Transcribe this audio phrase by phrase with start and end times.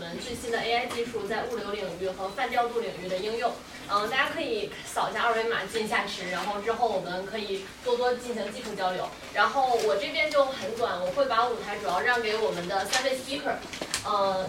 [0.00, 3.52] 我们最新的 AI 技术在物流领域和泛调度领域的应用。
[3.90, 9.06] 嗯，大家可以扫一下二维码进下池，然后之后我们可以多多进行技术交流。
[9.34, 13.56] 然后我这边就很短，我会把舞台主要让给我们的三位 speaker。
[14.06, 14.48] 呃，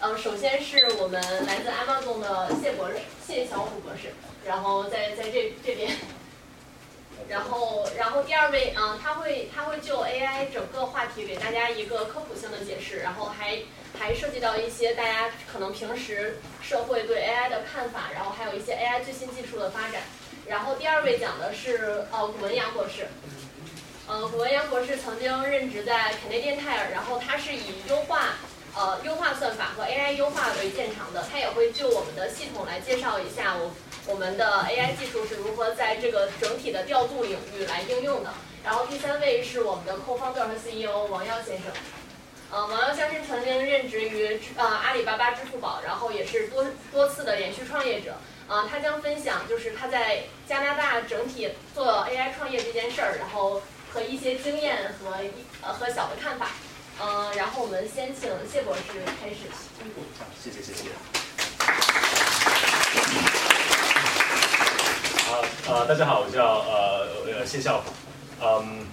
[0.00, 4.12] 呃，首先是我们来自 Amazon 的谢博士，谢小虎博士，
[4.44, 5.96] 然后在在这这边。
[7.28, 13.58] 然后，然后第二位，嗯，他会他会就 AI 整个话题给大家一个科普性的解释，然后还
[13.98, 20.02] 还涉及到一些大家可能平时社会对 AI 的看法，然后还有一些 AI 最新技术的发展。
[20.46, 23.06] 然后第二位讲的是呃古文阳博士，
[24.08, 28.34] 呃古文阳博士曾经任职在 Canadian Tire，然后他是以优化
[28.74, 33.70] 呃优化算法和 AI 优化为见长的，他也会就我们的系统来介绍一下我。
[34.10, 38.30] 我们的 AI 技术是如何在这个整体的调度领域来应用的？
[38.64, 41.66] 然后第三位是我们的 Co-founder 和 CEO 王耀先生。
[42.50, 48.16] 呃，王耀先生曾经任职于呃阿里巴巴、支付宝，然后也是多多次的连续创业者。
[48.48, 55.16] 呃，他将分享就是他在加拿大整体做 AI 创业这件事儿，然后和一些经验和
[55.62, 56.50] 呃和小的看法。
[57.00, 58.82] 嗯，然后我们先请谢博士
[59.22, 59.48] 开始。
[60.18, 61.29] 好，谢谢谢谢。
[65.30, 67.06] 啊呃，大家好，我叫呃
[67.38, 67.84] 呃谢笑，
[68.42, 68.84] 嗯，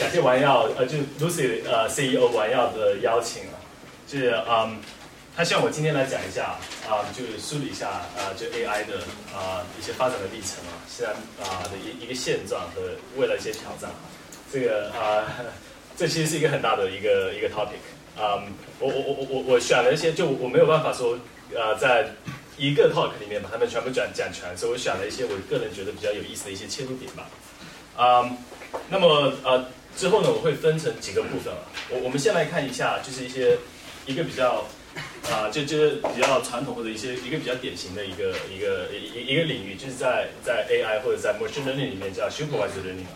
[0.00, 3.60] 感谢王耀呃就 Lucy 呃 CEO 王耀的邀请啊，
[4.08, 4.78] 就是嗯，
[5.36, 6.56] 他希望我今天来讲一下
[6.88, 8.96] 啊，就是梳理一下啊，就 AI 的
[9.36, 11.12] 啊一些发展的历程啊，现在
[11.44, 12.80] 啊的一一个现状和
[13.18, 13.90] 未来一些挑战，
[14.50, 15.28] 这个啊
[15.98, 17.84] 这其实是一个很大的一个一个 topic，
[18.16, 18.48] 嗯，
[18.80, 21.18] 我我我我我我选了一些，就我没有办法说
[21.54, 22.08] 呃在。
[22.56, 27.28] 一个 talk 里面把他们全部讲讲全，所以我选了一些我个人觉得比较有意思的一些切入点吧。
[27.96, 28.30] 啊，
[28.90, 31.60] 那么呃之后呢，我会分成几个部分啊。
[31.90, 33.58] 我我们先来看一下，就是一些
[34.06, 34.64] 一个比较
[35.30, 43.06] 啊，就就是比较传统或者一些一个比较典型的一个一个一一个领域，就是在在 AI 或者在 machine learning 里面叫 supervised learning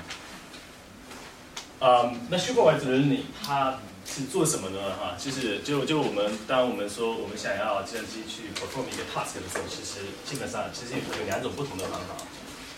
[1.78, 2.12] 啊。
[2.28, 3.78] 那 supervised learning 它
[4.12, 4.80] 是做什么呢？
[4.98, 12.18] 哈，就是就就我们当我们说我们想要计算机去 perform 一个 task 的时候，其实基本上其实有两种不同的方法。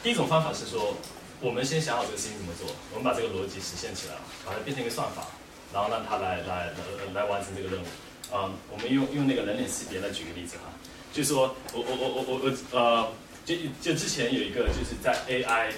[0.03, 0.94] 第一种方法是说，
[1.41, 5.26] 我们先想好这个事情怎么做，我们把这个逻辑实现起来，把它变成一个算法，
[5.72, 6.75] 然后让它来来
[7.15, 7.87] 来完成这个任务。
[8.34, 10.69] 嗯，我们用用那个人脸识别来举个例子哈，
[11.15, 13.09] 就是说我我我我我我呃，
[13.47, 15.72] 就就之前有一个就是在 AI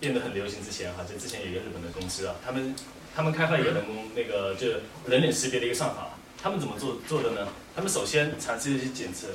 [0.00, 2.74] 变得很流行之前哈，就之前有一个日本的公司啊，他们。
[3.14, 4.68] 他们开发一个人工那个就
[5.06, 6.10] 人脸识别的一个算法，
[6.42, 7.48] 他们怎么做做的呢？
[7.74, 9.28] 他们首先尝试着去检测，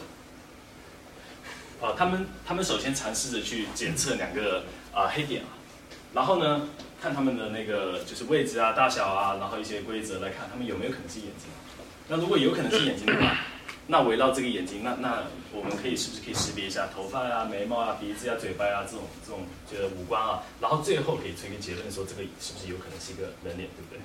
[1.85, 4.63] 啊，他们他们首先尝试着去检测两个
[4.93, 5.49] 啊黑点啊，
[6.13, 6.69] 然后呢
[7.01, 11.47] 看他们的那个就是位置啊、大小啊，然后一些规则来看他们有没有可能是眼睛。
[12.07, 13.37] 那如果有可能是眼睛的话，
[13.87, 15.23] 那围绕这个眼睛，那那
[15.53, 23.99] 我们可以是不是可以识别一下头发啊、眉毛啊、鼻子啊、嘴巴啊这种这种就是五官啊，然后最后可以出一个结论说这个是不是有可能是一个人脸，对不对？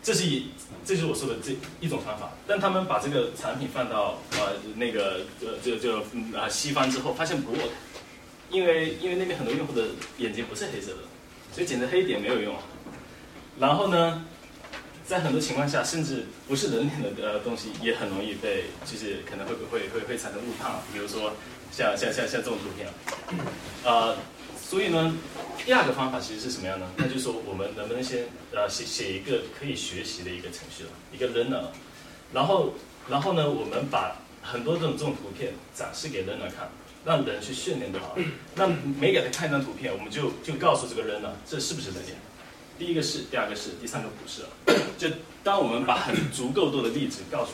[0.00, 0.50] 这是一，
[0.84, 2.30] 这就是我说的这一种方法。
[2.46, 5.98] 但他们把这个产品放到呃那个呃就就
[6.38, 7.70] 啊西方之后，发现不 work，
[8.48, 9.86] 因为因为那边很多用户的
[10.18, 10.98] 眼睛不是黑色的，
[11.52, 12.54] 所以检测黑点没有用。
[13.58, 14.24] 然后呢？
[15.08, 20.70] 在很多情况下，甚至不是人脸的呃东西，也很容易被，就是可能会会会会产生误判。
[20.92, 21.32] 比如说，
[21.72, 22.86] 像像像像这种图片，
[23.84, 24.14] 呃，
[24.60, 25.16] 所以呢，
[25.64, 26.86] 第二个方法其实是什么样呢？
[26.98, 31.68] 那就是说，我们能不能先呃写写一个可以学习的一个程序了，一个 learner，
[32.34, 32.74] 然后
[33.08, 36.68] 然后呢，我们把很多这种这种图片展示给 learner 看，
[37.06, 38.22] 让人去训练就好了。
[38.56, 38.66] 那
[39.00, 42.14] 没给他看一张图片，我们就就告诉这个 learner 这是不是人脸。
[42.78, 44.42] 第一个是，第二个是，第三个不是。
[44.96, 45.08] 就
[45.42, 47.52] 当我们把足够多的例子告诉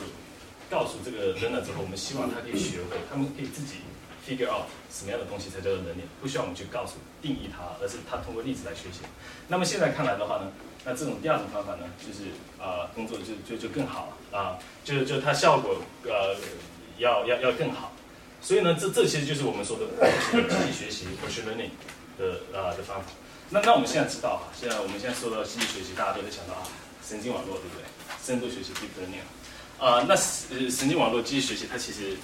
[0.69, 3.77] 告诉这个人了之后，我们希望他可以学会，他们可以自己
[4.25, 8.99] figure out 什么样的东西才叫做能力，不需要我们去告诉定义它，而是他通过例子来学习。
[9.47, 10.51] 那么现在看来的话呢，
[10.83, 12.29] 那这种第二种方法呢，就是
[12.61, 16.35] 啊工作就就就更好了啊，就就它效果呃
[16.97, 17.91] 要要要更好。
[18.41, 19.85] 所以呢，这这其实就是我们说的
[20.31, 21.69] 机器学习 machine learning
[22.17, 23.07] 的啊的方法。
[23.49, 26.67] 那那我们现在知道啊，现在我们现在说到机器学习，大家都会想到啊，
[27.07, 27.85] 神经网络对不对？
[28.23, 29.21] 深度学习 deep learning，
[29.79, 32.17] 啊，那呃神经网络机器学习它其实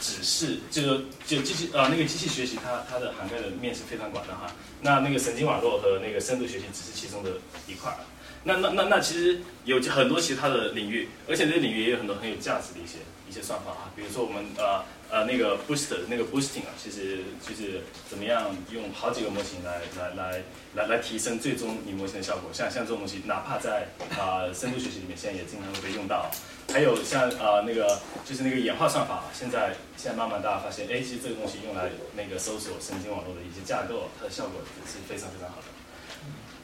[0.00, 4.52] 只是就是就机器啊那个机器学习它它的涵盖的面是非常广的哈。
[4.82, 7.32] 那那个神经网络和那个深度学习只是其中的
[7.66, 7.96] 一块儿。
[8.44, 20.42] 那那那那其实有很多其他的领域，而且这些领域也有很多很有价值的一些一些算法啊，比如说我们呃呃那个 boost 那个 boosting 啊，其实就是怎么样用好几个模型来来来
[20.74, 23.88] 来来提升最终你模型的效果，像像这种东西，哪怕在
[24.18, 26.30] 啊深度学习里面，现在也经常会被用到。
[26.70, 35.64] 还有像啊那个就是那个演化算法，现在现在慢慢大家发现，哎，其实这个东西用来那个搜索神经网络的一些架构，它的效果也是非常非常好的。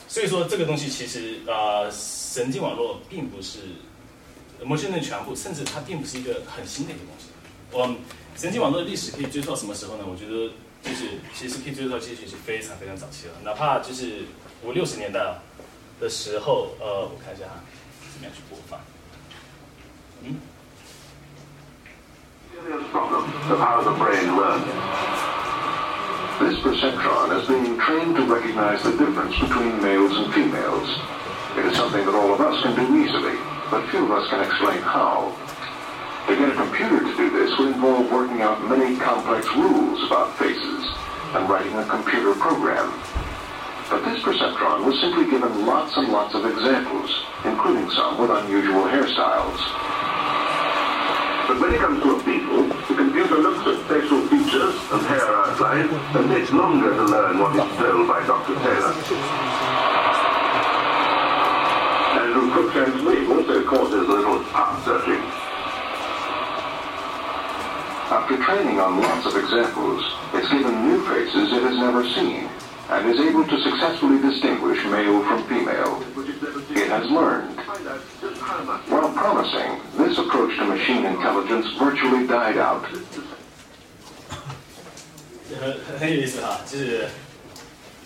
[0.07, 3.61] 所以说这个东西其实啊，神经网络并不是
[4.63, 7.27] 模型的全部，甚至它并不是一个很新的一个东西。
[7.73, 7.97] 我
[8.37, 10.05] 神经网络的历史可以追溯到什么时候呢？
[10.07, 10.53] 我觉得
[10.83, 14.27] 就是其实可以追溯到其实是非常非常早期了，哪怕就是
[14.63, 15.21] 五六十年代
[16.01, 17.63] 的时候，呃，我看一下哈，
[18.13, 18.81] 怎么样去播放？
[20.23, 20.37] 嗯。
[26.41, 30.89] This perceptron is being trained to recognize the difference between males and females.
[31.57, 33.39] It is something that all of us can do easily,
[33.75, 35.35] but few of us can explain how.
[36.29, 40.39] To get a computer to do this would involve working out many complex rules about
[40.39, 40.87] faces
[41.35, 42.87] and writing a computer program.
[43.91, 47.11] But this perceptron was simply given lots and lots of examples,
[47.45, 49.59] including some with unusual hairstyles.
[51.51, 55.27] But when it comes to a people, the computer looks at facial features and hair
[55.27, 58.55] outline and takes longer to learn what is told by Dr.
[58.55, 60.04] Taylor
[62.54, 65.18] Andrew Cruikshank's wig also causes a little heart searching.
[68.14, 70.06] After training on lots of examples,
[70.36, 72.48] it's given new faces it has never seen
[72.90, 76.04] and is able to successfully distinguish male from female.
[76.78, 77.58] It has learned.
[78.94, 82.86] While promising, this approach to machine intelligence virtually died out.
[85.60, 87.10] 很很有意思哈，就是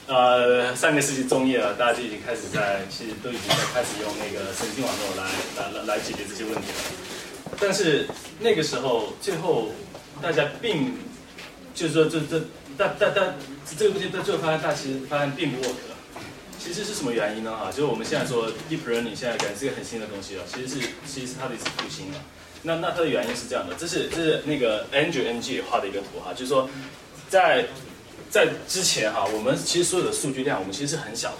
[0.08, 7.54] 呃上个世纪中叶了，大家就已经开始在，其实都已经在开始用那个神经网络来来来来解决这些问题了。
[7.60, 8.08] 但是
[8.40, 9.68] 那个时候，最后
[10.22, 10.94] 大家并
[11.74, 12.42] 就是说这这
[12.76, 13.34] 但但但
[13.76, 15.74] 这个东西在最后发现，大其实发现并不 work。
[16.58, 17.56] 其实是什么原因呢？
[17.56, 22.18] 哈，就是我们现在说 deep learning 现在感觉是一个很新的东西了，其实是其实是它的一次复兴了。
[22.62, 26.68] 那那它的原因是这样的，这是这是那个 Andrew Ng 画的一个图哈，就是说
[27.28, 27.66] 在
[28.30, 31.38] 在之前哈，我们其实所有的数据量我们其实是很小的，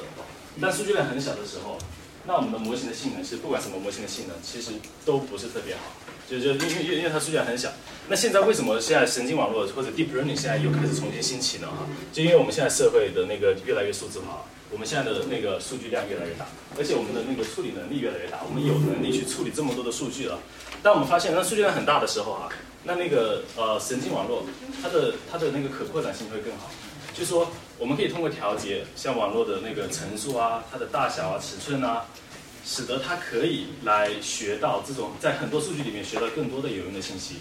[0.61, 1.79] 但数据量很小的时候，
[2.27, 4.73] 那我们的模型的性能是不管什么模型的性能其实
[5.05, 5.83] 都不是特别好，
[6.29, 7.71] 就就因为因为因为它数据量很小。
[8.09, 11.69] 那现在为什么现在神经网络或者 deep learning 现在又开始重新兴起呢？
[11.69, 14.45] 哈，就因为我们现在社会的那个越来越数字化。
[14.71, 16.47] 我们现在的那个数据量越来越大，
[16.77, 20.39] 而且我们的那个处理能力越来越大，我们有能力去处理这么多的数据了。
[20.83, 22.49] 当我们发现那数据量很大的时候啊，
[22.85, 24.45] 那那个呃神经网络
[24.83, 26.71] 它的它的那个可扩展性会更好。
[27.15, 32.05] 就说，我们可以通过调节像网络的那个层数啊、它的大小啊、尺寸啊，
[32.63, 37.37] 使得它可以来学到这种在很多数据里面学到更多的有用的信息。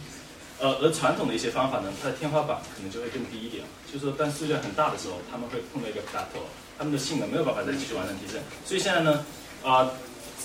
[0.59, 3.63] 呃，而传统的一些方法呢，它的天花板可能就会更低一点。
[3.91, 6.43] 就是说，当数据量很大的时候，他们会碰到一个 plateau。
[6.79, 9.25] 他们的性能没有办法再继续完成提升，所以现在呢，
[9.63, 9.89] 啊，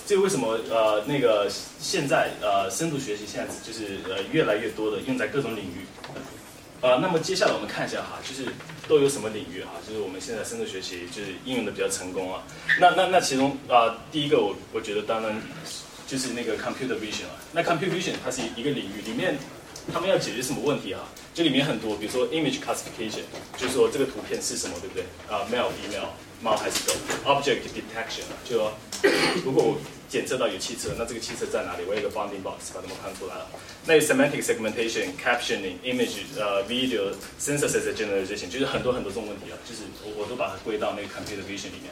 [0.06, 1.46] 这为什么呃那个
[1.78, 5.84] 现在呃深度学习现在就是呃越来越多的用在各种领域，
[6.80, 8.50] 啊，那么接下来我们看一下哈，就是
[8.88, 12.42] 都有什么领域哈，就是我们现在深度学习就是应用的比较成功啊，
[12.80, 15.38] 那那那其中啊第一个我我觉得当然
[16.06, 19.36] 就是那个 computer vision 啊，那 computer vision 它是一个领域里面。
[19.90, 21.00] 他们要解决什么问题啊？
[21.34, 23.24] 这里面很多，比如说 image classification，
[23.56, 25.04] 就是说这个图片是什么，对不对？
[25.28, 26.12] 啊，male、female，
[26.42, 26.92] 猫还是狗
[27.24, 28.72] ？object detection，就说
[29.42, 29.78] 如果我
[30.10, 31.84] 检测到有汽车，那这个汽车在哪里？
[31.88, 33.46] 我有一个 bounding box 把它们看出来了。
[33.86, 41.90] 那有 semantic segmentation、captioning、image、呃 video、synthesis generalization，就是很多很多这种问题啊，就是我我都把它归到那个 computer vision 里面。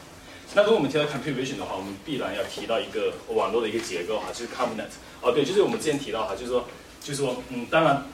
[0.53, 4.91] 那如果我们提到 computer vision 的话，我们必然要提到一个网络的一个结构哈，就是 ConvNet。
[5.21, 6.67] 哦，对，就是我们之前提到哈，就是说。
[7.01, 8.05] 就是说，嗯，当然，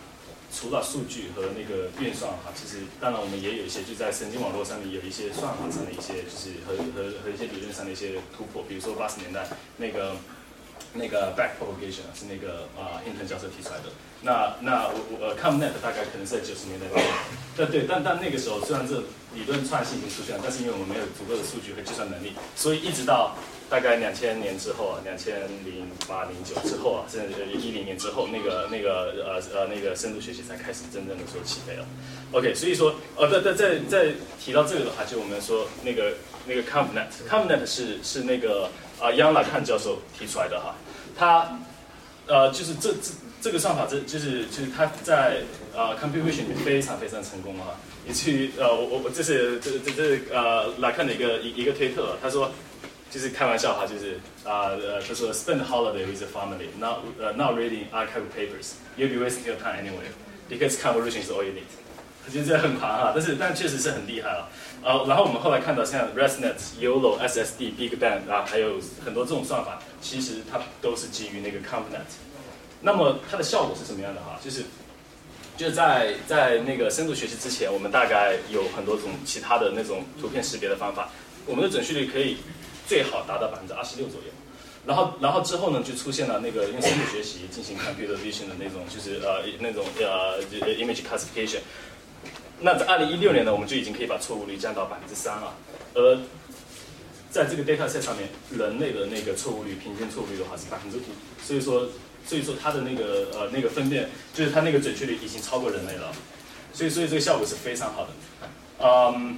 [0.50, 8.63] 除了数据和那个运算哈，其实当然我们也有一些就在神经网络上面有一些算法上的一些，就是和和和一些理论上的一些突破。
[8.63, 10.15] 比如说八十年代那个
[10.94, 13.91] 那个 back propagation 是那个啊 Hinton 教授提出来的。
[14.24, 16.88] 那那我我呃 ConvNet 大概可能是在九十年代。
[17.58, 19.03] 但对，但但那个时候虽然这
[19.36, 23.36] 理论创新已经出现了，但是因为我们没有足够的数据和计算能力，所以一直到。
[23.69, 31.86] 大概两千年之后啊，两千零八零九之后啊，甚至一零年之后，那个那个呃呃那个深度学习才开始真正的说起飞了。
[32.31, 36.13] OK，所以说呃在在在在提到这个的话，就我们说那个
[36.45, 38.69] 那个 ConvNet，ConvNet 是是那个
[39.01, 40.74] 啊杨拉看教授提出来的哈，
[41.17, 41.59] 他
[42.27, 45.41] 呃就是这这这个算法，这就是就是他在
[45.75, 47.75] 呃 computation 里面非常非常成功啊，
[48.07, 52.50] 以至于呃我我这是这这这呃来看的一个一一个推特，他说。
[53.10, 59.56] 就是开玩笑哈，就是啊呃，他说 spend holiday with the family, not 呃 not reading archive papers, you'll be wasting your
[59.58, 60.08] time anyway,
[60.50, 61.64] because convolution is all you need。
[62.26, 64.50] 我觉得这很狂哈，但是但确实是很厉害啊。
[64.84, 72.04] 呃，然后我们后来看到像 ResNet、YOLO、SSD、Big Bang 啊，还有很多这种算法，其实它都是基于那个 ConvNet。
[72.82, 74.38] 那么它的效果是什么样的哈？
[74.44, 74.64] 就是
[75.56, 81.10] 就在在那个深度学习之前，我们大概有很多种其他的那种图片识别的方法，
[81.46, 82.38] 我们的准确率可以
[82.88, 84.27] 最好达到百分之二十六左右。
[84.86, 90.41] 然后然后之后呢，就出现了那个用深度学习进行 computer vision 的那种，就是呃那种呃
[90.77, 91.60] image classification。
[92.62, 95.53] 那在二零一六年呢，我们就已经可以把错误率降到百分之三了。
[95.94, 96.17] 而
[97.29, 101.01] 在这个 data set 上面，人类的那个错误率平均错误率的话是百分之五，
[101.44, 101.89] 所以说
[102.25, 106.12] 所以说它的那个呃那个分辨，就是它那个准确率已经超过人类了，
[106.74, 108.10] 所以所以这个效果是非常好的。
[108.79, 109.38] 嗯，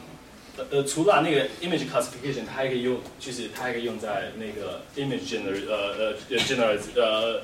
[0.72, 7.42] 呃除了那个 image classification，它还可以用，就是它还可以用在那个 image gener 呃呃 gener 呃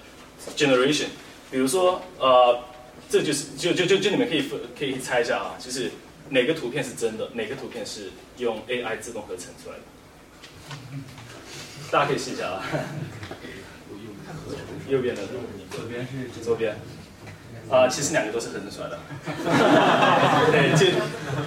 [0.55, 1.07] generation，
[1.51, 2.63] 比如说呃。
[3.07, 5.91] 这就是就就就就你们可以分可以猜一下啊，就是
[6.29, 9.84] 哪个图片是真的，哪个图片是用 AI 自动合成出来的？
[11.91, 12.63] 大家可以试一下啊。
[14.89, 15.22] 右边的，
[15.69, 16.75] 左边是左边。
[17.69, 18.98] 啊，其实两个都是合成出来的。
[20.51, 20.91] 对，这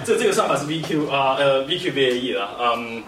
[0.05, 3.03] 这这个算法是 VQ 啊呃 VQVAE 的，嗯。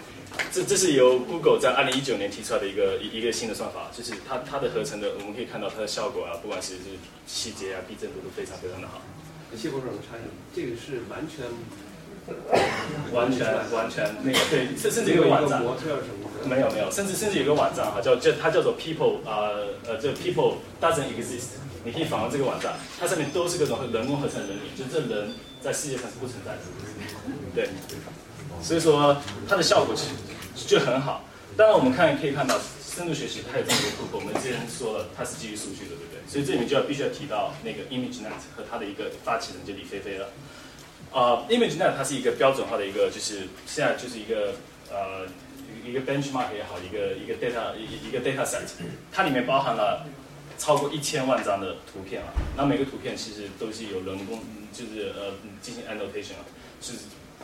[0.49, 9.01] 这这是由 Google 在二零一九年提出来的一个一一个新的算法，就是它它的合成的，我们可以看到它的效果啊，不管是是细节啊、避震度都非常非常的好。
[9.55, 11.45] 谢博士，我插一句，这个是完全
[13.13, 15.61] 完全完全那个对，甚甚至有个网站，
[16.45, 19.51] 没有没有，甚至甚至有个网站哈，叫叫它叫做 People 啊
[19.85, 26.59] 呃这 People doesn't exist，你可以访问这个网站，它上面都是各种人工合成人脸，就这人在世界上是不存在的，
[27.55, 27.69] 对。
[28.61, 30.07] 所以说它的效果其
[30.55, 31.23] 实就很好。
[31.57, 36.21] 当然我们看可以看到深度学习它有这么多库，我们之前说了它是基于数据的，对不对？
[36.27, 40.29] 所以这里面就要必须要提到那个 ImageNet 和它的一个发起人就李飞飞了。
[41.11, 44.53] 啊，ImageNet 它是一个标准化的一个，就是现在就是一个
[44.89, 45.25] 呃
[45.85, 48.61] 一个 benchmark 也好，一个一个 data 一一个 data set，
[49.11, 50.05] 它里面包含了
[50.61, 52.29] 超过一千万张的图片啊。
[52.55, 54.39] 那每个图片其实都是有人工
[54.71, 56.45] 就是呃进行 annotation 啊，
[56.79, 56.93] 是。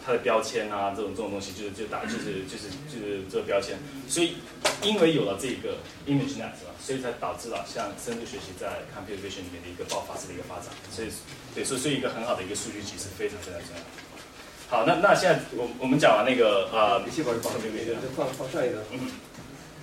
[0.06, 3.76] 它的标签啊，这种这种东西就是就打就是就是就是这个标签，
[4.08, 4.36] 所以
[4.82, 5.76] 因为有了这个
[6.08, 11.10] ImageNet 是吧，所以才导致了像深度学习在 Computer Vision 里面的一个爆发式的一个发展，所以
[11.54, 13.84] 对，所以所以一个很好的一个数据集是非常非常重要。
[14.70, 18.84] 好，那那现在我我们讲完那个呃，李希博士，放这个，再放放上一个。
[18.94, 19.12] 嗯，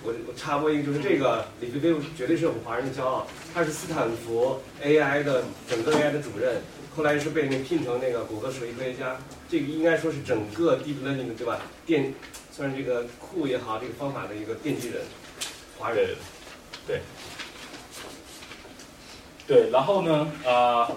[0.05, 6.61] 我我插播一个，就是这个李飞飞绝对是我们华人的骄傲，他是斯坦福 AI 的整个 AI 的主任。
[6.95, 9.17] 后来是被那聘成那个谷歌首席科学家，
[9.49, 11.59] 这个应该说是整个 deep learning 对吧？
[11.85, 12.13] 奠
[12.53, 15.01] 算是这个库也好，这个方法的一个奠基人，
[15.77, 16.15] 华人。
[16.87, 17.01] 对。
[19.45, 20.89] 对，然后呢，呃，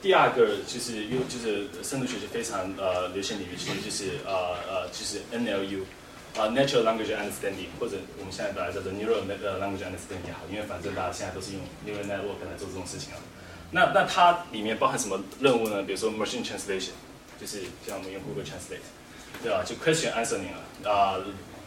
[0.00, 5.82] 第二个就是又就是深度学习非常呃流行领域，其实就是呃呃就是 NLU，
[6.36, 13.20] 啊 Natural Language Understanding，或者我们现在把它叫做 Neural Language Understanding 也好，因为反正大家现在都是用 Neural Network 来做这种事情啊。
[13.70, 15.82] 那那它里面包含什么任务呢？
[15.82, 16.96] 比如说 machine translation，
[17.40, 18.84] 就是像我们用 Google Translate，
[19.42, 19.64] 对吧？
[19.64, 21.16] 就 question answering 啊，啊，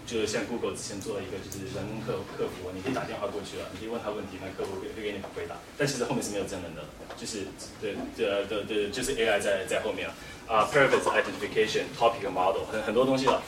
[0.05, 5.55] 就是像 Google 之前做了一个就是人工客客服，你可以打电话过去了，你可以问他问题，那客服会会给你回答。
[5.77, 6.81] 但其实后面是没有真人的，
[7.17, 7.45] 就是
[7.81, 10.13] 对对对对，就是 AI 在在后面啊。
[10.47, 13.41] 啊，perfect identification，topic model，很很多东西了。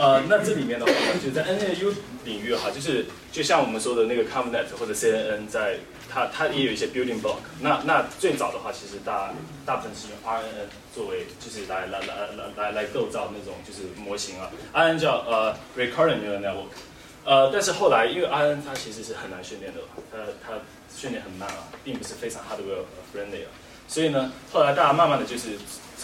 [0.00, 0.92] 呃，那这里面的话，
[1.22, 1.92] 就在 NLU
[2.24, 5.78] 领域哈，就是就像我们说的那个 ConvNet 或者 CNN 在。
[6.12, 7.36] 它它也有一些 building block。
[7.60, 9.32] 那那最早的话，其实大
[9.64, 14.50] 大部分是用 RNN 作为，就是来来来来来来构造那种就是模型啊。
[14.74, 16.74] RNN 叫呃 recurrent neural network。
[17.24, 19.80] 呃，但是后来因为 RNN 它其实是很难训练的，
[20.10, 20.54] 它它
[20.92, 22.82] 训练很慢啊，并不是非常 hardware
[23.14, 23.50] friendly 啊。
[23.86, 25.50] 所以呢，后来大家慢慢的就是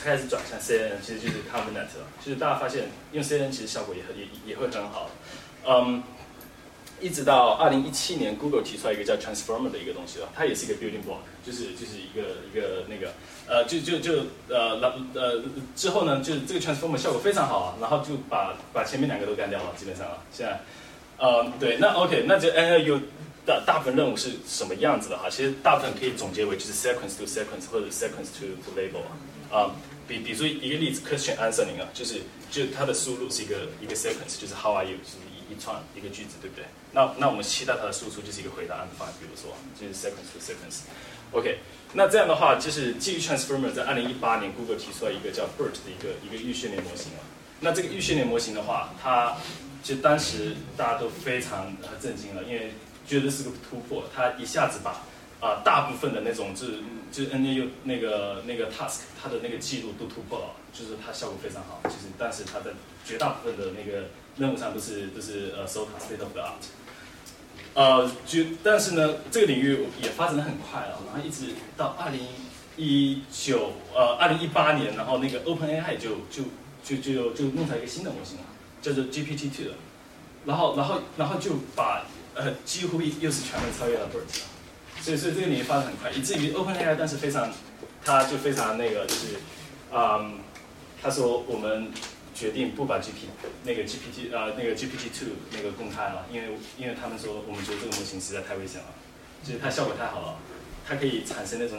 [0.07, 2.07] 开始转向 CNN，其实就是 ConvNet 了。
[2.25, 5.11] 就是大家发现用 CNN 其实效果也也也会很好。
[5.67, 6.03] 嗯。
[6.99, 13.13] 一直到二零一七年，Google 提出来一个叫 Transformer 的一个东西了，它也是一个 building block，就是就是一个一个那个
[13.47, 15.43] 呃，就就就呃，然呃
[15.77, 20.59] 之后呢，就是这个 Transformer 效果非常好啊，然后就把把前面两个都干掉了，基本上啊，现在
[21.19, 22.99] 呃对，那 OK，那这 NLU
[23.45, 25.29] 大大部分任务是什么样子的哈？
[25.29, 29.03] 其实大部分可以总结为就是 sequence to sequence 或者 sequence to to label
[29.55, 29.71] 啊，
[30.07, 34.97] 比比如说一个例子，question answering 啊，就是就它的输入是一个一个 sequence，就是 How are you？
[34.99, 36.65] 就是一一串一个句子，对不对？
[36.93, 40.81] 那那我们期待它的输出就是一个回答案的方案，比如说就是 sequence to sequence。
[41.33, 41.59] OK，
[41.95, 47.21] 那这样的话就是基于 transformer，在二零一八年 Google 提出了一个叫 BERT 的一个一个预训练模型啊。
[47.61, 49.37] 那这个预训练模型的话，它
[49.83, 52.73] 就当时大家都非常震惊了，因为
[53.07, 55.03] 觉得是个突破，它一下子把
[55.47, 56.73] 啊、大部分的那种就是
[57.13, 61.81] 就是 NAU 那个那个 task 它的那个记录都突破了，就是它效果非常好。
[61.85, 62.75] 就是但是它的
[63.05, 66.65] 绝大部分的那个任务上都是都是呃 so state of the art。
[67.75, 72.21] 呃，就但是呢，这个领域也发展的很快了，然后一直到二零
[72.77, 76.43] 一九呃二零一八年，然后那个 OpenAI 就就
[76.83, 78.45] 就就就弄出来一个新的模型了，
[78.81, 79.73] 叫做 GPT two
[80.47, 84.41] 然后然后然后就把呃几乎又是全面超越了 BERT，
[85.07, 87.49] 所以所以这个领域发展很快，以至于 OpenAI 但是非常，
[88.05, 89.37] 他就非常那个就是，
[89.93, 90.41] 嗯，
[91.01, 91.93] 他说我们
[92.35, 93.31] 决定不把 GPT
[93.63, 98.89] 那个 GPT 呃那个 GPT two 那个公开了，因为因为他们说我们觉得这个模型实在太危险了，
[99.45, 100.39] 就是它效果太好了，
[100.85, 101.79] 它可以产生那种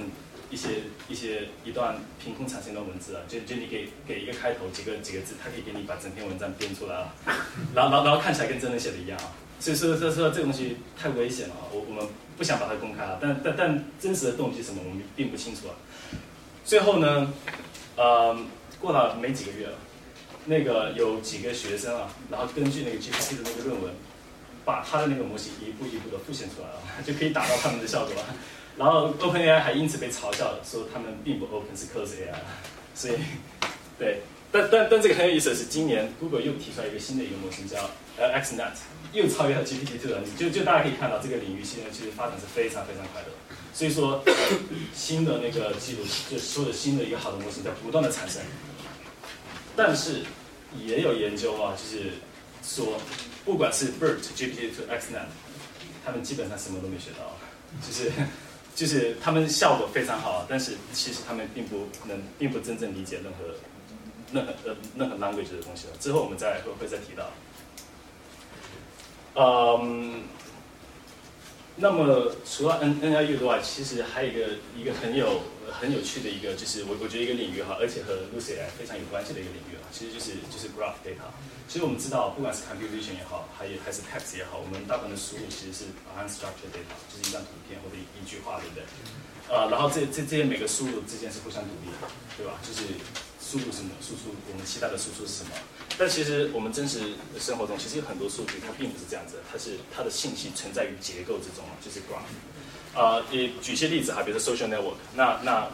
[0.49, 7.13] 一些一些一段凭空产生的文字啊，就就你给给一个开头几个几个字，它可以给你把整篇文章编出来了，
[7.75, 12.07] 然后然后然后看起来跟真人写的一样啊，所以说说说这个东西太危险了，我我们
[12.37, 15.73] 不想把它公开了，但但但真实的动机是什么我们并不清楚啊。
[16.63, 17.33] 最后呢，
[17.95, 18.37] 呃，
[18.79, 19.73] 过了没几个月了，
[20.45, 23.91] 那个有几个学生啊，然后根据那个 GPT 的那个论文，
[24.63, 28.35] 把他的那个模型一步一步的复现出来了， 就可以达到他们的效果了。
[28.77, 32.35] 然后 OpenAI 还因此被嘲笑了，说他们并不 open 是 close AI，
[32.93, 33.15] 所以
[33.97, 37.89] 对，但但但这个很有意思的是，今年 Google 又提出来一个新的一个模型叫
[38.19, 38.75] XNet，
[39.13, 40.21] 又超越了 GPT 2了。
[40.25, 43.29] 你就就大家可以看到这个领域现在其实发展是非常非常快的。
[43.73, 44.23] 所以说，
[44.95, 45.99] 新的那个记录
[46.31, 48.41] 就所有的新的一个好的模型在不断的产生，
[49.75, 50.23] 但是
[50.75, 52.13] 也有研究啊，就是
[52.63, 52.99] 说，
[53.45, 55.27] 不管是 BERT、GPT 2、XNet，
[56.03, 57.37] 他们基本上什么都没学到，
[57.87, 58.11] 就是
[58.73, 63.53] 就是他们效果非常好，但是其实他们并不能，并不真正理解任何
[64.33, 65.93] 任何呃任何 language 的东西了。
[65.99, 67.29] 之后我们再会会再提到。
[69.39, 70.23] 嗯，
[71.75, 81.29] 那么除了 N N L U 之外，其实还有一个一个很有很有趣的一个，就是我我觉得一个领域哈，而且和 Lucy AI 非常有关系的一个领域啊，其实就是就是 graph data。
[81.67, 85.83] 其实我们知道，不管是 computation 也好，还有还是 text 也好，我们大部分的输入其实是
[86.17, 88.83] unstructured data，就是一张图片或者一一句话，对不对？
[89.53, 92.57] 呃，然后这这这些每个输入之间是互相独立的，对吧？
[92.65, 92.83] 就是
[93.49, 95.51] 输入什么，输出我们期待的输出是什么？
[95.97, 96.99] 但其实我们真实
[97.39, 102.27] 生活中，其实有很多数据它并不是这样子，它是它的信息存在于结构之中，就是 graph。
[102.93, 105.69] 呃，也举些例子哈，比如说 social network，那那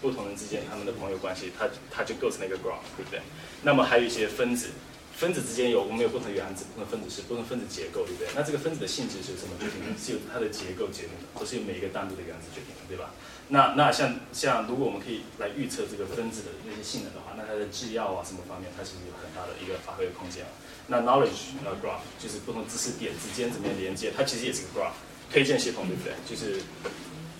[0.00, 3.20] 不同人之间他们的朋友关系，它它就构成了一个 graph，对不对？
[3.62, 4.70] 那么还有一些分子，
[5.14, 8.28] 分子之间有我们有不同的原子、不同分子是、不同分子结构，对不对？
[8.34, 9.92] 那这个分子的性质是什么决定的？
[10.00, 13.12] 是由它的结构决定的，不是由每一个单独的原子决定的，对吧？
[13.52, 20.50] 那那像像如果我们可以来预测这个分子的那些性能的话，那它的制药啊什么方面，它其实有很大的一个发挥的空间啊。
[20.86, 24.94] 那 knowledge 呃 graph 就是不同知识点之间怎么样连接，它其实也是个 graph
[25.32, 26.14] 推荐系统，对不对？
[26.26, 26.62] 就是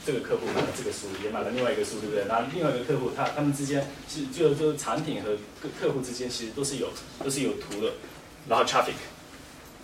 [0.04, 2.24] 这个客户买了这个书，也买了另外一个书，对不对？
[2.26, 6.90] 那另外一个客户他他们之间是就就产品和客客户之间其实都是有
[7.22, 7.94] 都是有图的，
[8.48, 8.98] 然后 traffic，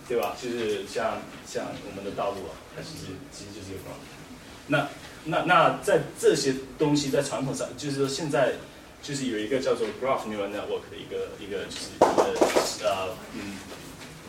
[0.07, 0.35] 对吧？
[0.41, 4.03] 就是像像我们的道路啊，它其实其实就是一个 graph。
[4.67, 4.87] 那
[5.27, 8.53] 那那在这些东西在传统上，就是说现在
[9.03, 13.57] 就是有一个叫做 graph neural network 的一个一个就是一个呃嗯，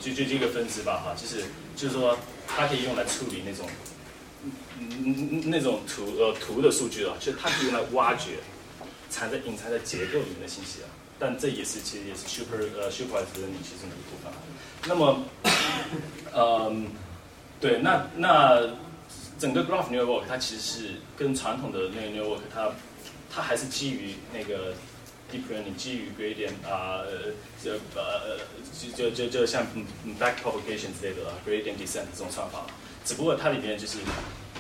[0.01, 1.45] 就就这个分支吧哈，就是
[1.77, 3.67] 就是说它可以用来处理那种
[4.79, 8.33] 嗯那种图呃图的数据啊，就是它可以用来挖掘
[9.09, 10.89] 藏在隐藏在结构里面的信息啊。
[11.21, 14.39] 但这也是其实也是 super 呃 supervised learning 其中的一部分啊。
[14.87, 15.25] 那么，
[16.33, 16.87] 嗯，
[17.61, 18.61] 对，那那
[19.39, 22.73] 整个 graph network 它其实是跟传统的那个 network 它
[23.31, 24.75] 它还是基于那个
[25.31, 28.39] deep learning，基于 gradient 啊，呃，这呃
[28.95, 29.67] 就就就就像
[30.19, 32.67] back propagation 之类的啊 gradient descent 这种算法，
[33.05, 33.99] 只不过它里面就是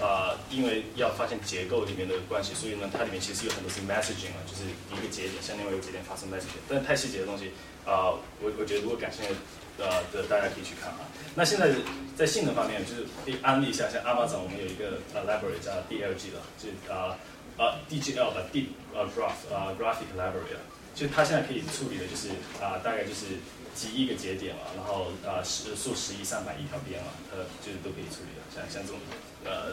[0.00, 4.62] 啊、因为要发现结构里面的关系，所以呢，它里面其实有很多是 messaging 啊，就是
[4.94, 7.50] 一个节点向另外一个节点发送 messaging，但是太细节的东西
[7.84, 9.34] 啊、我我觉得如果感兴趣
[9.78, 11.00] 呃的大家可以去看啊。
[11.34, 11.70] 那现在
[12.16, 17.16] 在性能方面，就是可以安利一下，像 Amazon 我们有一个呃 library 叫 DLG 的，就啊
[17.56, 20.60] 啊 DGL 的，D 呃 Graph 啊 Graphic Library 啊，
[20.94, 22.28] 就它现在可以处理的就是
[22.60, 23.38] 啊、大概就是
[23.74, 28.98] 几亿个节点了，然后啊十数十亿上百亿条边了，呃就是都可以处理的，像像这种
[29.44, 29.72] 呃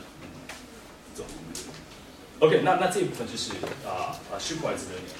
[1.16, 1.26] 这种。
[2.40, 3.52] OK，那那这一部分就是
[3.88, 5.16] 啊啊 supervised learning。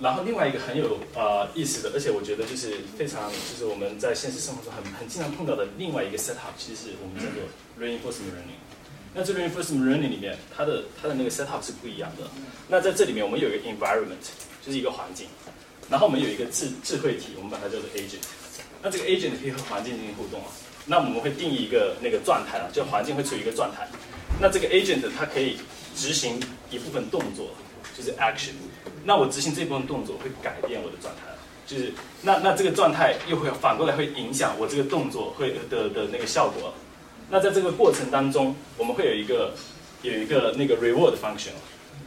[0.00, 7.44] 然后另外一个很有呃意思的，而且我觉得就是非常就是我们在现实生活中很很经常碰到的另外一个 setup，其实是我们叫做
[7.78, 8.56] reinforcement learning。
[9.12, 12.24] 那这 reinforcement learning 里面，它的它的那个 setup 是不一样的。
[12.68, 14.24] 那在这里面，我们有一个 environment，
[14.64, 15.26] 就是一个环境，
[15.90, 18.24] 然后我们有一个智智慧体，我们把它叫做 agent。
[18.82, 20.48] 那这个 agent 可以和环境进行互动啊。
[20.86, 23.86] 那我们会定义一个那个状态啊，就环境会处于一个状态。
[24.40, 25.58] 那这个 agent 它可以
[25.94, 27.50] 执行一部分动作，
[27.94, 28.54] 就是 action。
[29.04, 31.22] 那我执行这部分动作会改变我的状态，
[31.66, 36.74] 就是那那这个状态又会反过来会影响我这个动作会的的那个效果。
[37.30, 39.54] 那在这个过程当中，我们会有一个
[40.02, 41.52] 有一个那个 reward function，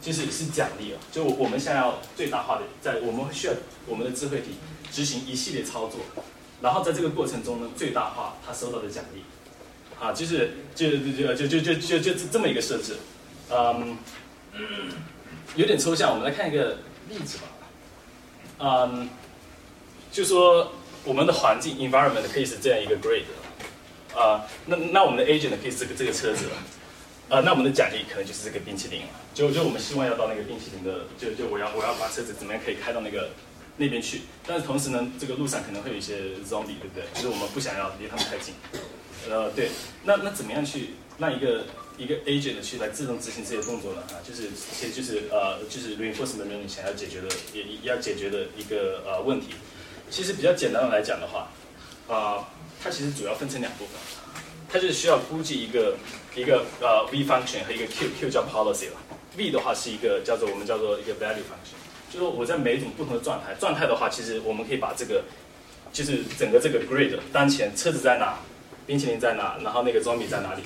[0.01, 0.99] 就是是奖励啊。
[1.11, 3.53] 就我们想要最大化的，在我们需要
[3.87, 4.55] 我们的智慧体
[4.91, 5.99] 执行一系列操作，
[6.61, 9.23] 然后在这个过程中呢，最大化它收到的奖励。
[10.01, 12.97] 啊，就是就就就就就就就这么一个设置，
[13.49, 13.95] 嗯，
[15.55, 16.09] 有点抽象。
[16.11, 16.77] 我们来看一个
[17.09, 17.43] 例子吧。
[18.59, 19.09] 嗯，
[20.11, 20.71] 就说
[21.03, 23.23] 我们的环境 environment 可以是这样一个 grade，
[24.17, 26.45] 啊，那那我们的 agent 可以是这个这个车子，
[27.29, 29.07] 啊，那我们的奖励可能就是这个冰淇淋了。
[29.33, 33.31] 就就我们希望要到那个冰淇淋的，就就我要我要把车子怎么样可以开到那个
[33.77, 37.03] 那边去，但是同时呢，这个路上可能会有一些 zombie，对不对？
[37.15, 38.53] 就是我们不想要离他们太近。
[39.29, 39.71] 呃，对，
[40.03, 41.65] 那那怎么样去让一个
[41.97, 44.01] 一个 agent 去来自动执行这些动作呢？
[44.09, 49.47] 啊，就是其实就是呃，就是 reinforcement learning 想要解决的也要解决的一个呃问题。
[50.09, 51.49] 其实比较简单的来讲的话，
[52.07, 52.49] 啊，
[52.83, 53.93] 它其实主要分成两部分，
[54.69, 55.95] 它就是需要估计一个
[56.35, 58.97] 一个呃 v function 和一个 q，q 叫 policy 了
[59.37, 61.77] ，v 的话是一个叫做我们叫做一个 value function，
[62.11, 65.23] 就是我在每一种不同的状态，状态的话，其实我们可以把这个
[65.91, 68.37] 就是整个这个 grid 当前车子在哪？
[68.85, 69.57] 冰淇淋在哪？
[69.63, 70.63] 然后那个 zombie 在哪里？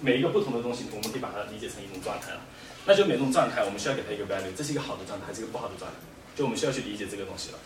[0.00, 2.40] 每一个不同的东西，我们可以把它理解成一种状态了。
[2.86, 5.96] 那就每种状态，我们需要给它一个 value，这是一个好的状态还是一个不好的状态？
[6.36, 7.58] 就我们需要去理解这个东西了。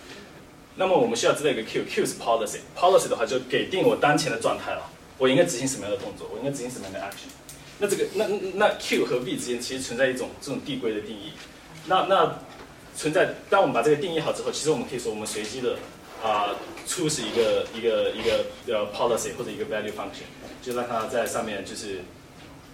[0.77, 4.91] 那么我们需要知道一个 q，q 是 policy，policy 的话就给定我当前的状态了。
[5.19, 6.29] 我应该执行什么样的动作？
[6.33, 7.31] 我应该执行什么样的 action？
[7.79, 11.33] 那这个那那 q 和 v 之间其实存在一种这种递归的定义。
[11.87, 12.39] 那那
[12.97, 15.77] 存在，当我们把这个定义好之后，其实我们可以说我们随机的。
[16.23, 16.55] 啊，
[16.87, 20.23] 初始一个一个一个呃 policy 或者一个 value function，
[20.63, 21.99] 就让它在上面就是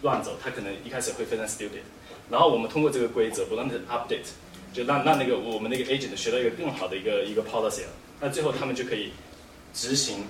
[0.03, 1.83] 乱走，它可能一开始会非常 stupid，
[2.31, 4.29] 然后我们通过这个规则不断的 update，
[4.73, 7.83] 就让让那个我们那个 agent 学到一个更好的一个一个 policy，
[8.21, 9.13] 那最后他们就可以
[9.75, 10.27] 执行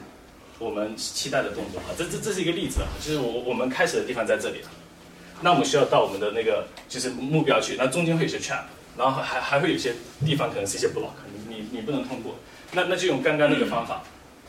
[0.58, 1.80] 我们期待的动作。
[1.80, 4.68] 啊，这这这是一个例子啊，就是我我们开始的地方在这里了，
[5.42, 8.64] 那我们需要到我们的那个就是目标去，那中间会有些 trap，
[8.96, 11.12] 然后还还会有些地方可能是一些 block，
[11.48, 12.36] 你你你不能通过。
[12.72, 14.02] 那那就用刚刚那个方法，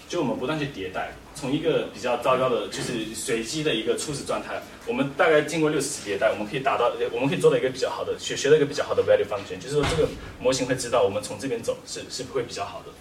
[0.09, 12.91] 就我们不断去迭代，从一个比较糟糕的，就是随机的一个初始状态，我们大概经过六十次迭代，我们可以达到，我们可以做到一个比较好的，学学到一个比较好的 value function，就是说这个模型会知道我们从这边走是是不会比较好的。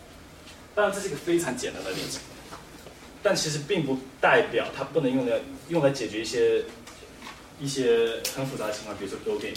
[0.74, 2.18] 当然这是一个非常简单的例子，
[3.22, 5.40] 但其实并不代表它不能用来
[5.70, 6.62] 用来解决一些
[7.58, 9.56] 一些很复杂的情况，比如说 Go Game，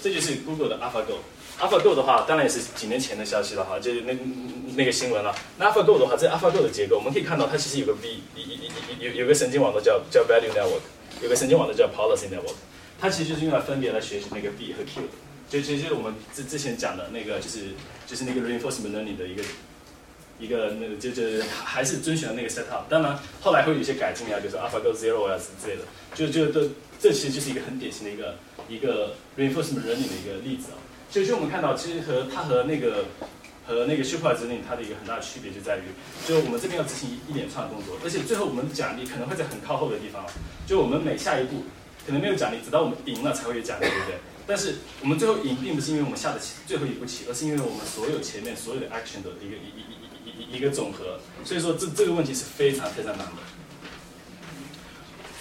[0.00, 1.18] 这就是 Google 的 AlphaGo。
[1.58, 4.16] AlphaGo 的话，当然也是几年前的消息了哈，就是那
[4.76, 5.34] 那个新闻了。
[5.58, 8.20] 那 AlphaGo 的话，这 AlphaGo 的结构，我们可以看到它其实有个 V，
[9.00, 12.54] 有有个神经网络叫叫 Value Network，有个神经网络叫 Policy Network，
[13.00, 15.08] 它其实就是用来分别来学习那个 B 和 Q 的。
[15.48, 17.70] 就其实就是我们之之前讲的那个，就是
[18.06, 19.42] 就是那个 Reinforcement Learning 的一个
[20.38, 22.82] 一个那个就就还是遵循了那个 setup。
[22.88, 25.82] 当然后来会有一些改进啊，比如说 AlphaGo Zero 啊之类的，
[26.14, 26.68] 就就都
[27.00, 28.36] 这其实就是一个很典型的一个
[28.68, 30.78] 一个 Reinforcement Learning 的一个例子啊。
[31.10, 33.06] 所以，就我们看到，其实和它和那个
[33.66, 35.82] 和那个 supervised learning 它的一个很大的区别就在于，
[36.26, 40.24] 就我们这边要执行一连串的动作，而且最后我们的奖励可能会在很靠后的地方。
[40.66, 41.64] 就我们每下一步
[42.06, 44.18] 可能没有奖励，直到我们赢了才会有奖励，对不对？
[44.46, 49.80] 但是我们最后赢，并不是因为我们下的最后一步棋，而是因为我们所有前面所有的 action 的一个一一
[50.24, 51.18] 一一一个总和。
[51.44, 53.42] 所以说，这这个问题是非常非常难的。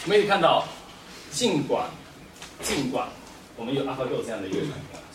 [0.05, 0.65] 我们可以看到，
[1.31, 1.89] 尽管
[2.63, 3.09] 尽管
[3.55, 4.59] 我们有 AlphaGo 这样的一个。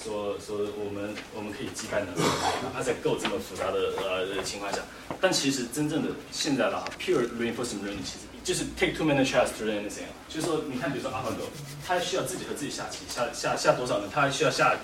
[0.03, 2.21] 说说我们我们可以击败能力，
[2.63, 4.81] 哪怕在 Go 这么复杂的呃情况下，
[5.21, 11.47] 但其实真正的现在的 pure reinforcement learning 其实就是 take too many chance to learn anything，就是说你看比如说 AlphaGo，
[11.87, 14.09] 它需要自己和自己下棋，下下下多少呢？
[14.13, 14.75] 它需要下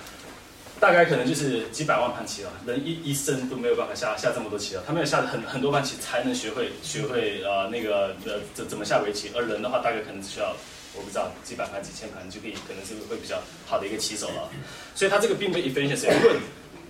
[0.79, 10.55] 大概可能就是几百万盘棋了，人一一生都没有办法下下这么多棋了，他们要下很很多盘棋才能学会学会呃那个呃怎怎么下围棋，而人的话大概可能只需要。
[10.99, 14.49] 我不知道几百盘几千盘就可以，可能是会比较好的一个骑手了。
[14.93, 16.11] 所以它这个并不 efficiency。
[16.11, 16.35] 如果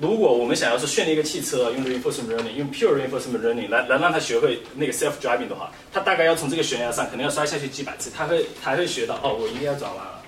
[0.02, 10.22] 如果我们想要是训练一个汽车，用 reinforcement learning，用 pure reinforcement learning 来来让它学会那个 self driving 的话，它大概要从这个悬崖上可能要摔下去几百次，它会才会学到哦，我应该要转弯了，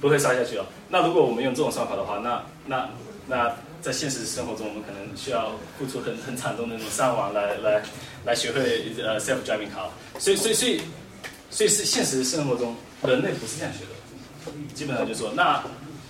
[0.00, 0.64] 不会摔下去了。
[0.88, 2.88] 那如果我们用这种算法的话，那那
[3.26, 7.82] 那在现实生活中，我们可能需要付出很很惨重的那种伤亡来来
[8.24, 9.90] 来学会 呃 self driving car。
[10.20, 10.80] 所以所以所以
[11.50, 12.76] 所以是现实生活中。
[13.04, 15.62] 人类不是这样学的，基本上就说，那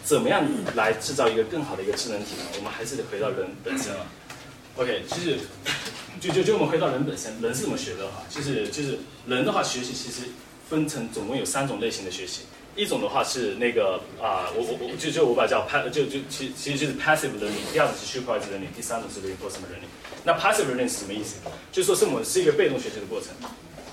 [0.04, 2.42] 怎么样来制造一个更好的一个智能体呢？
[2.56, 4.06] 我们还是得回到人本身了。
[4.76, 5.38] OK，其实
[6.20, 8.22] 就就就我们回到人本身，人是怎么学的哈？
[8.28, 10.28] 就是就是人的话，学习其实
[10.68, 12.42] 分成总共有三种类型的学习。
[12.74, 19.92] 一种的话是那个啊，我我我就就我把它叫 pass，就就其其实就是 passive learning，第二种是 supervised learning，第三种是 reinforcement learning。
[20.24, 21.36] 那 passive learning 是什么意思？
[21.70, 23.28] 就说是我们是一个被动学习的过程。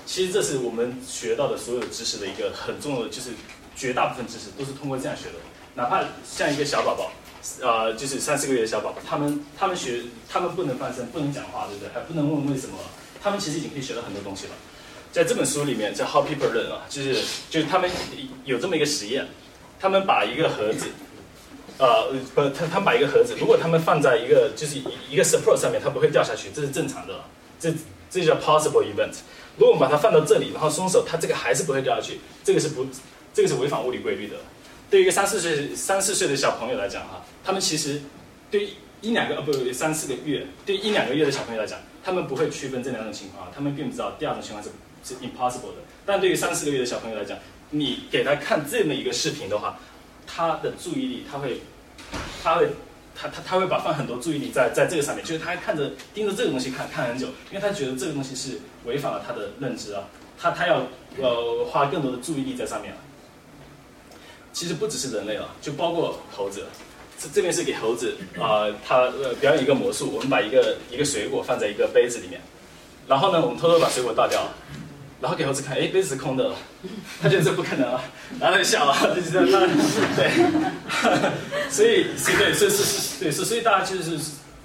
[0.06, 3.30] 其实这是我们学到的所有知识的一个很重要的，就是
[3.76, 5.34] 绝大部分知识都是通过这样学的。
[5.74, 7.12] 哪怕像一个小宝宝，
[7.60, 11.88] 呃，就是三四个月的小宝宝，他们他们学，他们不能翻身，不能讲话，对不对？
[11.94, 12.74] 还不能问为什么，
[13.22, 14.52] 他们其实已经可以学到很多东西了。
[15.12, 17.14] 在这本书里面叫 How People Learn 啊，就是
[17.48, 17.88] 就是他们
[18.44, 19.28] 有这么一个实验，
[19.78, 20.86] 他们把一个盒子，
[21.78, 24.76] 呃，不，他他们把一个盒子，如果他们放在一个就是
[25.08, 27.14] 一个 support 上面，它不会掉下去，这是正常的，
[27.58, 27.72] 这
[28.10, 29.14] 这叫 possible event。
[29.60, 32.86] 如果我们把它放到这里，然后松手，它这个还是不会掉下去，这个是不，
[33.34, 34.36] 这个是违反物理规律的。
[34.88, 38.00] 对于一个三四岁三四岁的小朋友来讲哈，他们其实
[38.50, 38.70] 对
[39.02, 44.70] 一两个呃不三四个月，对一两个月的小朋友来讲，他们不会区分这两种情况，他们并不知道第二种情况是
[45.04, 45.82] 是 impossible 的。
[46.06, 47.36] 但对于三四个月的小朋友来讲，
[47.68, 49.78] 你给他看这么一个视频的话，
[50.26, 51.60] 他的注意力他会，
[52.42, 52.70] 他会。
[53.20, 60.04] 他他他会把放很多注意力在在这个上面，就是他看着盯着这个东西看看很久，因为他觉得这个东西是违反了他的认知啊，
[60.38, 60.86] 他他要
[61.18, 62.94] 呃花更多的注意力在上面。
[64.52, 66.64] 其实不只是人类了，就包括猴子，
[67.18, 72.40] 这这边是给猴子啊，他呃表演一个魔术，我们把一个一个水果放在一个杯子里面，
[73.06, 74.42] 然后呢，我们偷偷把水果倒掉。
[75.20, 76.52] 然后给猴子看，哎，杯子是空的，
[77.20, 78.02] 他觉得这不可能啊，
[78.40, 79.68] 然后他就笑了， 就这样，
[80.16, 80.30] 对，
[81.70, 84.18] 所以，所以对，所以是是，对，所以大家就是，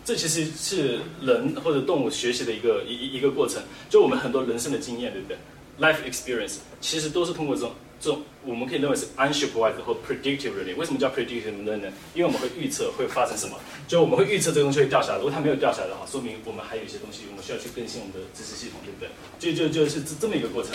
[0.06, 5.38] 这其实是人或者动物学习的一个一一个过程，就我们很多人生的经验，对不对
[5.80, 7.74] ？Life experience 其实都是通过这种。
[8.06, 10.76] 这种我们可以认为是 unsupervised 或 predictive learning。
[10.76, 11.90] 为什么叫 predictive learning？
[12.14, 15.18] 因为我们会预测会发生什么，就我们会预测这个东西会掉下来。
[15.18, 19.10] 如果它没有掉下来的话，说明我们还有一些东西我们需要去更新我们的知识系统，对不对？
[19.42, 20.74] 就就就是这这么一个过程。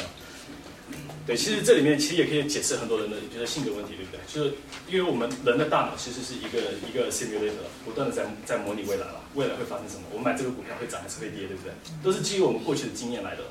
[1.25, 4.19] 对，其实这里面其实也可以解释很多人的就是性格问题，对不对？
[4.27, 4.59] 就是
[4.91, 10.03] 因为我们人的大脑其实是一个一个 simulator，不断的在在模拟未来了，未来会发生什么？
[10.11, 11.71] 我们买这个股票会涨还是会跌，对不对？
[12.03, 13.47] 都是基于我们过去的经验来的。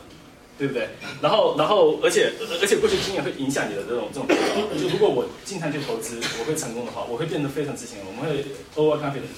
[0.60, 0.90] 对不对？
[1.22, 4.28] 然后，然后，而且，而且，过去经验会影响你的这种这种。
[4.78, 7.98] 就如果我经常去投资，我会成功的话，我会变得非常自信。
[8.06, 8.44] 我们会
[8.76, 9.32] over confident。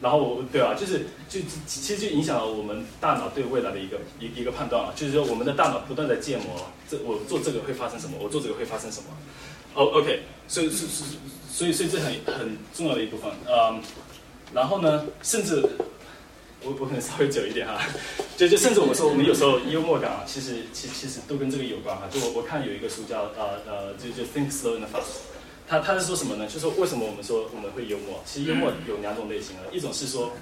[0.00, 4.92] 然后我，对啊，就是就其实就影响了我们大脑对未来的一个一一个判断啊。
[4.96, 6.56] 就是说，我们的大脑不断在建模，
[6.88, 8.16] 这我做这个会发生什么？
[8.18, 9.10] 我做这个会发生什么？
[9.74, 11.04] 哦，OK，所以是是，
[11.52, 13.30] 所以所以这很很重要的一部分。
[13.46, 13.82] 嗯，
[14.54, 15.62] 然后呢，甚至。
[16.64, 17.78] 我我可能稍微久一点哈，
[18.36, 22.08] 就就甚至我们说我们有时候幽默感啊，其实其其实都跟这个有关哈。
[22.10, 25.28] 就我我看有一个书叫呃呃就就 Think Slow and Fast，
[25.68, 26.46] 他他是说什么呢？
[26.46, 28.22] 就说为什么我们说我们会幽默？
[28.24, 30.32] 其实幽默有两种类型啊，一种是说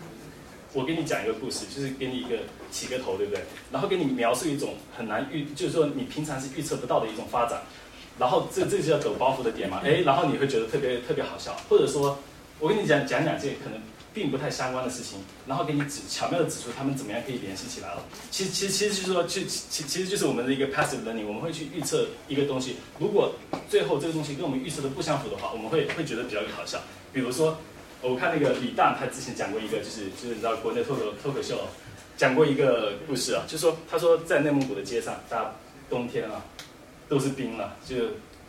[0.72, 2.38] 我给你讲一个故事，就是给你一个
[2.70, 3.42] 起个头，对不对？
[3.72, 7.62] 然后给你描述一种很难预，就是说你平常是预测不到的一种发展，
[8.18, 12.18] 然后这这就叫抖包袱的点嘛，哎，然后你会觉得特别特别好笑，或者说
[12.60, 13.80] 我跟你讲讲两件可能。
[14.14, 18.04] 并不太相关的事情，然后给你指巧妙的指出他们怎么样可以联系起来了。
[18.30, 23.34] 其实其实其实就是说，其其其实就是我们的一个 passive learning，我们会去预测一个东西，如果
[23.68, 26.78] 最后这个东西跟我们预测的不相符的话，我们会会觉得比较好笑。
[27.12, 27.58] 比如说，
[28.02, 31.68] 我看那个李诞他之前讲过一个，就是就是你知道国内脱口脱口秀
[32.16, 35.54] 讲过一个故事啊，就说他说在内蒙古的街上，大
[35.88, 36.44] 冬天啊
[37.08, 37.96] 都是冰了，就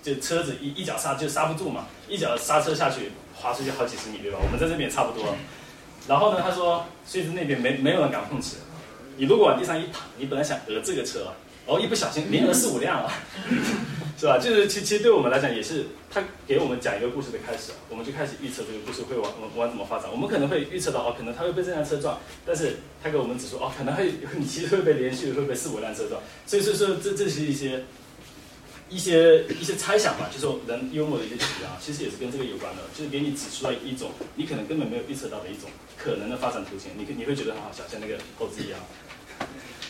[0.03, 3.11] 就车子一一脚刹就刹不住嘛，一脚刹车下去。
[3.35, 4.37] 滑出去好几十米，对吧？
[4.41, 5.35] 我们在这边也差不多。
[6.07, 8.57] 然后呢，他说，所以那边没没有人敢碰瓷。
[9.17, 11.33] 你如果往地上一躺，你本来想讹这个车，
[11.65, 13.11] 哦，一不小心连讹四五辆了，
[14.17, 14.37] 是吧？
[14.37, 20.09] 就是其其实对我们来讲，也是他给我们讲一个故事的开始，我们就开始预测这个故事会往往怎么发展。
[20.09, 26.21] 我们可能会预测到，哦，可能他会被这辆车撞，但是他给我们指出，哦，可能会 你其实会被连续会被四五辆车撞。
[26.45, 27.83] 所以所以说，这这是一些。
[28.89, 38.79] 一些一些猜想吧，就是人幽默的一些取啊，其实也是跟这个有关的，就是给你指出来一种你可能根本没有预测到的一种可能的发展途径，你你会觉得很好笑，像那个猴子一样，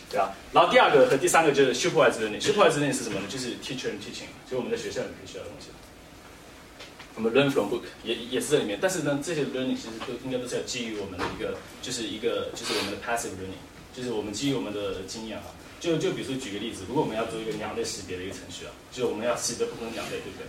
[0.09, 0.31] 对啊。
[0.53, 3.27] 然后第二个和第三个就是 supervised learning，supervised learning 是什么呢？
[3.27, 5.67] 就是 teacher and teaching，就我们在学校里可以学到东西。
[7.15, 13.61] 我们 learn from book 也也是这里面，但是呢，这些 learning 其实都应该都是要基于我们的一个，就是一个就是我们的 passive learning，
[13.95, 15.43] 就是我们基于我们的经验啊。
[15.83, 20.47] 就就比如说举个例子，如果我们要做一个鸟类识别的一个程序啊，就是我们要识别不同鸟类，对不对？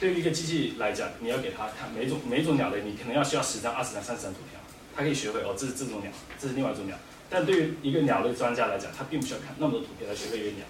[0.00, 4.58] 对于一个机器来讲，你要给它看每种每种鸟类，你可能要需要十张、二十张、三十张图片，
[4.96, 6.96] 它可以学会哦，这是这种鸟，这是另外一种鸟。
[7.28, 10.64] 但对于一个鸟类专家来讲，他并不需要看那么多图片来学会一个鸟，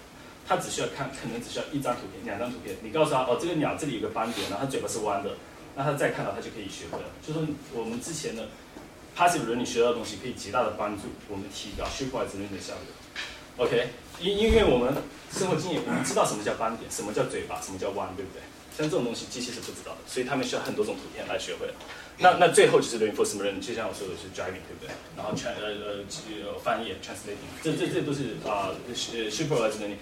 [0.45, 2.75] 他只需要看，可能只需要一张图片、两张图片。
[2.83, 5.39] 你告诉他哦，这个鸟这里有个斑点，然后它嘴巴是弯的，
[5.77, 7.07] 那他再看到他就可以学会了。
[7.23, 7.39] 就是
[7.73, 8.49] 我们之前的
[9.17, 12.91] passive 伦理学到的东西可以极大的帮助我们提高 supervised 学习的效率。
[13.61, 13.89] OK，
[14.23, 14.91] 因因为我们
[15.31, 18.41] 生活经验，我们知道什么叫斑点，什么叫嘴巴，什么叫弯，对不对？
[18.73, 21.69] 像这种东西机器是不知道的，所以他们需要很多种图片来学会。
[22.17, 24.89] 那那最后就是 reinforcement learning，就像我说的是 driving，对不对？
[25.15, 30.01] 然后全呃呃翻译 translating，这这这都是啊呃 supervised learning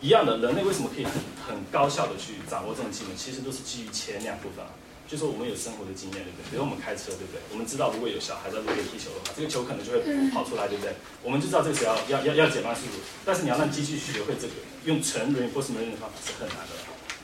[0.00, 0.38] 一样的。
[0.38, 1.12] 人类为什么可以很
[1.46, 3.16] 很高效的去掌握这种技能？
[3.16, 4.74] 其实都是基于前两部分啊。
[5.08, 6.52] 就是我们有生活的经验，对不对？
[6.52, 7.40] 比如我们开车，对不对？
[7.50, 10.92] 我们知道如果有小孩在路边踢球的话，这个球可能就会跑出来，对不对？
[11.24, 13.00] 我们就知道这个时候要要要要减慢速度。
[13.24, 14.52] 但是你要让机器去学会这个，
[14.84, 16.76] 用纯 reinforcement learning 的方法是很难的。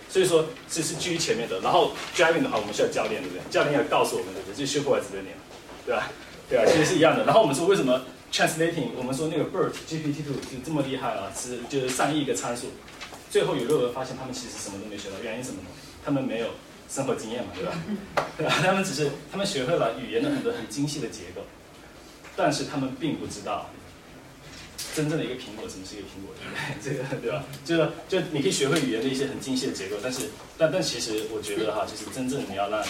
[0.08, 1.60] 所以说这是基于前面的。
[1.60, 3.44] 然后 driving 的话，我们需要教练，对不对？
[3.52, 4.56] 教练要告诉我们，对不对？
[4.56, 5.36] 就是 supervised learning，
[5.84, 6.08] 对吧？
[6.48, 7.24] 对啊，其实是一样的。
[7.26, 8.00] 然后我们说为什么
[8.32, 11.28] translating，我们说那个 BERT GPT Two 就这么厉害啊？
[11.36, 12.72] 是就是上亿个参数，
[13.30, 15.68] 最后有论文发现他们其实什么都没学到，原因什么呢？
[16.02, 16.46] 他们没有。
[16.88, 17.72] 生活经验嘛，对吧？
[18.36, 18.54] 对吧？
[18.62, 21.42] 他们只是他们学会了语言的很多很精细的结构，
[22.36, 23.70] 但是他们并不知道
[24.94, 26.96] 真正的一个苹果什么是一个苹果，对不对？
[26.96, 27.44] 这个对吧？
[27.64, 32.84] 就是就你可以学会语言的一些很精细的结构，但是但但其实我觉得哈，就是真正你要让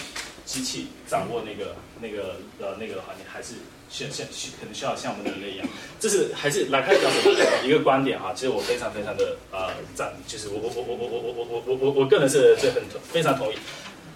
[0.45, 3.55] 机器掌握那个那个呃那个的话，你还是
[3.89, 5.67] 需像需可能需要像我们人类一样，
[5.99, 7.31] 这是还是来看教授
[7.65, 8.35] 一个观点哈。
[8.35, 13.57] 其实我非常非常的呃赞，就是我我我我我我我我我我我我个人是是很非常同意。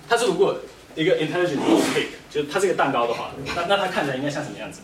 [0.08, 0.58] 它是如果
[0.94, 1.58] 一个 intelligent
[1.94, 4.80] cake，就是它是个蛋糕的话，那那它看起来应该像什么样子？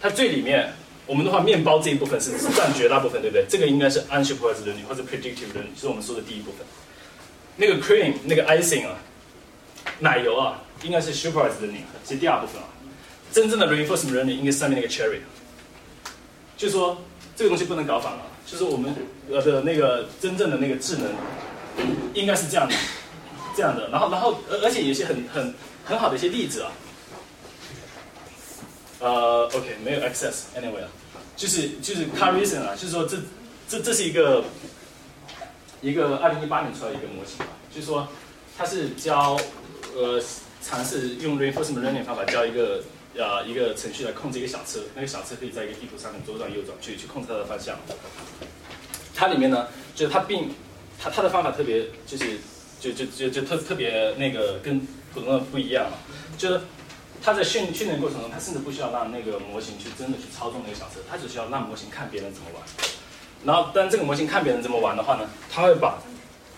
[0.00, 0.72] 它最里面，
[1.06, 3.44] 我们的话面包这一部分是占绝大部分，对不对？
[3.48, 6.66] 这个应该是 unsupervised learning 或者 predictive learning，是我们说的第一部分。
[7.56, 8.98] 那个 cream 那个 icing 啊，
[10.00, 12.68] 奶油啊，应该是 supervised learning，是第二部分啊。
[13.32, 15.20] 真正的 reinforcement learning 应该是上面那个 cherry，
[16.56, 17.02] 就说
[17.34, 18.94] 这个东西不能搞反了，就是我们
[19.30, 21.10] 呃的那个真正的那个智能
[22.14, 22.74] 应该是这样的。
[23.56, 26.70] 这样的，然后，然后，而而且有些很很很好的一些例子啊，
[29.00, 30.88] 呃，OK，没有 access，anyway 啊，
[31.36, 33.16] 就是就是 car reason 啊，就是说这
[33.66, 34.44] 这这是一个
[35.80, 38.06] 一个二零一八年出来一个模型啊，就是说
[38.58, 39.38] 它是教
[39.94, 40.22] 呃
[40.60, 42.82] 尝试用 reinforcement learning 方法教一个
[43.16, 47.74] 呃一个程序来控制一个小车，那个小车可以在一个地图上面左转右转去去控制它的方向，
[49.14, 50.50] 它里面呢，就是它并
[50.98, 52.38] 它它的方法特别就是。
[52.80, 54.80] 就就就就特特别那个跟
[55.12, 55.86] 普通的不一样，
[56.36, 56.60] 就是
[57.22, 62.62] 他在训训练过程中，他甚至不需要让那个模型去真的去操纵那个小车，他只需要让模型看别人怎么玩。
[63.44, 65.98] 然后，当这个模型看别人怎么玩的话呢，他会把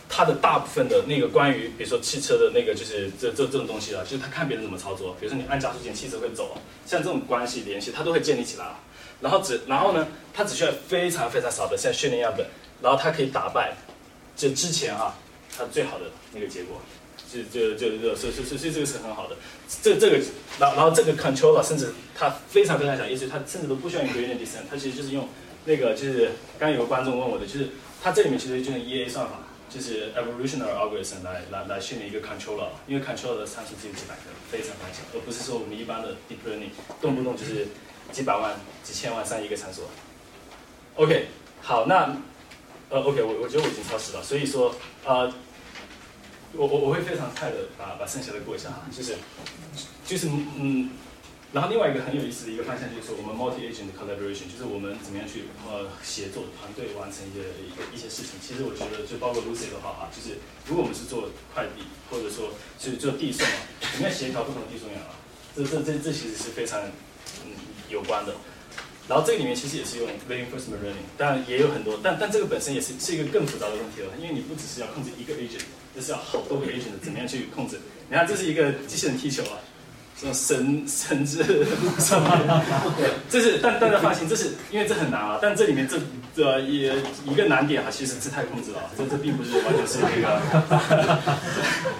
[0.08, 8.66] 他的大部分的那个关于比如说汽车的那个就是这这这种东西啊，就是他看别人怎么操作，比如说你按加速键，汽车会走，像这种关系联系，他都会建立起来。
[9.20, 12.46] 然后只然后呢，他只需要非常非常少的像训练样本，
[12.82, 13.72] 然后他可以打败
[14.36, 15.14] 就之前啊。
[15.58, 16.80] 它最好的那个结果，
[17.30, 19.34] 就就就就所以所以所以这个是很好的。
[19.82, 20.16] 这这个，
[20.60, 25.28] 然然后这个 controller 甚至它非常非常小，意思它甚至都不需要用 gradient descent，它其实就是用
[25.64, 27.68] 那个就是刚有个观众问我的，就是
[28.00, 29.32] 它这里面其实就用 EA 算法，
[29.68, 37.66] 就是 evolutionary algorithm 来来来训练一个 controller，因为 controller 的参数只有几百个，非常非常小，而不是说我们一般的 deep learning 动不动就是
[38.12, 39.82] 几百万、几千万上一个参数。
[40.94, 41.26] OK，
[41.60, 42.16] 好，那
[42.88, 45.30] 呃 OK，我我觉得我已经超时了，所以说呃。
[46.56, 49.16] 我我我会非常快的把把剩下的过一下哈，就是
[50.06, 50.90] 就是嗯，
[51.52, 58.40] 然后另外一个很有意思的一个方向就是我们 multi-agent collaboration，就是我们怎么样去呃协作团队完成一些一个一些事情。
[58.40, 63.60] 其实我觉得就包括 Lucy 的话啊，就是如果我们是做快递或者说是做递送啊，
[63.92, 65.12] 怎么样协调不同的递送员啊？
[65.54, 66.80] 这这这这其实是非常
[67.44, 67.52] 嗯
[67.90, 68.34] 有关的。
[69.08, 75.64] 然后这个里面其实也是用 reinforcement learning，但也有很多，但但这个本身也是是一个更复杂的问题了，因为你不只是要控制一个 agent。
[75.98, 77.76] 这是要好多个 agent 怎么样去控制？
[78.08, 79.58] 你看，这是一个机器人踢球啊，
[80.16, 81.42] 这种神神之
[81.98, 82.62] 什么？
[82.96, 85.40] 对，这是但大家放心，这是因为这很难啊。
[85.42, 85.98] 但这里面这
[86.36, 86.94] 这也
[87.26, 88.78] 一个难点啊，其实是太控制了。
[88.96, 90.40] 这这并不是完全是那个，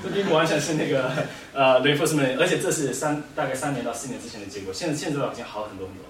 [0.05, 1.11] 这并不完全是那个
[1.53, 4.73] 呃 reinforcement，而且这是三大概三年到四年之前的结果。
[4.73, 6.05] 现在现在已经好很多很多。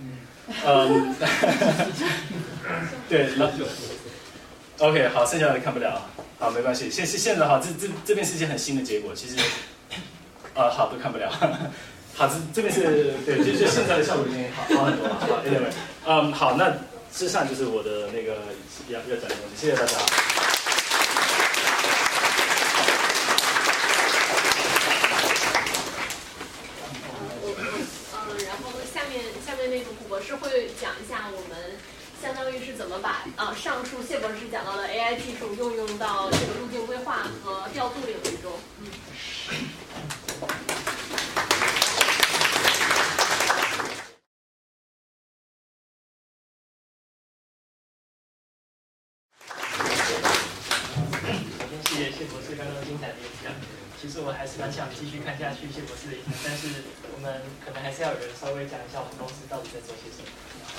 [0.00, 0.12] 嗯。
[3.10, 3.50] 对，那
[4.78, 6.00] OK，好，剩下的看不了。
[6.38, 6.90] 好，没关系。
[6.90, 9.36] 现现现在哈，这这这边是一些很新的结果，其实，
[10.54, 11.30] 啊，好都看不了。
[12.14, 15.14] 好，这这边是对，就就现在的效果已经好好很多了。
[15.18, 15.72] 好，Anyway，
[16.06, 16.72] 嗯，好，那
[17.12, 18.36] 之上就是我的那个
[18.88, 20.55] 要要讲的东西，谢谢大家。
[33.36, 38.86] 啊，上述谢博士讲到的 A I 技术应用到这个路径规划和调度领域中，嗯。
[51.58, 53.52] 首先谢谢谢博士刚刚精彩的演讲。
[54.00, 56.68] 其实我还是蛮想继续看下去谢博士的演讲，但是
[57.14, 60.28] 我们可能还是要有人稍微讲一下我们公司到底在做些什么。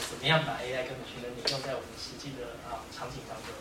[0.09, 3.51] 怎么样把 AI 跟 machine learning 用在我们实际的啊场景当中。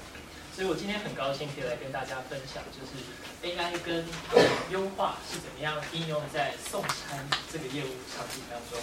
[0.55, 2.97] 所以我今天很高兴可以来跟大家分享，就是
[3.45, 4.07] AI 跟
[4.71, 8.81] 优化是怎么样应用在送餐这个业务场景当中。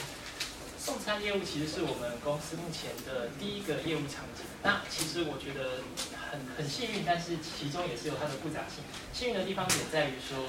[0.78, 4.46] 送餐业务其实是我们公司目前的第一个业务场景。
[4.62, 5.82] 那其实我觉得
[6.30, 8.84] 很很幸运，但是其中也是有它的复杂性。
[9.14, 10.46] 幸运的地方点在于说，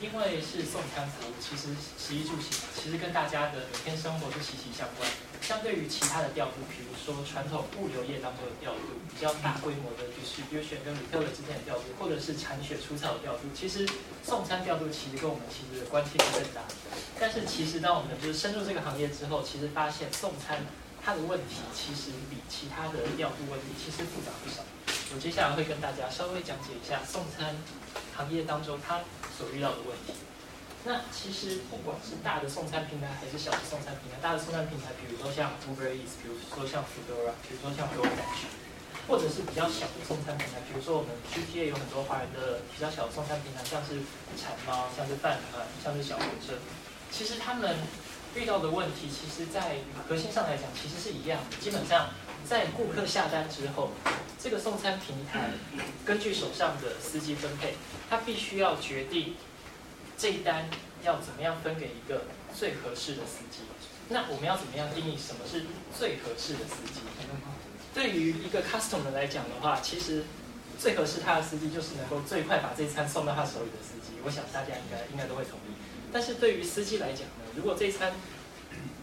[0.00, 5.08] 因为是送餐服务，其实食衣住行其实跟大家的每天生活是息息相关。
[5.40, 13.88] 相对于其他的调度，比如说传统物流业当中的调度，比较大规模的 distribution 跟旅客的之间的调度，或者是产血出草的调度，其实
[14.22, 16.60] 送餐调度其实跟我们其实关系是更大。
[17.18, 20.66] 但是其实当我们就是深入这个行业之后，其实发现送餐
[21.02, 24.60] 它的问题其实比其他的调度问题其实复杂不少。
[25.14, 27.56] 我接下来会跟大家稍微讲解一下送餐
[28.16, 29.00] 行业当中它
[29.36, 30.14] 所遇到的问题。
[30.84, 38.46] 那其实不管是大的送餐平台还是小的送餐平台，大的送餐平台，比如说像 Uber Eats，比如说像 Foodora，比如说像 g o o g
[39.08, 43.98] 或者是比较小的送餐平台，比如说我们 GTA 有很多华人的比较小的送餐平台，像是
[44.38, 46.54] 馋猫，像是饭团，像是小火车，
[47.10, 47.76] 其实他们
[48.34, 49.78] 遇到的问题，其实在
[50.08, 51.56] 核心上来讲，其实是一样的。
[51.58, 52.10] 基本上
[52.44, 53.90] 在顾客下单之后，
[54.38, 55.50] 这个送餐平台
[56.04, 57.74] 根据手上的司机分配，
[58.08, 59.34] 他必须要决定。
[60.18, 60.66] 这一单
[61.04, 62.24] 要怎么样分给一个
[62.58, 63.64] 最合适的司机？
[64.08, 67.00] 那我们要怎么样定义什么是最合适的司机？
[67.92, 70.24] 对于一个 customer 来讲的话，其实
[70.78, 74.16] 最合适他的司机就是能够最快把这一餐送到他手里的司机。
[74.24, 75.76] 我想大家应该应该都会同意。
[76.10, 78.14] 但是对于司机来讲呢，如果这一餐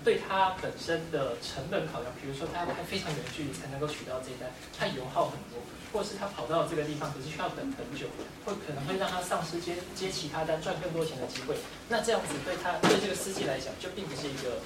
[0.03, 4.49] 对他本身的成本考量，比如说他要开非常远距离才能够取到这一单，
[4.79, 5.61] 他油耗很多。
[5.93, 8.07] 或是他跑到这个地方，可是需要等很久，
[8.43, 11.55] 会可能会让他丧失接接其他单赚更多钱的机会。
[11.87, 14.57] 那这样子对他对这个司机来讲，就并不是一个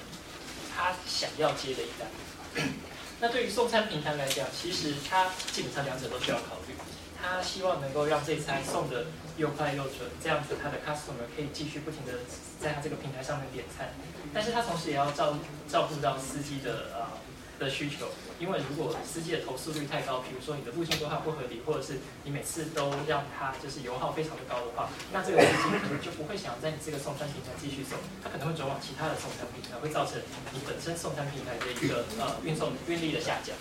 [0.74, 2.08] 他想要接的一单。
[3.20, 6.74] 那对于送餐平台来讲，其实他基本上两者都需要考虑。
[7.20, 9.06] 他希望能够让这餐送的
[9.36, 12.12] 又快又准，这样子他的 customer 可以继续不停的
[12.58, 13.88] 在他这个平台上面点餐。
[14.32, 15.36] 但是他同时也要照
[15.68, 17.20] 照顾到司机的啊。
[17.58, 18.06] 的需求，
[18.38, 30.20] 因为如果司机的投诉率太高，比如说你的路线规划不合理，或者是你每次都让他就是油耗非常的高的话，那这个司机可能就不会想在你这个送餐平台继续送，他可能会转往其他的送餐平台，会造成
[30.52, 33.56] 你本身送餐平台的一个呃运送运力的下降。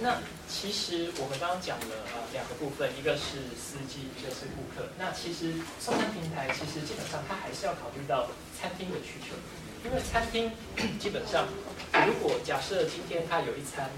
[0.00, 0.16] 那
[0.48, 4.88] 其实我们刚刚讲了呃两个部分，一个是司机，一个是顾客。
[4.96, 9.36] 那其实送餐平台其实基本上它还是要考虑到餐厅的需求。
[9.82, 10.52] 因为餐厅
[10.98, 11.48] 基本上，
[12.06, 13.90] 如果假设今天他有一餐，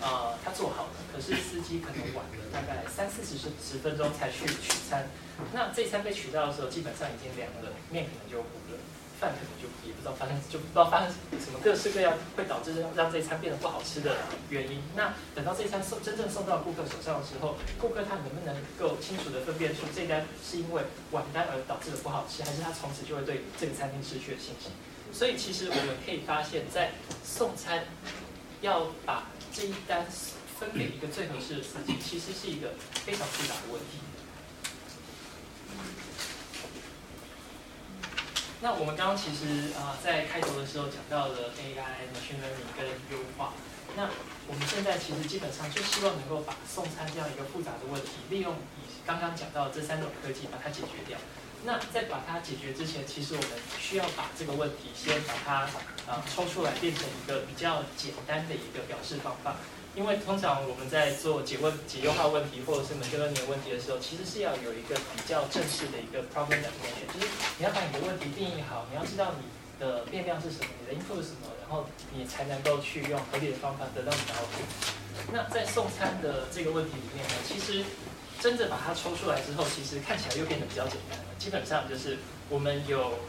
[0.00, 5.08] 呃，他做好了，可是司机可能晚了大概三四十十分钟才去取餐，
[5.52, 8.78] 那这餐被取到的时候，基本上已经凉了，面可能就糊了，
[9.18, 11.08] 饭可能就也不知道发生就不知道发生
[11.42, 14.16] 什么各式各样会导致让让这餐变得不好吃的
[14.48, 14.80] 原因。
[14.94, 24.70] 那等到这餐送真正送到顾客手上的时候，顾客他能不能够清楚的分辨出这单是因为晚单而导致的不好吃，还是他从此就会对这个餐厅失去了信心？
[25.12, 26.92] 所以其实我们可以发现，在
[27.24, 27.84] 送餐
[28.60, 30.06] 要把这一单
[30.58, 32.72] 分给一个最合适的司机，其实是一个
[33.04, 33.98] 非常复杂的问题。
[38.62, 43.54] 那我们刚刚其实啊，在开头的时候讲到了 AI、machine learning 跟优化。
[43.96, 44.08] 那
[44.46, 51.18] 我们现在其实基本上就希望能够把送餐这样一个复杂的问题，利用以刚刚讲到这三种科技把它解决掉。
[51.62, 55.54] 那在把它解决之前，其实我们需要把这个问题先把它
[56.10, 59.56] 啊抽出来，变成一个比较简单的一个表示方法。
[59.94, 67.26] 因为通常我们在做解问解优化问题或者是 machine learning 问题的时候，其实是要有一个比较正式的一个 problem definition，就是
[67.58, 69.44] 你要把你的问题定义好，你要知道你
[69.78, 71.84] 的变量是什么，你的 input 是什么，然后
[72.14, 75.32] 你才能够去用合理的方法得到你的 output。
[75.32, 77.84] 那在送餐的这个问题里面呢，其实。
[78.40, 81.24] 真的把它抽出来之后，其实看起来又变得比较简单了。
[81.38, 82.16] 基本上就是
[82.48, 83.20] 我们有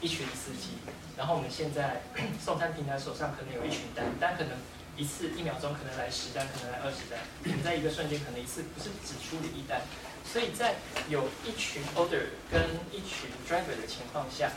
[0.00, 0.76] 一群司机，
[1.16, 2.02] 然后我们现在
[2.44, 4.58] 送餐平台手上可能有一群单，单可能
[4.96, 9.80] 一次一秒钟可能来十单，可能来二十单，可能在一个瞬间可能一次不是只处理一单，
[10.24, 10.74] 所以在
[11.08, 12.60] 有一群 order 跟
[12.90, 14.50] 一群 driver 的情况下，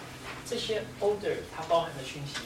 [0.44, 2.40] 这些 order 它包含的讯息。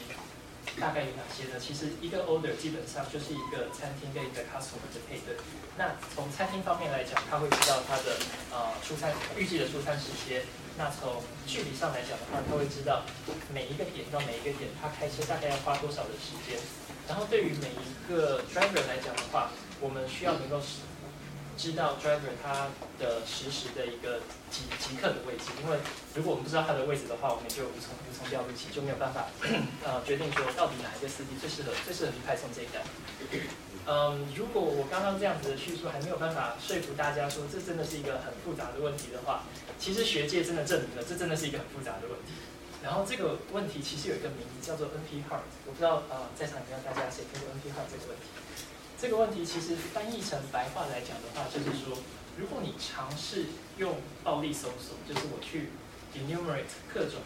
[0.80, 1.60] 大概有哪些呢？
[1.60, 5.36] 其实一个 order 基本上就是一个餐厅跟一个 customer 的配对。
[5.76, 8.16] 那从餐厅方面来讲，他会知道他的
[8.50, 10.42] 呃出餐预计的出餐时间。
[10.76, 13.02] 那从距离上来讲的话，他会知道
[13.52, 16.58] 每一个点到每一个点，他开车大概要花多少的时间。
[17.06, 19.50] 然后对于每一个 driver 来讲的话，
[19.80, 20.58] 我们需要能够
[21.56, 25.78] 知道 driver 它的实时的一个即即刻的位置，因为
[26.14, 29.26] 如果我们不知道它的位置的话，我们就无从无从调度起，就没有办法
[29.84, 32.82] 呃决定说到底哪一个司机最适合最适合去派送这一单。
[33.86, 39.44] 嗯，如果我刚刚这样子的叙述还没有办法说服大家说这真的是一个很复杂的问题的话，
[39.78, 42.32] 其实学界真的证明了这真的是一个很复杂的问题。
[42.82, 48.24] 然后这个问题其实有一个名字叫做 NP Hard，我不知道呃在场有没有大家谁听过 NP Hard 这个问题？
[49.04, 51.98] 这个问题其实翻译成白话来讲的话，就是说，
[52.38, 53.44] 如果你尝试
[53.76, 55.68] 用暴力搜索，就是我去
[56.16, 57.20] enumerate 各种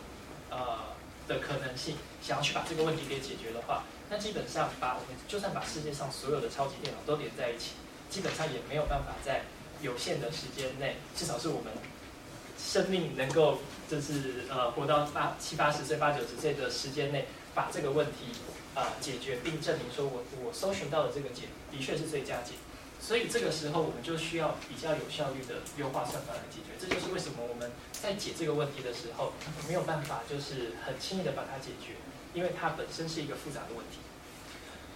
[0.51, 0.97] 呃
[1.29, 7.75] 的可能性，想要去把这个问题给解决的话，那基本上把我们就算把世界上所有的超级电脑都连在一起，
[8.11, 9.43] 基本上也没有办法在
[9.81, 11.73] 有限的时间内，至少是我们
[12.59, 13.59] 生命能够
[13.89, 18.33] 就是呃活到八七八十岁、八九十岁的时间内，把这个问题
[18.79, 22.55] 啊、解决，并证明说我我搜寻到的这个解的确是最佳解。
[23.01, 26.79] 所以这个时候我们就需要比较有效率的优化算法来解决。
[26.79, 29.33] 这就是为什么我们在解这个问题的时候，
[29.67, 31.95] 没有办法就是很轻易的把它解决，
[32.35, 33.99] 因为它本身是一个复杂的问题。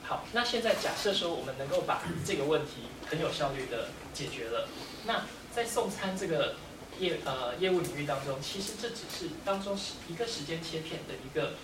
[0.04, 4.68] 好，那现在假设说我们能够把这个问题很有效率的解决了，
[5.06, 6.56] 那在送餐这个
[6.98, 11.54] 业呃业务领域当中，其实这只是当中是一个时间切片的一个，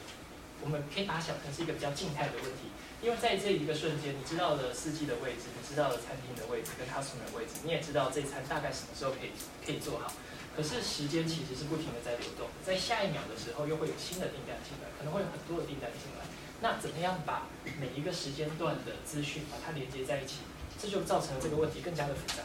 [0.69, 2.69] 我们可以把它想成是一个比较静态的问题。
[3.01, 9.33] 因为在这一个瞬间，你知道了司机的位置，你知道了餐厅的位置跟 customer 的位置，你也知道这餐大概什么时候可以
[9.65, 10.13] 可以做好。
[10.53, 16.27] 可是时间其实是不停的在流动，在下一秒的时候又会有新的订单进来，可能会有很多的订单进来。
[16.61, 17.47] 那怎么样把
[17.81, 20.45] 每一个时间段的资讯把它连接在一起，
[20.77, 22.43] 这就造成了这个问题更加的复杂。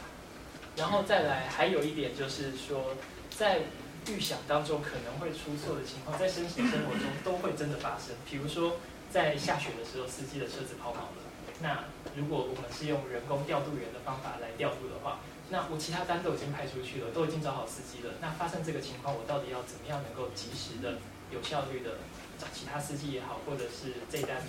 [0.76, 2.94] 然后再来，还有一点就是说，
[3.36, 3.62] 在
[4.08, 8.14] 预想当中可能会出错的情况，在真实生活中都会真的发生。
[8.28, 8.76] 比如说，
[9.10, 11.24] 在下雪的时候，司机的车子抛锚了。
[11.60, 11.84] 那
[12.16, 18.14] 如果我们是用人工调度员的方法来调度的话，那我其他单都已经派出去了，都已经找好司机了。
[18.20, 20.98] 那发生这个情况，我到底要怎么样能够及时的、
[21.30, 21.98] 有效率的
[22.38, 24.42] 找其他司机也好，或者是这单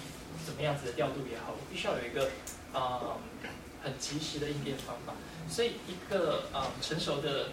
[0.45, 2.31] 怎么样子的调度也好，我必须要有一个
[2.73, 3.17] 呃
[3.83, 5.13] 很及时的应变方法。
[5.47, 7.49] 所以一个呃成熟的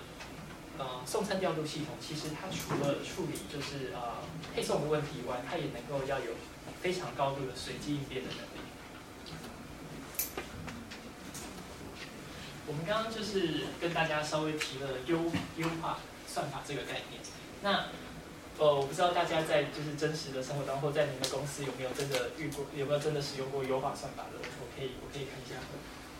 [0.78, 4.22] 呃送餐调度系统，其实它除了处理就是呃
[4.54, 6.32] 配送的问题以外，它也能够要有
[6.80, 8.62] 非常高度的随机应变的能力。
[12.66, 15.18] 我们刚刚就是跟大家稍微提了优
[15.56, 17.20] 优化算法这个概念。
[17.62, 17.86] 那
[18.58, 24.38] 呃，我不知道大家在就是真实的生活当中，或在你们公司有没有真的遇过，有没有真的使用过优化算法的？
[24.60, 25.56] 我可以我可以看一下，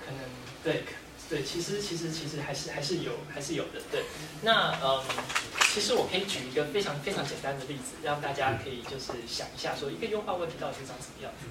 [0.01, 0.18] 可能
[0.64, 0.85] 对
[1.28, 3.80] 对，其实其实其实还是还是有还是有的。
[3.91, 4.05] 对，
[4.43, 5.03] 那嗯，
[5.72, 11.47] 其实我可以举一个非常非常简单的例子，让大家可以就是想一下，说一个优化问题到底是长什么样子。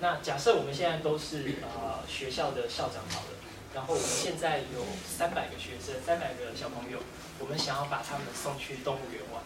[0.00, 3.36] 那假设我们现在都是呃学校的校长好了。
[3.72, 6.98] 然后我们现在有三百个学生，三百个小朋友，
[7.38, 9.40] 我们想要把他们送去动物园玩。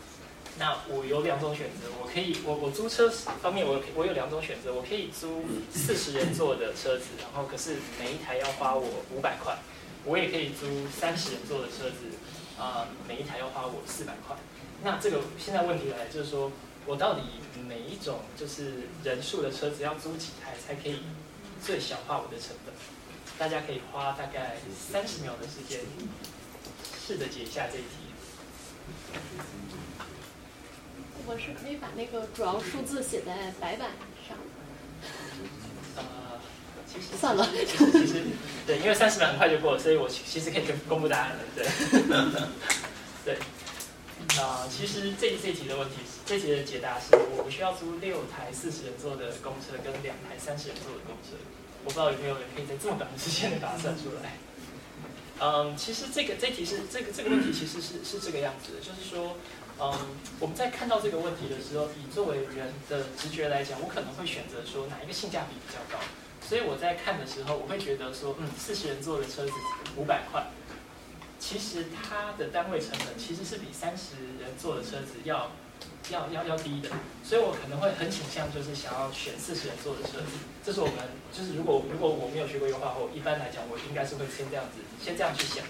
[0.59, 9.59] 那我有两种选择，我可以，我我租车方面我我有两种选择，我可以租四十人座的车子，然后可是每一台要花我五百块。
[10.07, 12.13] 我也可以租三十人座的车子，
[12.61, 14.37] 啊、每一台要花我四百块。
[14.83, 16.53] 那这个现在问题来就是说，
[16.85, 17.23] 我到底
[17.67, 20.99] 每一种就是人数的车子要租几台才可以
[21.65, 22.75] 最小化我的成本？
[23.39, 25.81] 大家可以花大概三十秒的时间，
[27.07, 27.89] 试着解一下这一题。
[31.27, 33.91] 我是可以把那个主要数字写在白板
[34.29, 34.37] 上。
[35.97, 36.03] 呃，
[36.87, 38.23] 其实算了其实其实
[38.67, 41.39] 对，因为三十秒很快就过了，所以我其其实可以公布答案了。
[41.55, 41.67] 对，
[43.25, 43.39] 对。
[44.41, 45.97] 啊、其实这这题的问题，
[46.27, 51.37] 这题的解答是我需要租六台四十人座的公车跟两台三十人座的公车。
[51.85, 54.39] 我不知道有没有人可以在这么短的时间内把它算出来。
[55.39, 59.37] 嗯，其实这个这题是这个这个问题其实是是这个样子的，就是说，
[59.81, 59.93] 嗯，
[60.41, 66.03] 我们在看到这个问题的时候，以作为人的直觉来讲，我可能会选择说哪一个性价比比较高。
[66.47, 69.53] 所以我在看的时候，我会觉得说，嗯，四十人座的车子
[69.97, 70.47] 五百块，
[71.41, 75.51] 其实它的单位成本其实是比三十人座的车子要
[76.11, 76.91] 要要要低的，
[77.25, 80.39] 所以我可能会很倾向就是想要选四十人座的车子。
[80.65, 80.97] 这是我们
[81.33, 85.65] 就是如果如果我没有学过优化后，一般来讲我应该是会先这样子先这样去想。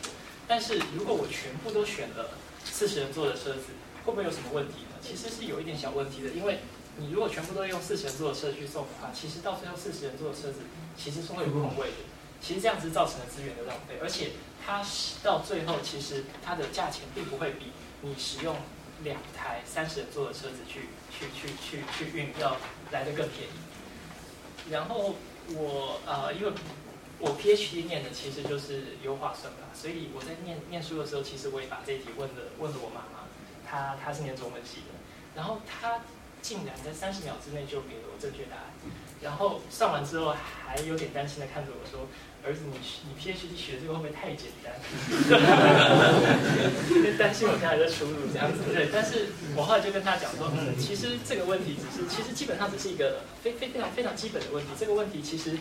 [0.46, 2.30] 但是如果我全部都选了
[2.64, 3.72] 四十人座的车子，
[4.04, 4.96] 会不会有什么问题呢？
[5.02, 6.60] 其实是有一点小问题的，因为
[6.96, 10.60] 你如果全部都用四十人座的车去送的话，其实到最后四十人座的车子
[10.96, 11.96] 其实是会有空位的。
[12.40, 14.32] 其实这样子造成了资源的浪费，而且
[14.64, 14.84] 它
[15.22, 18.54] 到最后其实它的价钱并不会比你使用
[19.02, 22.58] 两台三十人座的车子去去去去去运要
[22.92, 24.70] 来的更便宜。
[24.70, 25.14] 然后
[25.54, 26.52] 我呃，因为
[27.18, 33.23] 我 PhD 念的其实就是优化算法，所以我在念念书的时候，其实我也把这一题问了问了我妈妈，
[33.68, 34.94] 他他是念中文系的，
[35.34, 36.00] 然后他
[36.42, 38.64] 竟然在三十秒之内就给了我正确答案，
[39.20, 40.34] 然后上完之后
[40.66, 42.06] 还有点担心的看着我说。
[42.46, 42.76] 儿子，你
[43.08, 44.76] 你 PhD 学这个会不会太简单？
[46.92, 48.90] 因 为担心我现在还在出路这样子，对。
[48.92, 54.70] 但是我后来就跟他讲说，嗯，其实这个问题只是，其实基本上只是一个非非非常非常基本的问题。
[54.78, 55.56] 这个问题其实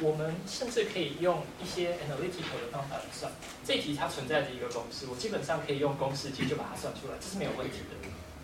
[0.00, 3.32] 我们甚至可以用一些 analytical 的方法来算。
[3.66, 7.96] 这题它存在着一个公式，我基本上可以用公式机就把它算出来，这是没有问题的。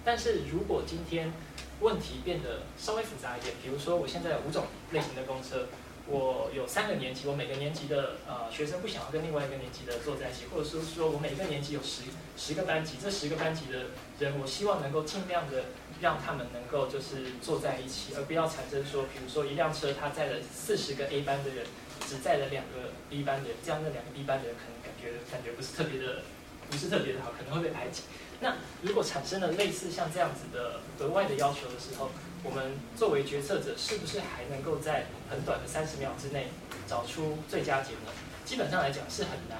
[0.04, 1.32] 但是如果今天
[1.80, 5.68] 问题变得稍微复杂一点，比如说我现在有五种类型的公车。
[6.08, 12.02] 我有三个年级，我每个年级的呃学生不想要跟另外一个年级的坐在一起，或者是说我每个年级有十
[12.36, 13.86] 十个班级，这十个班级的
[14.20, 15.64] 人，我希望能够尽量的
[16.00, 21.66] 让他们能够就是坐在一起，而不要产生说，比如说一辆车它载了四十个 A 班的人，
[22.06, 26.22] 只载了两个 B 班的人，这样那两个 B 班的人可能感觉感觉不是特别的，
[26.70, 28.02] 不是特别的好，可能会被排挤。
[28.38, 32.10] 那如果产生了类似像这样子的额外的要求的时候，
[32.46, 36.46] 我们作为决策者，是不是还能够在很短的三十秒之内
[36.86, 38.12] 找出最佳解呢？
[38.44, 39.58] 基本上来讲是很难，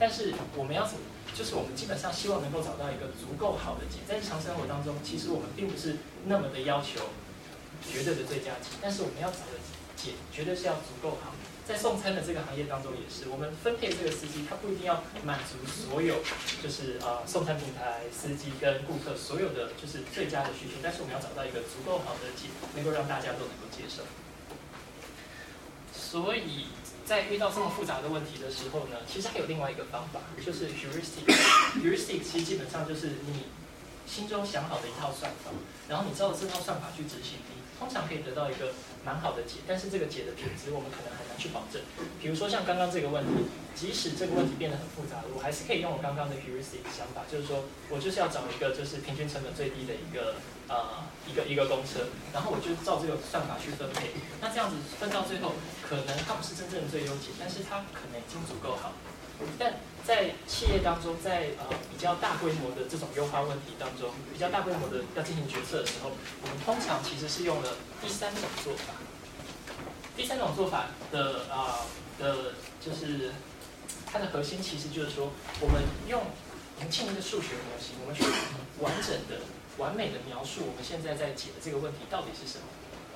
[0.00, 1.00] 但是我们要怎么？
[1.32, 4.02] 就是我们基本上希望能够找到一个足够好的解。
[4.06, 7.06] 在日常生活当中，其实我们并不是那么的要求
[7.86, 9.58] 绝对的最佳解，但是我们要找的
[9.94, 11.30] 解绝对是要足够好。
[11.66, 16.16] 在送餐的这个行业当中也是，我们分配这个司机，他不一定要满足所有，
[16.62, 24.02] 就是啊送餐平台司机跟顾客所有的就是最佳的需求，但是我们要找到一个足够好的解，能够让大家都能够接受。
[25.90, 26.66] 所以
[27.06, 31.24] 在遇到这么复杂的问题的时候呢，其实还有另外一个方法，就是 heuristic。
[31.80, 33.44] heuristic 其实基本上就是你
[34.06, 35.50] 心中想好的一套算法，
[35.88, 38.74] 然后你照着这套算法去执行，你通常可以得到一个。
[39.04, 41.82] 蛮好的解，但是这个解的品质我们可能很去保证。
[42.20, 50.36] 比如说像刚刚这个问题，即使这个问题变得很复杂，我还是可以用我刚刚的 heuristic 想法，就是说我就是要找一个就是平均成本最低的一个
[50.68, 54.10] 呃一个一个公车，然后我就照这个算法去分配。
[54.40, 58.92] 那这样子分到最后，可能它不是真正的最优解，但是它可能已经足够好。
[59.58, 59.74] 但
[60.06, 66.12] 在企业当中，在呃比较大规模的这种优化问题当中，比较大规模的要进行决策的时候，
[66.42, 68.94] 我们通常其实是用了第三种做法。
[70.16, 71.86] 第三种做法的啊
[72.18, 73.32] 的，就是
[74.06, 76.20] 它的核心其实就是说，我们用
[76.76, 78.22] 我们建一个数学模型，我们去
[78.80, 79.44] 完整的、
[79.78, 82.64] 完美的描述我们现在在解的这个问题到底是什么。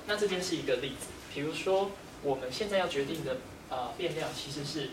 [0.07, 1.91] 那这边是一个例子，比如说
[2.23, 3.37] 我们现在要决定的
[3.69, 4.89] 啊变量其实是。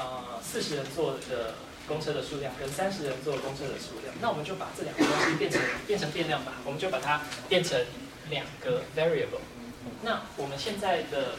[0.00, 1.56] 呃，四十人坐的
[1.88, 7.84] 公车的数量跟三十人坐公车的数量，那我们就把这两个东西变成变成变量吧，我们就把它变成
[8.30, 9.42] 两个 variable。
[10.04, 11.34] 那我们现在的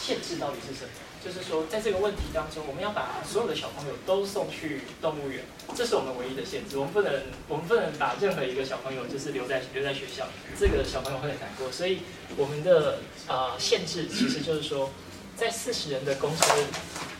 [0.00, 0.90] 限制到底是什么？
[1.22, 5.44] 就是说，在这个问题当中，我们要把所有的小朋友都送去动物园，
[5.76, 6.78] 这是我们唯一的限制。
[6.78, 7.12] 我们不能，
[7.46, 10.26] 我们不能把任何一个小朋友就是留在留在学校，
[10.58, 11.70] 这个小朋友会很难过。
[11.70, 12.00] 所以，
[12.36, 14.90] 我们的呃限制其实就是说。
[15.36, 16.44] 在四十人的公车，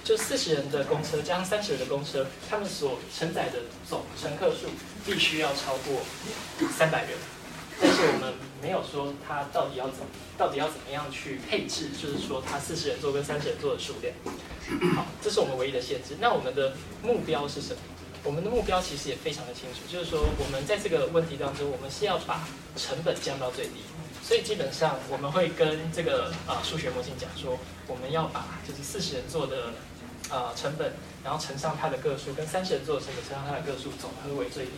[0.05, 4.68] 就四十人的公车加上三十人的公车，他们所承载的总乘客数
[5.07, 6.03] 必须要超过
[6.76, 7.12] 三百人。
[7.81, 9.99] 但是我们没有说他到底要怎，
[10.37, 14.15] 到底要怎么样去配置，就是说他四十人座跟三十人座的数量。
[14.95, 16.17] 好，这是我们唯一的限制。
[16.21, 17.81] 那我们的目标是什么？
[18.23, 22.47] 我们的目标其实也非常的清楚，就是说我们在这个问题当中，我们是要把
[22.77, 23.81] 成本降到最低。
[24.23, 27.59] 所以基本上我们会跟这个啊数学模型讲说，
[27.89, 29.73] 我们要把就是四十人座的
[30.29, 30.93] 呃成本，
[31.25, 34.73] 然后乘上它的个数，跟三十人座的成本乘上它的个数，总和为最低。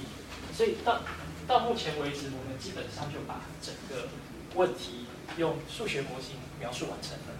[0.57, 1.01] 所以到
[1.47, 4.09] 到目前为止，我们基本上就把整个
[4.55, 7.35] 问题用数学模型描述完成了。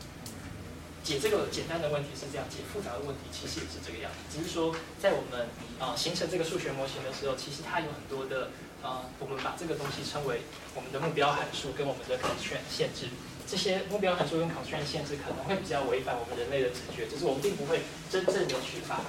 [1.03, 4.39] 解这个简单的问题是这样，解复杂的问题其实也是这个样子。
[4.39, 5.49] 只是说在我们
[5.81, 8.51] 啊形成这个数学模型的时候，其实它有很多的。
[8.83, 10.43] 啊，我们把这个东西称为
[10.75, 13.07] 我们的目标函数跟我们的 constraint 限制。
[13.47, 19.01] 这些目标函数跟 constraint 限制可能会比较违反我们人类的直觉，就是我们并不会真正的去把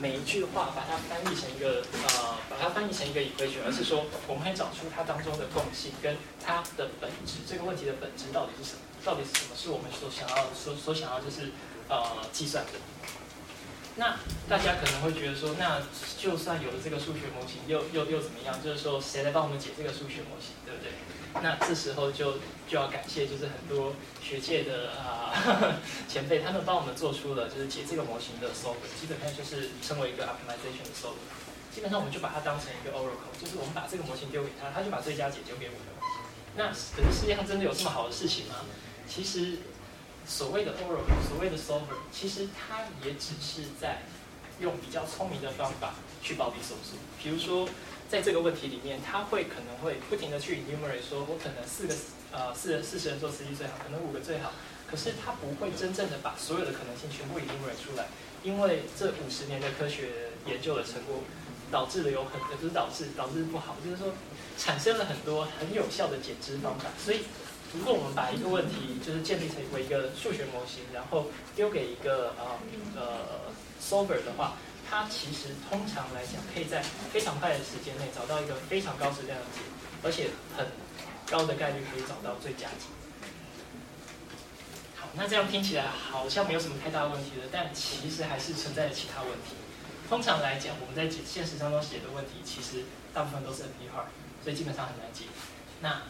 [0.00, 7.40] 每一句话把它翻译成一个呃，把它翻译成一个以规矩，而是说我们会找出它当中的共性跟它的本质。
[7.48, 8.80] 这个问题的本质到底是什么？
[9.04, 11.52] 到底是什么是我们所想要所所想要就是
[11.88, 12.72] 呃计算的？
[13.98, 15.80] 那大家可能会觉得说，那
[16.18, 18.52] 就算有了这个数学模型，又又又怎么样？
[18.62, 20.92] 就是说，谁来帮我们解这个数学模型，对不对？
[21.42, 25.32] 那这时候就就要感谢，就是很多学界的啊
[26.08, 31.26] 前辈，他们帮我们做出了就是解这个模型的 solver，基本上就是称为一个 optimization 的 solver。
[31.74, 35.80] 基本上我们就把它当成一个 oracle，就是我们把这个模型丢给他，他就把最佳解丢给我们。
[36.56, 38.56] 那可是世界上真的有这么好的事情吗？
[39.08, 39.58] 其实。
[40.28, 44.02] 所谓的 Oracle，所谓的 Solver，其实它也只是在
[44.58, 46.98] 用比较聪明的方法去包庇搜索。
[47.22, 47.68] 比如说，
[48.08, 51.94] 在这个问题里面，他会可能会不停的去 enumerate 说，我可能四个
[52.32, 54.52] 呃四四十人做司机最好，可能五个最好，
[54.90, 58.06] 可是他不会真正的把所有的可能性全部 enumerate 出来，
[58.42, 61.22] 因为这五十年的科学研究的成果，
[61.70, 64.14] 导致了有很不是导致导致不好，就是说
[64.56, 67.20] 产生了很多很有效的减脂方法，所以。
[67.74, 72.56] 如果我们把一个问题就是建立成为一个数学模型，然后丢给一个呃
[72.96, 73.52] 呃
[73.82, 74.54] solver 的话，
[74.88, 76.82] 它其实通常来讲可以在
[77.12, 79.60] 非常快的时间内找到一个非常高质量的解，
[80.02, 80.66] 而且很
[81.30, 82.86] 高的概率可以找到最佳解。
[84.96, 89.56] 好，那这样听起来好像没有什么太大问题了，但其实还是存在着其他问题。
[90.08, 94.06] 通常来讲，我们在解现实当中写的问题，其实大部分都是 NP hard，
[94.42, 95.24] 所以基本上很难解。
[95.80, 96.00] 那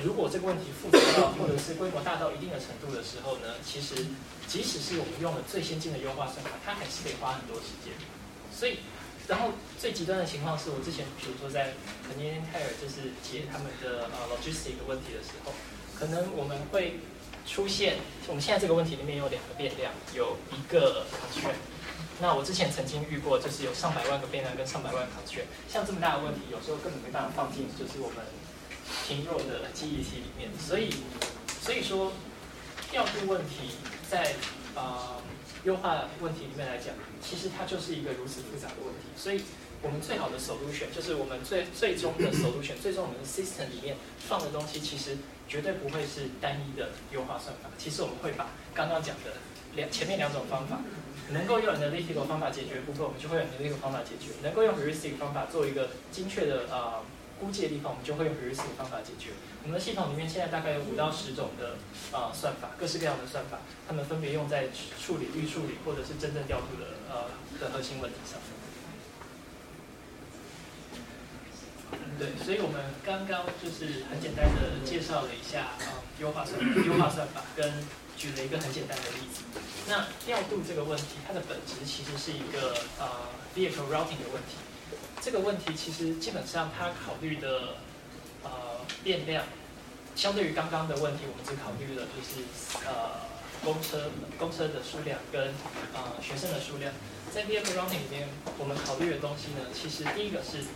[0.00, 3.94] 如果这个问题复杂到或者是规模大到一定的程度的时候呢，其实
[4.48, 7.92] 即使是我们用了最先进的优化算法，它还是得花很多时间。
[8.48, 8.80] 所以，
[9.28, 11.74] 然后最极端的情况是我之前比如说在
[12.08, 15.52] Canadian Tire 就是解他们的呃 logistic 问题的时候，
[15.94, 16.98] 可能我们会
[17.46, 17.96] 出现
[18.28, 21.60] 我们现在这个问题里面有两个变量，有一个 constraint。
[22.18, 28.24] 那我之前曾经遇过，就是有上百万个变量跟上百万 constraint，像这么大的问题，有时候根本没办法放进就是我们。
[29.06, 30.94] 贫弱的记忆体里面，所以
[31.60, 32.12] 所以说
[32.90, 33.76] 调度问题
[34.08, 34.34] 在
[34.74, 35.16] 啊
[35.64, 39.08] 优化问题里面来讲，其实它就是一个如此复杂的问题。
[39.16, 39.42] 所以
[39.82, 45.16] 我们最好的 solution 就是我们最最终的 solution，最终我们的 system 里面放的东西，其实
[45.48, 47.70] 绝对不会是单一的优化算法。
[47.78, 49.32] 其实我们会把刚刚讲的
[49.74, 50.80] 两前面两种方法，
[51.30, 57.02] 能够用 analytical 方法解决部分，我们就会用 analytical 方法解决；能够用 heuristic 方法做一个精确的啊。
[57.42, 59.34] 估计的地方，我们就会用 heuristic 方法解决。
[59.64, 61.74] 我们的系统里面现在大概有五到十种的
[62.16, 64.68] 啊算法，各式各样的算法，它们分别用在
[65.02, 67.26] 处理预处理或者是真正调度的呃
[67.58, 68.38] 的核心问题上。
[72.16, 76.54] 对，所以我们刚刚就是很简单的介绍了一下啊优化算
[76.86, 77.66] 优化算法，跟
[78.16, 79.42] 举了一个很简单的例子。
[79.88, 83.26] 那调度这个问题，它的本质其实是一个呃
[83.56, 84.62] vehicle routing 的问题。
[85.24, 87.76] 这个问题其实基本上它考虑的
[88.42, 88.50] 呃
[89.04, 89.44] 变量，
[90.16, 92.42] 相对于刚刚的问题，我们只考虑了就是
[92.84, 93.22] 呃
[93.62, 95.54] 公车公车的数量跟
[95.94, 96.92] 呃学生的数量。
[97.32, 100.66] 在 vehicle routing 里面，我们考虑的东西呢，其实第一个是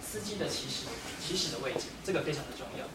[0.00, 0.86] 司机的起始
[1.20, 2.86] 起始的位置，这个非常的重要。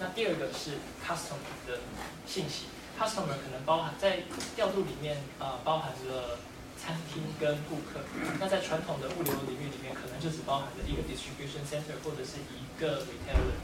[0.00, 1.80] 那第二个是 customer 的
[2.26, 2.64] 信息
[2.98, 4.20] ，customer 可能包含在
[4.56, 6.38] 调度里面啊包含了。
[6.84, 8.04] 餐厅跟顾客，
[8.38, 13.56] 那在传统的物流领域里面，可能就只包含了一个 distribution center 或者是一个 retailer。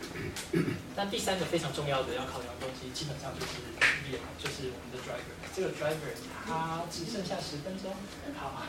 [0.96, 3.58] 那第三个非常重要的要考量的东西，基本上就是
[4.06, 5.34] vehicle，就是我们的 driver。
[5.52, 6.14] 这个 driver
[6.46, 7.92] 他只剩下十分钟，
[8.38, 8.62] 好。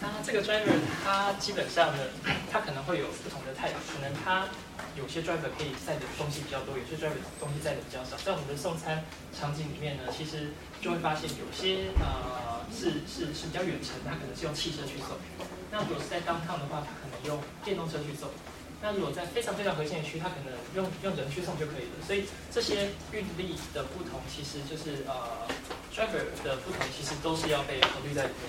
[0.00, 0.72] 那这个 driver
[1.04, 2.02] 他基本上呢，
[2.50, 4.48] 他可能会有不同的态度，可能他。
[4.96, 8.16] 有些 driver 可以载的东西比较多，有些 driver 东西载的比较少。
[8.22, 15.18] 在我们的送餐场景里面呢，其实就会发现有些呃是是是比较远程，它可能是用汽车去送。
[15.70, 18.30] 那如果是在 downtown 的话，它可能用电动车去送。
[18.80, 22.06] 那如果在非常非常核心的区，它可能用用人去送就可以了。
[22.06, 25.48] 所以这些运力的不同，其实就是呃
[25.90, 28.46] driver 的不同，其实都是要被考虑在里面。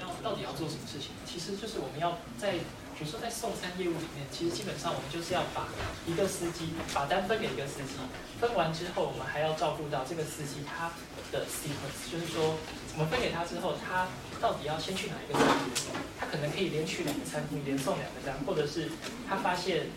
[0.00, 1.10] 要到底要做什么事情？
[1.26, 2.56] 其实就是我们要在。
[2.98, 5.68] 比如说在送餐业务里面，其实基本上我们就是要把
[6.06, 7.92] 一个司机把单分给一个司机，
[8.40, 10.88] 分完之后，我们还要照顾到这个司机他
[11.30, 12.56] 的 sequence，就是说
[12.96, 14.08] 我们分给他之后，他
[14.40, 15.44] 到底要先去哪一个餐
[15.76, 15.92] 厅？
[16.18, 18.88] 他可能可以连去两个餐厅，连送两个单，或者是
[19.28, 19.88] 他发现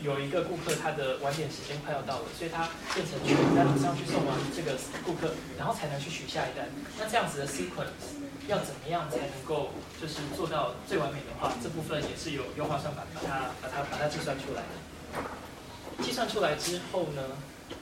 [0.00, 6.70] 有一个顾客他的晚点时间快要到了，所以他变成全单马上去送完这个顾客，然后才能去取下一单。
[6.96, 8.19] 那这样子的 sequence。
[8.48, 9.70] 要怎么样才能够
[10.00, 16.02] 就是做到最完美的话，这部分也是有优化算法把它把它把它计算出来的。
[16.02, 17.22] 计算出来之后呢，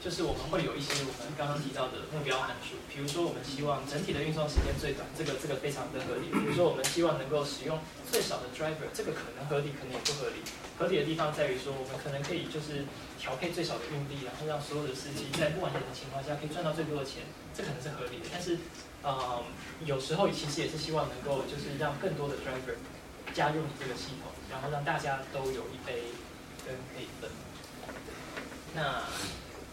[0.03, 6.27] 就是我们会有一些我们刚刚提到的目标函数，比如说我们希望整体的运送时间最短，这个这个非常的合理。
[6.27, 7.79] 比如说我们希望能够使用
[8.11, 10.43] 最少的 driver，这个可能合理，可能也不合理。
[10.77, 12.83] 合理的地方在于说，我们可能可以就是
[13.17, 17.23] 调配最少的运力，然后让所有的司机在不完全的情况下可以赚到最多的钱，
[17.55, 18.27] 这可能是合理的。
[18.31, 18.59] 但是
[19.03, 19.43] 呃，
[19.85, 22.75] 有时候其实也是希望能够，就是让更多的 driver
[23.33, 26.03] 加入你这个系统，然后让大家都有一杯
[26.65, 27.29] 跟可以分。
[28.75, 29.03] 那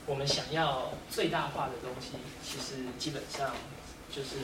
[0.07, 2.13] 我们想要最大化的东西，
[2.45, 3.53] 其实基本上
[4.11, 4.37] 就是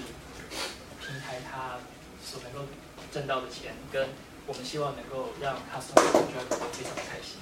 [1.01, 1.79] 平台它
[2.25, 2.69] 所能够
[3.13, 4.09] 挣到的钱，跟
[4.47, 7.39] 我们希望能够让 customer driver 都非常开心。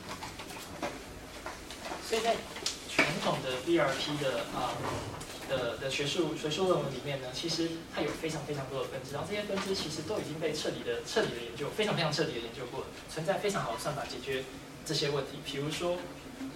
[2.07, 2.37] 所以在
[2.89, 4.75] 传统的 BRP 的啊、
[5.51, 14.45] 的的学术学术论文里面呢，其实它有非常非常多的分支，然后这些分支其实都已经被彻底的彻底的研究，非常非常彻底的研究过，存在非常好的算法解决
[14.87, 15.43] 这些问题。
[15.45, 15.99] 比如说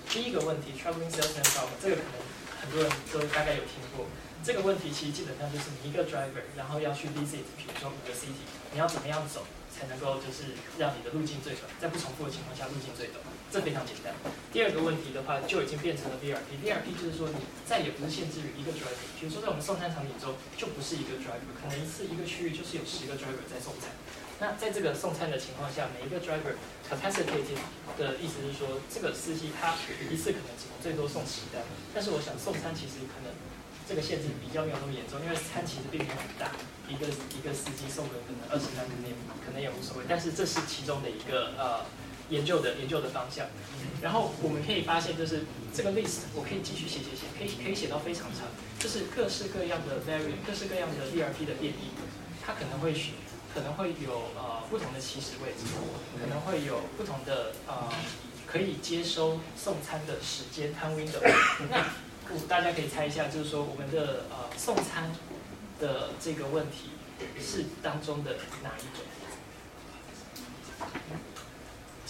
[0.08, 2.22] 第一个问题 traveling salesman problem，这个可能
[2.62, 4.06] 很多人都大概有听过。
[4.44, 9.42] 这个问题其实基本上就是你一个 driver，然后要去 visit，比如说五个 city，你要怎么样走
[9.72, 13.18] 才能够就是让你的路径最短，在不重复的情况下路径最短，
[13.54, 14.10] 这非常简单。
[14.50, 16.58] 第二个问题的话，就已经变成了 VRP。
[16.58, 23.94] VRP 就是说你再也不是限制于一个 driver，比如说在我们送餐场景中就不是一个 driver，可能一次一个区域就是有十个 driver 在送餐。
[24.42, 27.54] 那在这个送餐的情况下，每一个 driver capacitated
[27.94, 29.78] 的意思是说，这个司机他
[30.10, 31.62] 一次可能只能最多送十单，
[31.94, 33.30] 但是我想送餐其实可能
[33.86, 36.50] 这个限制比较没有那么严重，因为餐其实并没有很大，
[36.90, 39.14] 一个一个司机送个可能二十单之内
[39.46, 41.86] 可能也无所谓，但是这是其中的一个呃
[42.30, 43.46] 研究的研究的方向。
[44.02, 48.46] 然后我们可以发现，就是这个 list 我可以继续写写写，可以可以写到非常长，
[48.78, 51.88] 就是各式各样的 variant，各式各样的 VRP 的变异，
[52.44, 52.92] 它可能会
[53.54, 55.64] 可能会有呃不同的起始位置，
[56.20, 57.88] 可能会有不同的呃
[58.46, 61.20] 可以接收送餐的时间 time window。
[61.70, 61.86] 那
[62.34, 65.10] 我大家可以猜一下，就是说我们的呃送餐
[65.80, 66.90] 的这个问题
[67.40, 69.04] 是当中的哪一种？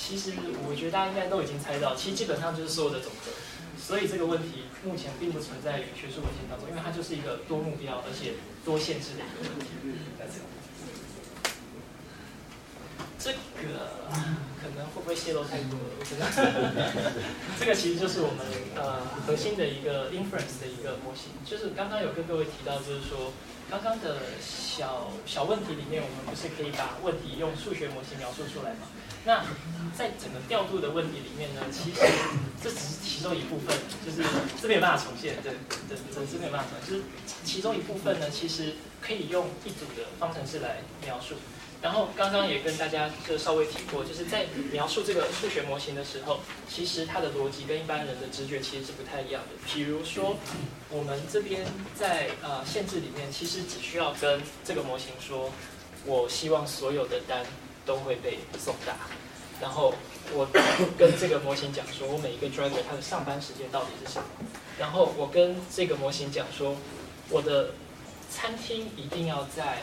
[0.06, 0.32] 其实
[0.68, 3.32] 我觉得大家应该都已经猜到，其实基本上就是所有的总和。
[3.80, 8.32] 所以这个问题目前并不存在于学术文献当中，因为它就是一个多目标而且
[8.64, 9.72] 多限制的一个问题。
[13.24, 13.88] 这个
[14.60, 15.96] 可能会不会泄露太多了？
[15.96, 16.28] 我真的，
[17.58, 18.44] 这个其实就是我们
[18.76, 23.32] 呃核心的一个 inference 的一个模型，就是刚刚有跟各位提到，就是说
[23.70, 28.92] 刚刚的小小问题里面，我们不是可以把问题用数学模型描述出来吗？
[29.24, 29.40] 那
[29.96, 32.04] 在整个调度的问题里面呢，其实
[32.62, 33.72] 这只是其中一部分，
[34.04, 34.20] 就是
[34.60, 35.56] 这没有办法重现，对，
[35.88, 37.02] 这这是没有办法重现，就是
[37.42, 41.36] 其中一部分呢，其实可以用一组的方程式来描述。
[41.84, 49.48] 然后刚刚也跟大家就稍微提过，就是在描述这个数学模型的时候，其实它的逻辑跟一般人的直觉其实是不太一样的。
[49.66, 50.38] 比如说，
[50.88, 55.52] 我们这边在呃限制里面，其实只需要跟这个模型说，
[56.06, 57.44] 我希望所有的单
[57.84, 58.96] 都会被送达，
[59.60, 59.92] 然后
[60.32, 60.48] 我
[60.96, 64.26] 跟这个 模型讲说，我每一个 driver 他的上班时间到底是什么，
[64.78, 66.74] 然后我跟这个模型讲说，
[67.28, 67.72] 我的
[68.30, 69.78] 餐厅一定要在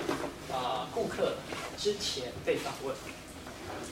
[0.51, 1.35] 啊、呃、顾客
[1.77, 2.95] 之前被访问。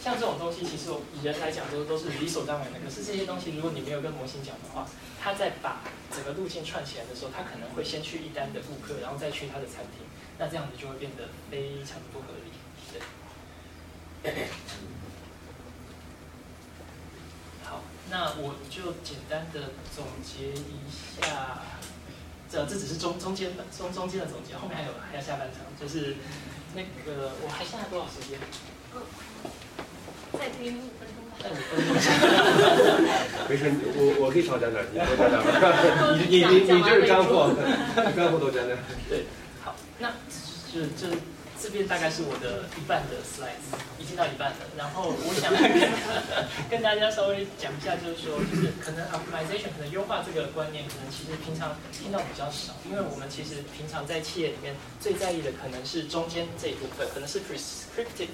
[0.02, 2.80] 像这种东西，其实以人来讲都都是理所当然的。
[2.80, 4.86] 可是这些东西，如果你没有跟模型讲的话，
[5.22, 5.82] 它在把
[6.14, 10.06] 整个路径串起来的时候，它可能会先去一单的顾客，然后再去他的餐厅，
[10.38, 12.52] 那这样子就会变得非常不合理。
[12.92, 13.02] 对。
[17.64, 21.62] 好，那我就简单的总结一下。
[22.52, 26.16] 这这只是中中间的中中间的总结，后面还有还有下半场，就是
[26.74, 28.40] 那个我还剩下多少时间？
[30.34, 31.38] 再听五分钟吧。
[31.42, 31.94] 再五分钟。
[33.50, 35.46] 没事，我我可以少讲点，你多讲点。
[36.18, 37.54] 你你你你这是干货，
[38.16, 38.78] 干货多讲点。
[39.10, 39.26] 对，
[39.64, 40.14] 好，那
[40.72, 41.16] 就就
[41.62, 43.68] 这边大概是我的一半的 slides，
[44.00, 44.58] 已经到一半了。
[44.78, 45.68] 然后我想跟
[46.72, 58.32] 跟大家稍微讲一下，就是说，就是可能 optimization 可能优化这个观念，可能其实平常听到比较少，因为我们其实平常在企业里面最在意的可能是中间这一部分，可能是 prescriptive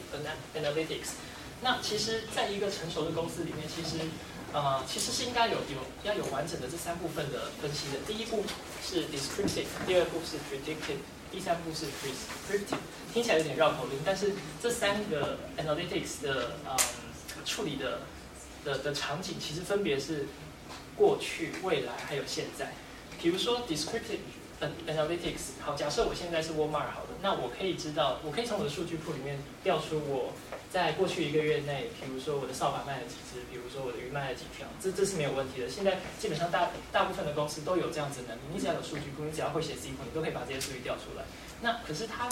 [0.53, 1.17] analytics。
[1.61, 4.05] 那其实，在一个成熟的公司里面，其实
[4.53, 7.97] 呃，其实是应该有有要有完整的这三部分的分析的。
[8.05, 8.43] 第一步
[8.86, 10.99] 是 descriptive，第二步是 predictive，
[11.32, 12.78] 第三步是 prescriptive。
[13.16, 16.76] 听起来有点绕口令，但是这三个 analytics 的嗯
[17.45, 18.01] 处理的
[18.66, 20.26] 的的场景，其实分别是
[20.97, 22.74] 过去、未来还有现在。
[23.22, 24.20] 比如说 descriptive
[24.86, 30.34] analytics，好，假设我现在是 Walmart 好的，那我可以知道，我可以从我的数据库里面调出我
[30.70, 35.70] 在过去一个月内，比如说我的扫把卖了几只，比如说我的鱼卖了几条，这这是没有问题的。
[35.70, 41.24] 现在基本上大大部分的公司都有这样子的能力，你只要有数据库，你只要会写 SQL，你都可以把这些数据调出来。
[41.61, 42.28] 那可是它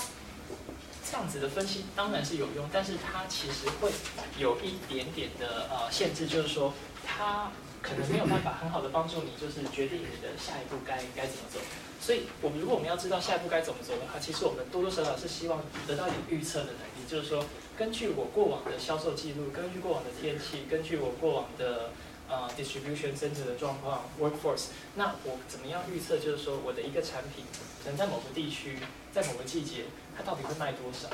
[1.14, 3.92] 这样子的分析当然是有用，但是它其实会
[4.40, 6.74] 有一点点的呃限制，就是说
[7.06, 7.52] 它
[7.84, 11.60] 可能没有办法很好的帮助你，就是决定你的下一步该该怎么走。
[12.02, 17.46] 所以，我们如果我们要知道下一步该怎么走的话，其实我们多多少少是希望得到一点预测的能力，就是说，
[17.78, 21.92] 根据我过往的销售记录，根据过往的天气，根据我过往的
[22.28, 26.18] 呃 distribution center 的状况，workforce，那我怎么样预测？
[26.18, 27.46] 就是说，我的一个产品
[27.84, 28.80] 可能在某个地区，
[29.14, 29.86] 在某个季节，
[30.18, 31.10] 它到底会卖多少？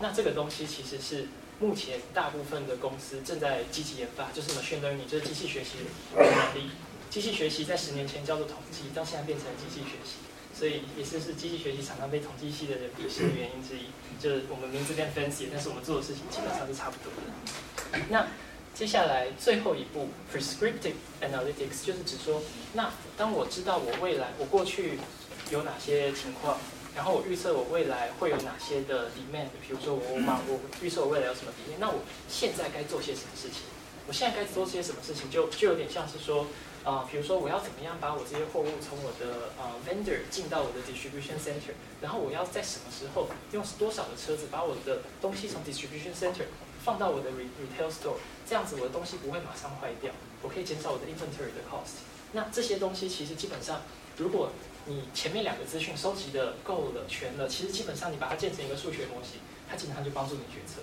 [0.00, 1.28] 那这个东西其实是
[1.60, 5.78] 目前大部分的公司正在积极研发，就是 machine learning，就是机器学习
[6.16, 6.70] 的能力。
[7.10, 10.16] 机器学习在十年前叫做统计，到现在变成机器学习，
[10.52, 13.86] 所以也是是机器学习常常被统计系的人鄙视的原因之一。
[14.20, 18.00] 就是我们名字变 fancy，但是我们做的事情基本上是差不多的。
[18.10, 18.26] 那
[18.74, 22.42] 接下来最后一步 prescriptive analytics 就是指说，
[22.72, 24.98] 那当我知道我未来我过去
[25.52, 26.58] 有哪些情况，
[26.94, 33.62] 然后我预测我未来会有哪些的 demand，比如说我马我预测我未来有什么 demand，那我现在该做些什么事情？
[34.06, 35.30] 我现在该做些什么事情？
[35.30, 36.46] 就就有点像是说。
[36.84, 41.72] 啊，比如说我要怎么样把我这些货物从我的呃 vendor 进到我的 distribution center，
[42.02, 46.44] 然后我要在什么时候用多少的车子把我的东西从 distribution center
[46.84, 48.16] 放到我的 retail store，
[48.46, 52.04] 这样子我的东西不会马上坏掉，我可以减少我的 inventory 的 cost。
[52.32, 53.80] 那这些东西其实基本上，
[54.18, 54.52] 如果
[54.86, 60.80] 你前面两个资讯收集的够了全了，其实基本上你把它建成一个数学模型，它基本上就帮助你决策，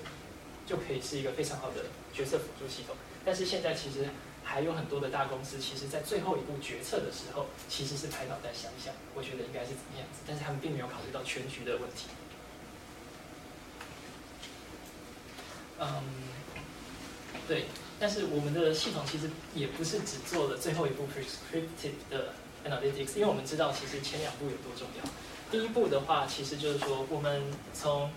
[0.66, 2.96] 就可以是一个非常好的决策辅助系统。
[3.26, 4.10] 但是现在其实。
[4.44, 12.08] 还有很多的大公司，其实在最后一步决策的时候，其实是拍脑袋想一想，我觉得应该是怎么样子，但是他们并没有考虑到全局的问题。
[15.80, 16.04] 嗯，
[17.48, 17.68] 对，
[18.00, 22.34] 但是我们的系统其实也不是只做了最后一步 prescriptive 的
[22.66, 25.10] analytics，因为我们知道其实前两步有多重要。
[25.52, 27.42] 第一步的话，其实就是说我们
[27.74, 28.10] 从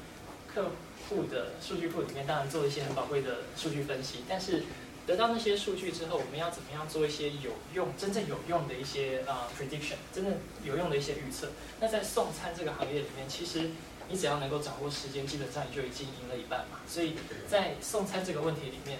[0.47, 0.71] 客
[1.09, 4.65] 户的数据库里面，当然做一些很宝贵的数据分析，但是。
[5.07, 10.33] 得到那些数据之后，我们要怎么样做一些有用、真正有用的一些啊 prediction，真正
[10.63, 11.51] 有用的一些预测？
[11.79, 13.69] 那在送餐这个行业里面，其实
[14.09, 16.81] 你只要能够掌握时间，基本上你就已经赢了一半嘛。
[16.89, 17.17] 所以
[17.47, 18.99] 在送餐这个问题里面，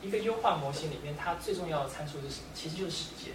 [0.00, 2.48] 一个优化模型里面，它最重要的参数是什么？
[2.54, 3.34] 其实就是时间。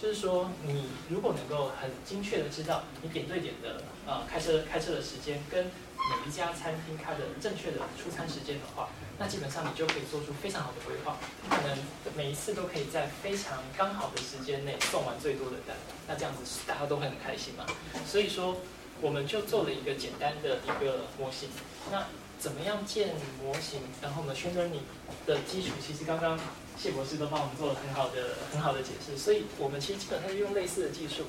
[0.00, 8.88] 就是说，你如果能够很精确的知道你点对点的呃开车开车的时间，跟每一家餐厅它的正确的出餐时间的话。
[9.18, 11.16] 那基本上你就可以做出非常好的规划，
[11.50, 11.76] 可能
[12.16, 15.76] 每一次都可以在非常刚好的时间内送完最多的单，
[16.06, 17.66] 那这样子大家都会很开心嘛。
[18.06, 18.58] 所以说，
[19.00, 21.48] 我们就做了一个简单的一个模型。
[21.90, 22.06] 那
[22.38, 23.80] 怎么样建模型？
[24.00, 24.82] 然后呢宣传你
[25.26, 26.38] 的基础其实刚刚
[26.78, 29.16] 谢博士都帮我们做了很好的很好的解释。
[29.18, 31.24] 所以我们其实基本上用类似的技术，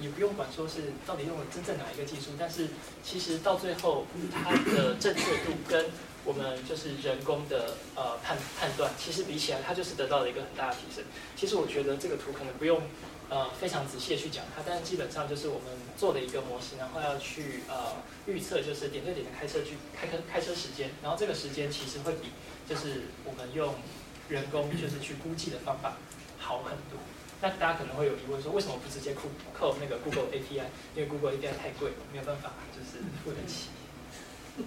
[0.00, 2.68] 也不用管说是到底用了真正哪一个技术，但是
[3.02, 5.86] 其实到最后它的正确度跟
[6.24, 11.02] 我们就是人工的呃判判断，其实比起来，它就是得到了一个很大的提升。
[11.34, 12.80] 其实我觉得这个图可能不用
[13.28, 17.96] 呃非常仔细的去讲它，但是基本上就是我们做的一个模型，然后要去呃
[18.26, 22.28] 预测就是点对点的开车距开开开车时间，然后这个时间其实会比
[22.68, 23.74] 就是我们用
[24.28, 25.96] 人工就是去估计的方法
[26.38, 26.98] 好很多。
[27.40, 30.64] 那大家可能会有疑问说，为什么不直接扣扣那个 Google API？
[30.94, 33.70] 因为 Google API 太贵，没有办法就是付得起。
[34.56, 34.62] 对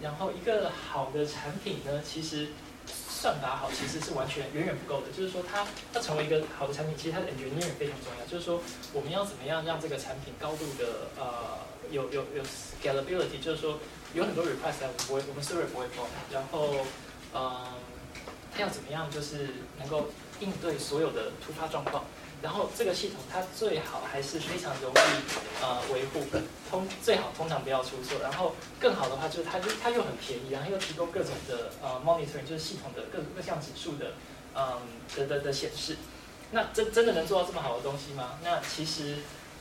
[0.00, 2.48] 然后一个好的产品呢，其实
[2.86, 5.08] 算法好其实是完全远远不够的。
[5.10, 8.26] 就是说，它要成为一个好的产品，其实它的 engineering 非常重要。
[8.26, 8.62] 就是说，
[8.94, 11.58] 我们要怎么样让这个产品高度的呃
[11.90, 13.78] 有有有 scalability，就是说
[14.14, 16.06] 有很多 request 我们不会，我们 server 不会碰。
[16.32, 16.86] 然后，
[17.34, 17.87] 嗯，它
[18.56, 20.08] 要怎么样就是能够
[20.40, 22.04] 应对所有的突发状况。
[22.40, 26.24] 然后这个系统它最好还是非常容易呃维护，
[26.70, 28.16] 通最好通常不要出错。
[28.22, 34.12] 然后更好的话就是它就它又很便宜，然后又提供各种的呃 monitoring，就是系统的各各项指数的
[34.54, 34.78] 嗯
[35.16, 35.96] 的的的显示。
[36.52, 38.38] 那真真的能做到这么好的东西吗？
[38.44, 39.16] 那其实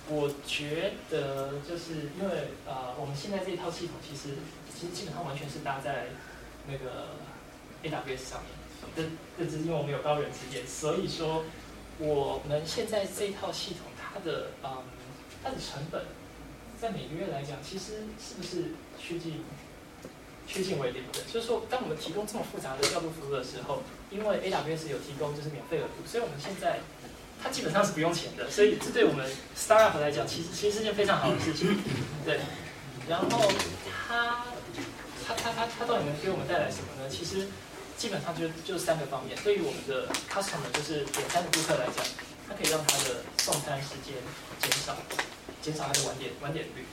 [0.08, 4.36] 我觉得就是因为呃我们现在这一套系统其实
[4.72, 6.10] 其实基本上完全是搭在
[6.68, 7.08] 那个
[7.82, 8.57] AWS 上面。
[8.96, 9.04] 这
[9.38, 11.44] 这只是因为我们有高人指点，所以说。
[12.00, 14.84] 我们现在这套系统，它的嗯，
[15.42, 16.06] 它的成本，
[16.80, 18.66] 在每个月来讲，其实是不是
[19.02, 19.44] 趋近
[20.46, 21.22] 趋近为零的？
[21.24, 23.82] 就是说，当我们提供这么复杂的调度服务的时候，
[24.12, 26.82] 因为 AWS 有提供就是免费额度，所以我们现在
[27.42, 28.48] 它基本上是不用钱的。
[28.52, 29.28] 所以这对我们
[29.58, 31.80] startup 来讲，其实其实是件非常好的事情。
[32.24, 32.40] 对，
[33.10, 33.28] 然后
[34.08, 34.46] 它
[35.26, 37.10] 它它它它到底能给我们带来什么呢？
[37.10, 37.48] 其实。
[37.98, 39.36] 基本上就就三个方面。
[39.43, 42.06] 对于我们的 customer，就是点餐的顾客来讲，
[42.48, 44.14] 它可以让他的送餐时间
[44.62, 44.95] 减少，
[45.62, 46.86] 减少他的晚点晚点率。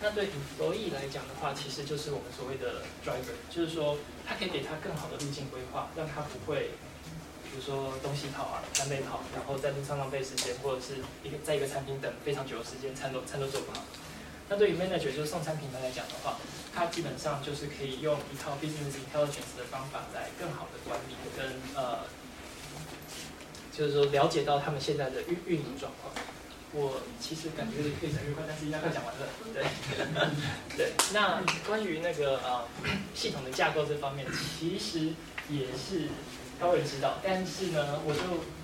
[0.00, 6.70] 那对 employee 来讲的话，其实就是我们所谓的 driver，就是说他可以给他更好的路径规划，让他不会，
[7.42, 13.82] 比如说东西跑啊、南北跑，然后在路上浪费时间，或者是一个在一个餐厅等非常久的时间，餐都餐都做不好。
[14.48, 16.36] 那对于 manager，就是送餐平台来讲的话，
[16.74, 22.00] 它基本上就是可以用一套 business intelligence 的方法来更好的管理跟呃，
[23.72, 26.12] 就是说了解到他们现在的运运营状况。
[26.72, 29.26] 我其实感觉可以讲越快，但是应该快讲完了。
[29.54, 29.64] 对，
[30.76, 30.92] 对。
[31.12, 32.64] 那关于那个呃
[33.14, 34.26] 系统的架构这方面，
[34.58, 35.12] 其实
[35.48, 36.08] 也是。
[36.60, 38.20] 高人知道，但是呢，我就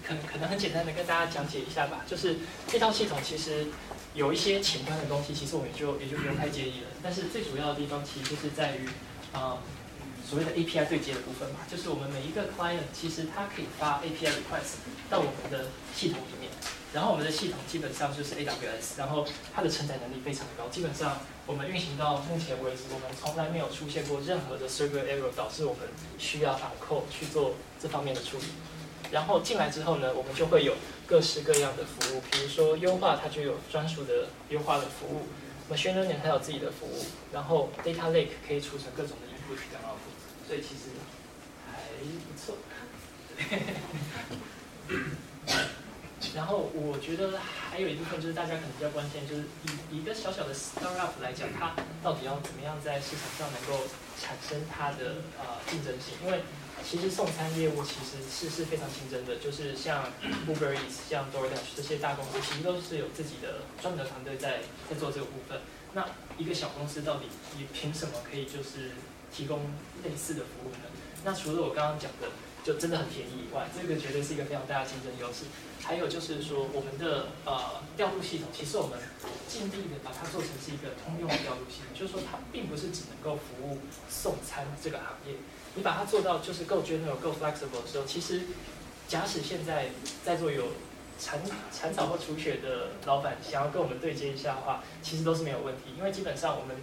[0.07, 2.05] 可能可能很简单的跟大家讲解一下吧。
[2.07, 2.37] 就是
[2.68, 3.66] 这套系统其实
[4.14, 6.88] 有一些前端的东西，其实我们就也就不用太介意了。
[7.02, 8.88] 但是最主要的地方其实就是在于
[9.32, 9.58] 啊、
[10.28, 16.50] 所谓的 API 对接的部分嘛，就是我们每一个 client 其实它可以发 API request 到我们的系统里面。
[16.92, 25.86] 然后我们的系统基本上就是 AWS，然后它的承载能力非常的高，基本上我们运行到目前为止，我们从来没有出现过任何的 server error 导致我们
[26.18, 28.44] 需要 on call 去做这方面的处理。
[29.11, 30.74] 然后进来之后呢，我们就会有
[31.06, 35.26] 各式各样的服务，比如说优化它就有专属的优化的服务
[35.72, 40.90] ，machine learning 它有自己的服务，然后 data lake 可以储存各种的 input 跟 output，所以其实
[41.70, 42.56] 还不错。
[46.36, 49.42] 然后我觉得还有一部分就是大家可能比较关心，就是
[49.90, 53.82] 以一个小小的 startup 来讲，它到底要怎么样在市场上能够
[54.20, 56.14] 产生它的呃竞争性？
[56.24, 56.42] 因为
[56.85, 60.05] 其实送餐业务其实是是非常竞争的，就是像
[60.49, 65.61] Uber Eats、像 DoorDash 这些大公司，其实都是有自己的专门的团队在在做这个部分。
[65.93, 66.07] 那
[66.39, 67.26] 一个小公司到底
[67.59, 68.93] 你凭什么可以就是
[69.35, 69.59] 提供
[70.05, 70.87] 类似的服务呢？
[71.24, 72.28] 那除了我刚刚讲的，
[72.64, 75.45] 就真的很便宜以外，这个绝对是一个非常大的竞争优势。
[75.83, 78.99] 还有就是说，我们的呃调度系统，其实我们
[79.49, 83.78] 尽力的把它做成是一个通用的调度系统，就是说它并不是只能够服务
[84.09, 85.35] 送餐这个行业，
[85.75, 88.43] 你把它做到就是够 general、够 flexible 的时候，其实
[89.09, 89.91] 假使现在
[90.25, 90.68] 在座有
[91.18, 91.41] 产
[91.73, 96.77] 产草或除血的老板想要跟我们对接一下的话，其实都是没有问题，因为基本上我们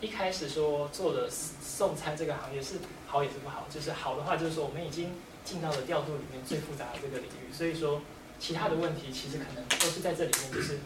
[0.00, 2.76] 一开始说做的送餐这个行业是
[3.06, 5.12] 好也是不好，就是好的话就是说我们已经
[5.44, 8.00] 进到了调度里面最复杂的这个领域，所以说。
[8.42, 10.78] 其他的问题其实可能都是在这里面，就是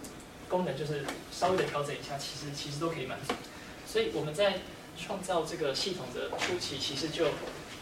[0.48, 3.32] 功能就是稍微的调整一下，其实其实都可以满足。
[3.86, 4.58] 所以我们在
[4.98, 7.26] 创造这个系统的初期，其实就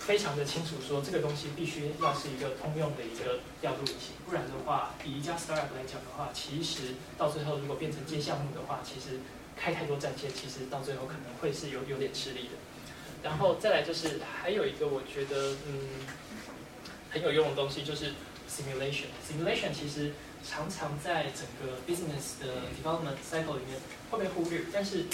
[0.01, 9.21] 非常的清楚说，这个东西必须要是一个通用的一个调度引擎，不然的话，以一家 startup 来讲的话，其实到最后如果变成接项目的话，其实
[9.57, 12.55] 开太多战线，其实到最后可能会是有有点吃力的。
[13.23, 15.89] 然后再来就是还有一个我觉得嗯
[17.11, 18.15] 很有用的东西就是
[18.51, 19.07] simulation。
[19.23, 20.13] simulation 其实
[20.45, 25.05] 常常在整个 business 的 development cycle 里面会被忽略，但是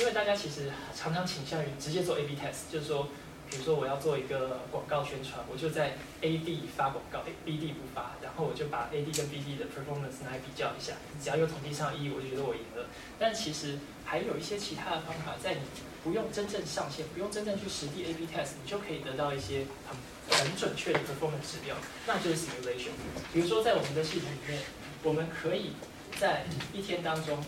[0.00, 3.08] 因为大家其实常常倾向于直接做 A/B test，就是说，
[3.48, 12.88] 比如说我要做一个广告宣传，我就在 A 地发广告，B 地不发，然后我就把 A 地跟 B 地的 performance 拿来比较一下，只要有统计上意义，我就觉得我赢了。
[13.18, 15.60] 但其实还有一些其他的方法，在你
[16.02, 21.76] 不用真正上线，不用真正去实地 A/B test，你就可以得到一些很很准确的 performance 指标，
[22.06, 22.90] 那就是 simulation。
[23.32, 24.62] 比如说在我们的系统里面，
[25.02, 25.72] 我们可以
[26.18, 27.38] 在一天当中，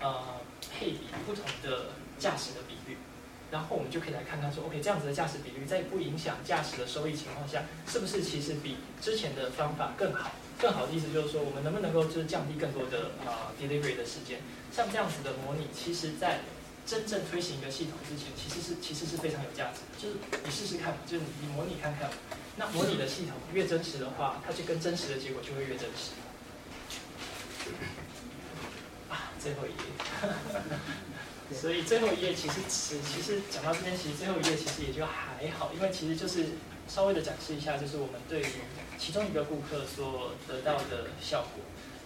[0.00, 0.40] 呃，
[0.82, 2.96] 配比不同的驾驶的比率，
[3.52, 10.32] 然后我们就可以来看看说，OK，这样子的驾驶比率在不影响驾驶的收益情况下，是不是其实比之前的方法更好？
[10.58, 14.40] 更好的意思就是说，我们能不能够就是降低更多的呃 delivery 的时间？
[14.72, 16.40] 像这样子的模拟，其实在
[16.84, 20.02] 真正推行一个系统之前，其实是其实是非常有价值的。
[20.02, 22.10] 就是你试试看，就是你模拟看看，
[22.56, 26.10] 那模拟的系统越真实的话，它就跟真实的结果就会越真实。
[29.42, 29.76] 啊，最后一页。
[31.52, 36.46] 所以最后一页其实其其实讲到这边，其实最后一页其实也就还好，因为其实就是
[36.88, 38.46] 稍微的展示一下，就是我们对于
[38.98, 41.64] 其中一个顾客所得到的效果。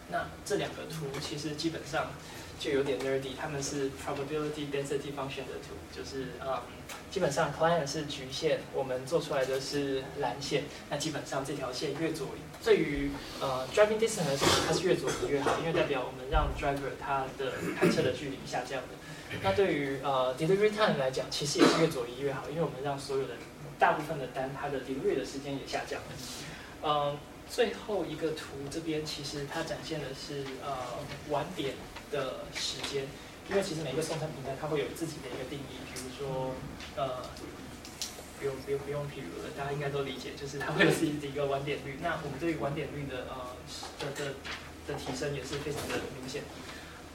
[0.09, 2.11] 那这两个图其实基本上
[2.59, 10.65] 就有点 nerdy，他们是 probability density function 的图，就是啊、嗯，基本上 client 是橘线，我们做出来的是蓝线。
[10.91, 13.09] 那基本上这条线越左移，对于
[13.41, 18.89] 呃 driving distance 来说，它是越左移越好，因为代表我们让 driver 他的开车的距离下降的。
[19.41, 23.35] 那对于呃 delivery time 来讲，其实也是越左移越好，因为我们让所有的
[23.79, 26.01] 大部分的单，它的 delivery 的时间也下降。
[26.83, 27.17] 嗯、
[27.49, 30.77] 最后一个图这边其实它展现的是呃
[31.31, 31.75] 晚点
[32.11, 33.07] 的时间，
[33.49, 36.51] 因为其实每个送餐平台它会有自己的一个定义，比如说
[36.97, 37.23] 呃。
[38.39, 41.99] 不用不用不用，譬如了，大家应该都理解，就是它会有自己的一个晚点率。
[42.03, 43.57] 那我们对于晚点率的呃
[43.99, 44.35] 的的
[44.87, 46.43] 的提升也是非常的明显。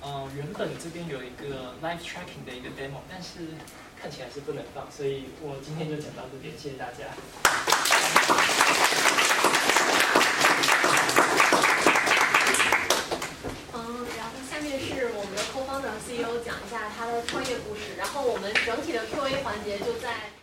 [0.02, 3.54] 呃，原本这边有一个 live tracking 的一个 demo，但是
[4.02, 7.14] 看起来是不能放，所以我今天就讲到这边，谢谢大家。
[13.74, 20.41] 嗯，然后下面是我们的 Kofa CEO 讲一下他的创业故事，然后我们整体的 Q&A 环节就在。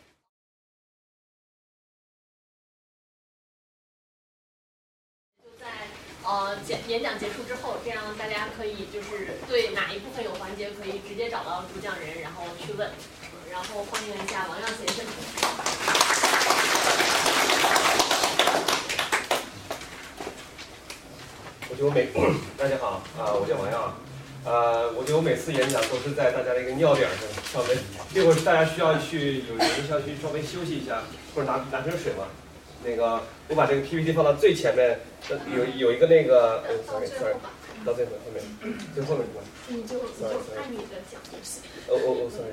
[6.28, 12.90] 呃讲演讲结束之后这样大家可以就是对哪一部分有环节可以直接找到主讲人然后去问。
[13.50, 15.04] 然后欢迎一下王耀先生。
[21.70, 22.08] 我觉得每
[22.58, 23.96] 大家好啊我叫王耀。
[24.44, 27.18] 呃我觉得我每次演讲都是在大家的一个尿点上
[27.52, 27.76] 稍微
[28.14, 32.28] 一会儿大家需要去有人需要去稍微休息一下或者拿拿瓶水吗
[32.84, 35.00] 那个我把这个 PPT 放到最前面，
[35.30, 37.34] 呃有有一个那个 sorry 最 sorry
[37.84, 38.42] 到最后后面
[38.94, 39.26] 最后面？
[39.68, 40.26] 你就你就
[40.56, 41.62] 按你的讲就行。
[41.88, 42.52] 哦哦哦 sorry，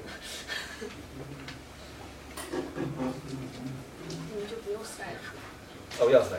[4.35, 5.19] 你就不用 slide 了。
[5.99, 6.35] 哦要塞。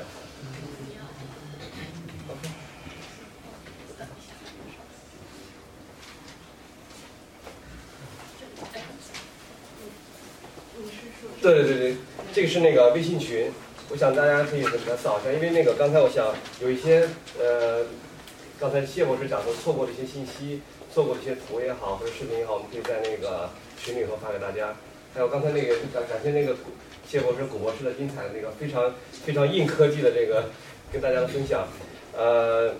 [11.42, 11.96] 对对对对，
[12.34, 13.52] 这个是那个微信群，
[13.90, 17.08] 我想大家可以给他扫一下，因为那个刚才我想有一些
[17.38, 17.84] 呃，
[18.58, 20.60] 刚才谢博士讲的错过的一些信息，
[20.92, 23.48] 错过的一些图也好或者视频也好，我们可以在那个
[23.78, 24.74] 群里头发给大家。
[25.14, 26.56] 还有刚才那个感感谢那个
[27.06, 28.94] 谢博士、古博士的精彩的那个非常
[29.24, 30.50] 非常硬科技的这个
[30.92, 31.66] 跟大家的分享，
[32.16, 32.74] 呃。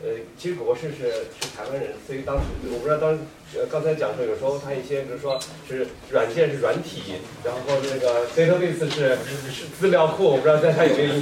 [0.00, 3.18] 呃，其实博士是是台湾人，所以当时我不知道当
[3.56, 9.18] 呃刚才讲说，有时候他一些比如说是软件是软体，然后那个 database 是
[9.50, 11.14] 是资料库，我不知道大家有没有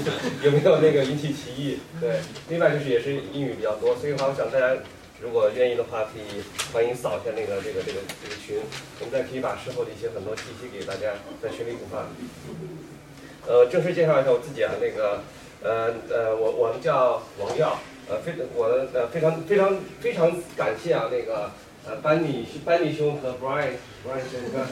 [0.42, 1.78] 有没有那个引起歧义。
[1.98, 2.20] 对，
[2.50, 4.76] 另外就是也是英语比较多，所以的话，我想大家
[5.22, 6.42] 如果愿意的话，可以
[6.74, 8.60] 欢迎扫一下那个这个这个这个群，
[9.00, 12.04] 我们再可以把事后的一些很多信息给大家在群里补发。
[13.48, 15.22] 呃，正式介绍一下我自己啊，那个
[15.62, 17.80] 呃呃，我我们叫王耀。
[18.08, 21.50] 呃，非我呃非常非常非常感谢啊，那个
[21.84, 23.74] 呃班尼班尼兄和 Brian
[24.06, 24.64] Brian 兄哥，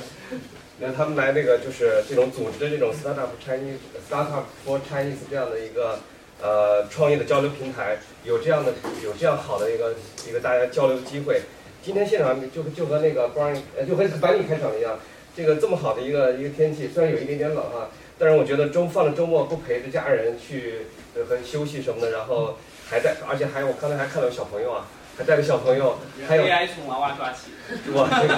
[0.78, 3.78] 那他们来那个就是这种组织的这种 Startup Chinese
[4.08, 5.98] Startup for Chinese 这样的一个
[6.40, 9.96] 呃创业的交流平台，有这样的有这样好的一个
[10.28, 11.42] 一个大家交流机会。
[11.82, 14.96] 今天现场就就和那个 Brian 呃就和班尼开场一样，
[15.36, 20.86] 这个这么好的一个一个天气，虽然有一点点冷啊，但是我觉得周放了周末不陪着家人去
[21.16, 22.56] 呃和休息什么的，然后。
[22.88, 24.86] 还带，而且还有我刚才还看到有小朋友啊，
[25.16, 25.98] 还带着小朋友，
[26.28, 27.50] 还有 AI 从娃娃抓起，
[27.94, 28.34] 哇，这个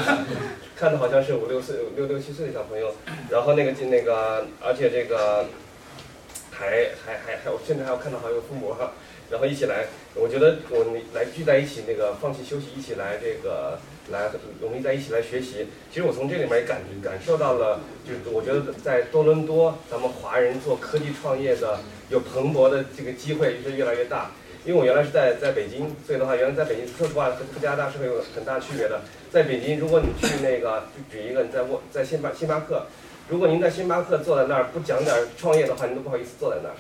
[0.76, 2.94] 看的好像是五六岁、六六七岁的小朋友，
[3.30, 5.46] 然后那个那个，而且这个
[6.50, 8.92] 还还还还有，甚至还有看到还有父母哈，
[9.30, 13.78] 然后一起来，我觉得我们来聚在一起，那个放弃休息，一起来这个
[14.10, 15.66] 来，我们在一起来学习。
[15.90, 24.30] 其实我从这里面也感感受到了，就是我觉得在多伦多，咱们华人做科技创业的有蓬勃的这个机会是越来越大。
[24.64, 29.00] 因为我原来是在在北京，所以的话，原来在北京，说实话和和加拿大是会有很大区别的。
[29.30, 32.84] 在北京，如果你去那个，就举一个，你在沃在星巴星巴克，
[33.28, 36.74] 如果您在星巴克坐在那儿不讲点创业的话，您都不好意思坐在那儿。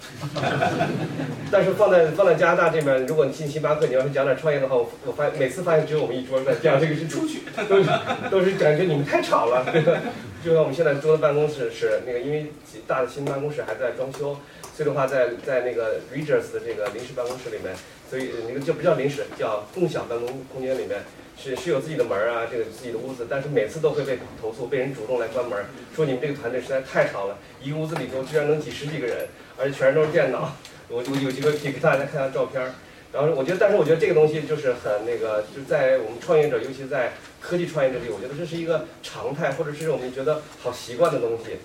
[1.52, 7.90] 但是放在放在加拿大这边，如果你进星巴克，你要是讲点创业的话，我我发每次发现只有我们一桌在讲这个是出去， 都是
[8.28, 9.64] 都是感觉你们太吵了。
[10.44, 12.46] 就像我们现在租的办公室是那个，因为
[12.84, 14.36] 大的新办公室还在装修。
[14.76, 17.74] 所以的话，在在那个 Regers 的这个临时办公室里面，
[18.10, 21.02] 所以那个就不叫临时，叫共享办公空间里面，
[21.34, 29.26] 是是有自己的门儿啊，这个自己的屋子，但是每次都会被投诉，被人主动来关门，说你们这个团队实在太吵了，一个屋子里头居然能挤十几个人，
[29.56, 30.54] 而且全都是电脑。
[30.88, 32.74] 我我有机会可以给大家看下照片儿。
[33.14, 41.56] 然后我觉得，但是我觉得这个东西就是很那个，就在我们创业者，尤其在科技创业者里，我觉得这是一个常态，或者是我们觉得好习惯的东西。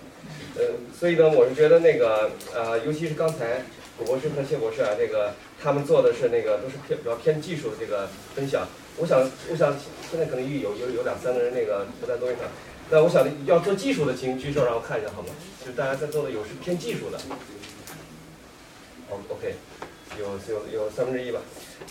[0.98, 3.64] 所以呢，我是觉得那个呃，尤其是刚才
[3.98, 8.68] 古博士和谢博士啊，这个他们做的是那个都是偏比较偏技术的这个分享。
[8.98, 9.20] 我想，
[9.50, 9.76] 我想
[10.10, 12.44] 现在可能有有有两三个人那个不在座位上，
[12.90, 15.30] 那我想要做技术的，请举手让我看一下好吗？
[15.66, 17.18] 就大家在座的有是偏技术的。
[19.10, 19.56] 哦，OK，
[20.20, 21.40] 有有有三分之一吧。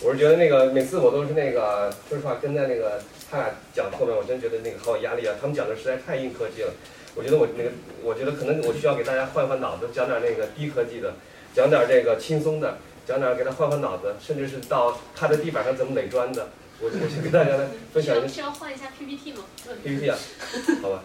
[0.01, 5.35] 我是觉得那个每次我都是那个说实话跟在那个他俩讲后面，我真觉得那个好有压力啊。
[5.41, 6.73] 他们讲的实在太硬科技了。
[7.13, 7.71] 我觉得我那个，
[8.03, 11.13] 我觉得可能我需要给大家换换脑子，讲点那个低科技的，
[11.53, 18.27] 讲点这个轻松的，讲点给他换换脑子，甚至是到他的地板上怎么垒砖的，我我去跟大家来分享一下。
[18.27, 19.43] 是要换一下 PPT 吗
[19.83, 20.17] ？PPT 啊，
[20.81, 21.03] 好吧，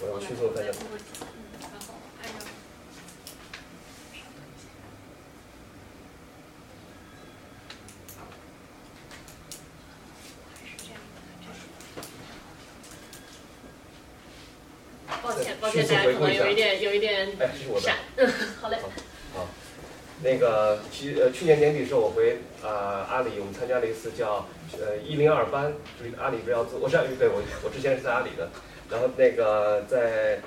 [0.00, 0.72] 我我迅速分享。
[0.80, 0.88] 嗯，
[1.60, 2.46] 然后按照。
[15.22, 17.28] 抱歉，抱歉，大家可能有一点有一点
[17.80, 17.96] 闪。
[18.16, 18.28] 嗯，
[18.60, 18.78] 好嘞。
[19.34, 19.46] 好，
[20.22, 28.50] 那个去呃去年年底的时候，我回啊阿里，我们参加了一次叫呃一零二班，就是阿里不要做，我是对我我之前是在阿里的，
[28.90, 30.40] 然后那个在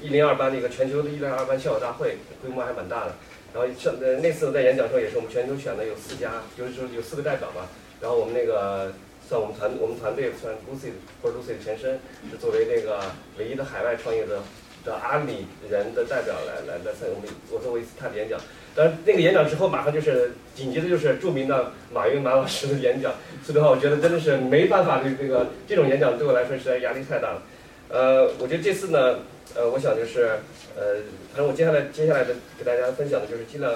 [0.00, 3.14] 一零二班的一个全球的一零二班校友大会，规模还蛮大的。
[3.54, 7.68] 然后上呃那次我在演讲时候也是我们全球选的有四家，就是说有四个代表嘛。
[8.00, 8.92] 然后我们那个。
[9.28, 10.92] 算我们团我们团队算 Lucy
[11.22, 11.98] 或者 Lucy 的前身，
[12.30, 13.00] 是作为那个
[13.38, 14.40] 唯一的海外创业的
[14.84, 18.38] 的阿里人的代表来来来参与我们我作为他的演讲。
[18.74, 23.10] 当然那个演讲之后，马上就是紧接着就是著名的马云马老师的演讲，
[23.42, 27.42] 所以的话，我觉得真的是没办法，这这个这种演讲对我来说实在压力太大了。
[27.88, 29.20] 呃，我觉得这次呢，
[29.54, 30.38] 呃，我想就是
[30.76, 30.96] 呃，
[31.32, 33.72] 反正我接下来接下来的给大家分享的就是尽量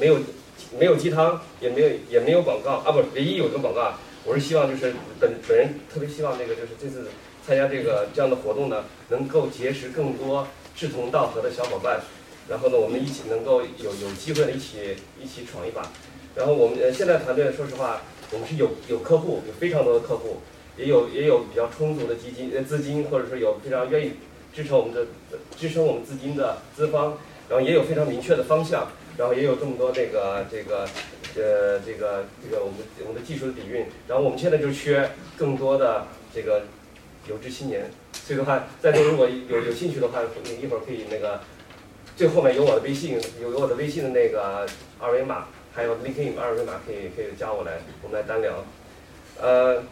[0.00, 0.16] 没有
[0.78, 3.92] 没有鸡汤，也没有也没有广告啊，不，唯一有一个广告，
[4.26, 7.08] 我是希望就是本本人特别希望这个就是这次
[7.46, 12.00] 参加这个这样的活动呢，能够结识更多志同道合的小伙伴，
[12.48, 15.92] 然后呢，我们一起能够有有机会的一起一起闯一把。
[16.34, 18.00] 然后我们呃现在团队说实话，
[18.32, 20.38] 我们是有有客户，有非常多的客户，
[20.78, 24.12] 也有也有比较充足的基金呃资金，或者说有非常愿意
[24.54, 25.06] 支撑我们的
[25.54, 27.18] 支撑我们资金的资方，
[27.50, 28.88] 然后也有非常明确的方向，
[29.18, 30.88] 然后也有这么多这个这个
[31.36, 36.62] 呃这个这个我们我们的技术的底蕴，然后我们现在就缺更多的这个
[37.28, 41.40] 有志青年，所以的话，在座如果有有兴趣的话，你一会儿可以那个
[42.16, 44.66] 最后面有我的微信，有有我的微信的那个
[45.00, 48.64] 二维码，还有 linking 二维码可以可以加我来，我们来单聊。
[49.40, 49.82] 呃，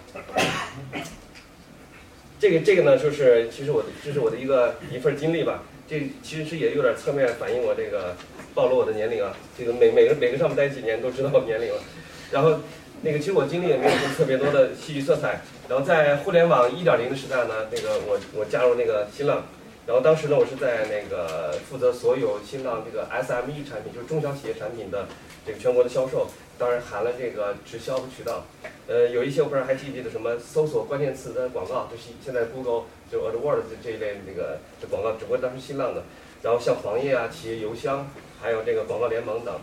[2.39, 5.63] 这个这个呢，就是其实我的这是我的一个一份经历吧。
[5.93, 8.17] 这其实是也有点侧面反映我这个
[8.55, 9.37] 暴露我的年龄啊。
[9.59, 11.83] 这个每每个每个上面待几年都知道我年龄了。
[12.31, 12.59] 然后
[13.03, 15.43] 那个其实我经历也没有什么特别多的戏剧色彩。
[15.69, 19.45] 然后在互联网一点零的时代呢，那个我我加入那个新浪，
[19.87, 25.07] 然后当时呢我是在那个负责所有新浪这个 SME 产品，就是中小企业产品的
[25.45, 26.27] 这个全国的销售，
[26.59, 28.45] 当然含了这个直销的渠道。
[28.89, 36.03] 呃，有一些我不知道还记不记得什么搜索关键词的广告，就是现在 Google 就 AdWords 这一类那个的广告，只不过当时新浪的。
[36.43, 38.09] 然后像黄页啊、企业邮箱，
[38.41, 39.55] 还有这个广告联盟等。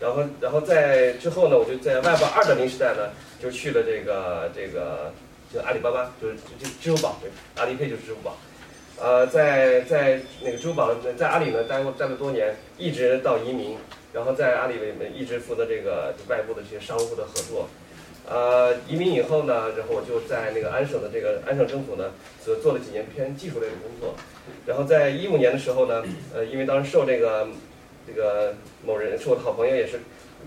[0.00, 3.10] 然后，然后在之后呢，我就在 Web 二点零时代呢，
[3.42, 5.12] 就去了这个这个
[5.52, 8.36] 就阿里巴巴，就是就支付宝，对，阿里 Pay 就是支付宝。
[9.00, 13.76] 呃，在在那个支付宝，在阿里呢待过待了多年，一直到移民，
[14.18, 17.68] 然后在阿里面一直负责这个外部的这些商务的合作。
[18.28, 22.10] 呃，移民以后呢，然后我就在那个安省的这个安省政府呢，
[22.44, 24.16] 做做了几年偏技术类的工作。
[24.66, 26.02] 然后在一五年的时候呢，
[26.34, 27.46] 呃，因为当时受这个
[28.04, 30.00] 这个某人是我的好朋友，也是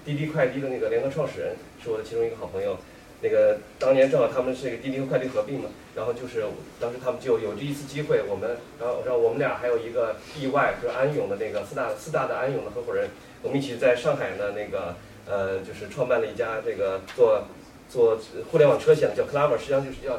[0.04, 2.78] 滴滴快递的那个联合创始人，是我的其中一个好朋友。
[3.24, 6.44] 那个当年正好他们是一个滴滴和快递合并嘛，然后就是
[6.80, 13.10] 当时他们就有这一次机会，我们然后然后我们俩还有一个意外，就是安永的那个四大四大的安永的合伙人，
[13.42, 14.96] 我们一起在上海呢那个
[15.26, 17.44] 呃，就是创办了一家这个做。
[17.92, 18.18] 做
[18.50, 20.18] 互联网车险的叫 Clover，实际上就是叫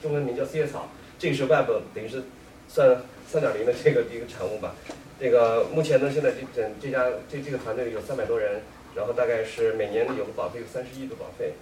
[0.00, 0.88] 中文名叫四叶草，
[1.18, 2.22] 这个是 Web 等于是
[2.66, 2.96] 算
[3.28, 4.74] 三点零的这个一个产物吧。
[5.20, 8.62] 这个目前呢，现在这这这家这这个团队有三百多人，
[8.96, 11.52] 然后大概是每年有个保费有三十亿的保费。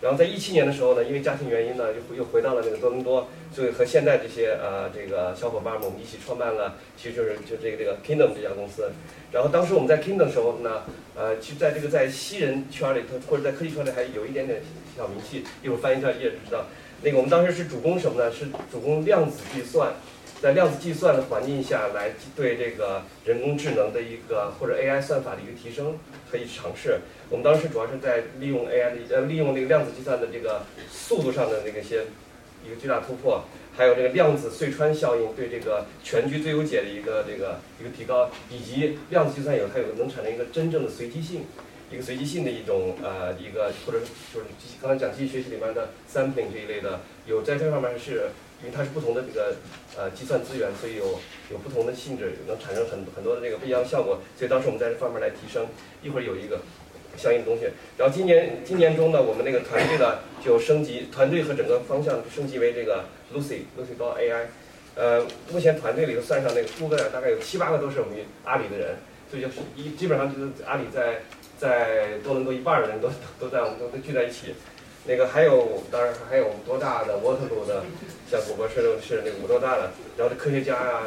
[0.00, 8.92] 然后在一七年的时候呢，因为家庭原因呢，又又回到了那个多伦多，所以和现在这些呃这个小伙伴们，我们一起创办了，其实就是就这个这个 Kingdom 这家公司。
[9.32, 10.82] 然后当时我们在 Kingdom 的时候呢，
[11.14, 14.60] 呃，其实在这个在西人圈里头或者在科技圈里还有一点点
[14.96, 15.44] 小名气。
[15.62, 16.66] 一会儿翻一下页就知道。
[17.02, 18.30] 那个我们当时是主攻什么呢？
[18.32, 19.92] 是主攻量子计算，
[20.42, 25.96] 在量子计算的环境下来对这个人工智能的一个或者 AI 算法的一个提升
[26.30, 26.98] 可以尝试。
[27.30, 32.02] 我们当时主要是在利用 AI 的呃利用那个量子计算的这个速度上的那个些
[32.66, 33.44] 一个巨大突破，
[33.76, 41.44] 还有这个量子隧穿效应对这个全局最优解的一个这个一个提高，以及量子计算有它有能产生一个真正的随机性，
[41.90, 44.46] 一个随机性的一种呃一个或者就是
[44.80, 48.30] 刚才讲机器学习里面的 sampling 这一类的，有在这方面是
[48.62, 49.56] 因为它是不同的这个
[49.96, 51.18] 呃计算资源，所以有
[51.50, 55.66] 有不同的性质，能产生很很多的这个不一样效果，所以当时我们在这方面来提升，
[56.02, 56.60] 一会儿有一个。
[57.16, 57.64] 相应的东西，
[57.98, 63.04] 然后今年今年中呢，我们那个团队呢就升级，团队和整个方向升级为这个
[63.34, 64.46] Lucy，Lucy 高 AI，
[64.94, 68.96] 呃，目前团队里头算上那个诸葛亮，大概有七八个都是我们阿里的人，
[69.30, 71.20] 所以就是一基本上就是阿里在
[71.58, 74.54] 在多伦多一半的人都都在我们都都聚在一起，
[75.06, 77.84] 那个还有当然还有我们多大的沃特鲁的，
[78.30, 81.02] 像谷歌是是那个五多大的，然后科学家啊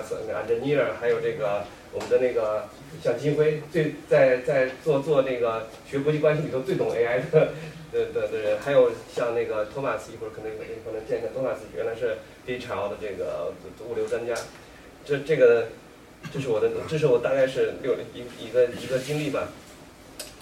[0.47, 1.63] ，engineer，还有这个
[1.93, 2.67] 我们的那个。
[3.03, 7.49] 像金辉最在在做做那个学国际关系里头最懂 AI 的
[7.91, 10.49] 的的的人，还有像那个托马斯，一会儿可能
[10.85, 12.17] 可能见一下托马斯，原来是
[12.47, 13.51] DHL 的这个
[13.89, 14.33] 物流专家。
[15.03, 15.69] 这这个
[16.31, 19.49] 这是我的，这是我大概是六一一个一个经历吧。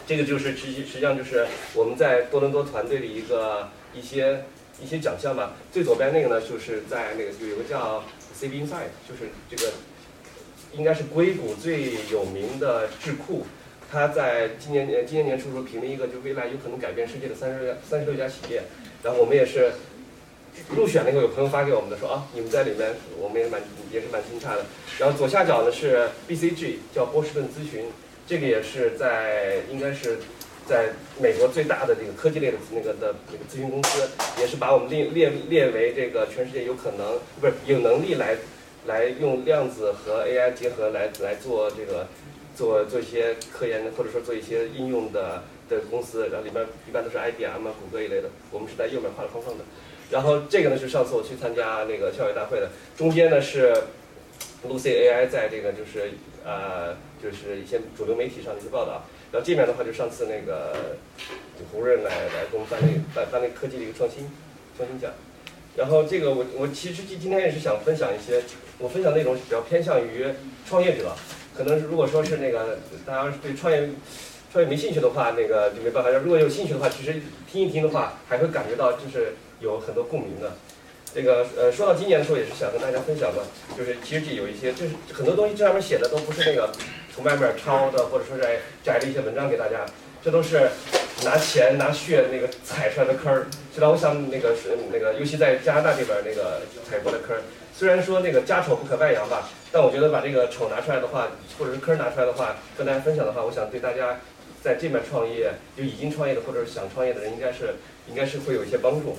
[0.05, 4.43] 这个就是实际实际上就是我们在多伦多团队的一个一些
[4.83, 5.53] 一些奖项吧。
[5.71, 8.03] 最左边那个呢，就是在那个有一个叫
[8.39, 9.71] CB Inside，就是这个。
[10.77, 13.45] 应该是硅谷最有名的智库，
[13.91, 18.63] 他在今年年今年年初时候评了一个，就未来有可能改变世界的三十三十六家企业，
[19.03, 19.71] 然后我们也是
[20.69, 23.61] 入选那个有朋友发给我们的说啊，你们在里面，我们也蛮
[23.91, 24.65] 也是蛮惊诧的。
[24.99, 27.85] 然后左下角呢是 BCG，叫波士顿咨询，
[28.25, 30.19] 这个也是在应该是
[30.65, 30.89] 在
[31.19, 38.37] 美国最大的这个科技类的那个的那个咨询公司，也是把我们列列列为这个全世界有可能不是有能力来
[38.85, 42.07] 来用量子和 AI 结合来来做这个
[42.55, 49.63] 做做一些科研或者说做一些应用的的公司，然后里面一般都是 IBM 啊、谷歌一类的，我们是在右边画了框框的。
[50.09, 53.73] 然后这个呢是上次我去参加那个校友大会的，中间呢是
[54.67, 56.11] Lucy AI 在这个就是
[56.43, 56.93] 呃
[57.23, 60.75] 就是一些主流媒体上的一些报道，然后这边的话就上次那个
[61.71, 64.29] 胡润来来给我们颁那个颁颁那个科技的一个创新
[64.75, 65.09] 创新奖，
[65.77, 68.43] 然后这个我我其实今今天也是想分享一些，
[68.81, 70.25] 我分享内容是比较偏向于
[70.67, 71.13] 创业者，
[71.55, 73.89] 可能如果说是那个大家对创业。
[74.53, 76.09] 创业没兴趣的话，那个就没办法。
[76.09, 80.51] 如果有兴趣的话，其实听一听的话，还会感觉到就是有很多共鸣的。
[81.15, 83.45] 这个呃，说到今年的时候，也是想跟大家分享的，
[83.77, 86.69] 就是其实这有一些，就是很多东西这上面写的都不是那个
[87.15, 88.43] 从外面抄的，或者说是
[88.83, 89.85] 摘了一些文章给大家，
[90.21, 90.67] 这都是
[91.23, 93.47] 拿钱拿血那个踩出来的坑儿。
[93.73, 97.41] 知道我想那个是那个，尤其在加拿大这边那个踩过的坑儿。
[97.81, 104.19] 虽然说那个家丑不可外扬吧，但我觉得把这个丑拿出来的话，或者是坑拿出来的话，跟大家分享的话，我想对大家。
[104.61, 107.73] 在这边创业，就已经创业的或者是想创业的人，应该是
[108.07, 109.17] 应该是会有一些帮助。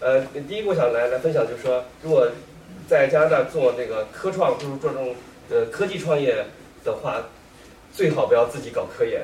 [0.00, 2.28] 呃，第一个我想来来分享就是说，如果
[2.88, 5.14] 在加拿大做这个科创，就是做这种
[5.48, 6.44] 呃科技创业
[6.82, 7.22] 的话，
[7.94, 9.22] 最好不要自己搞科研。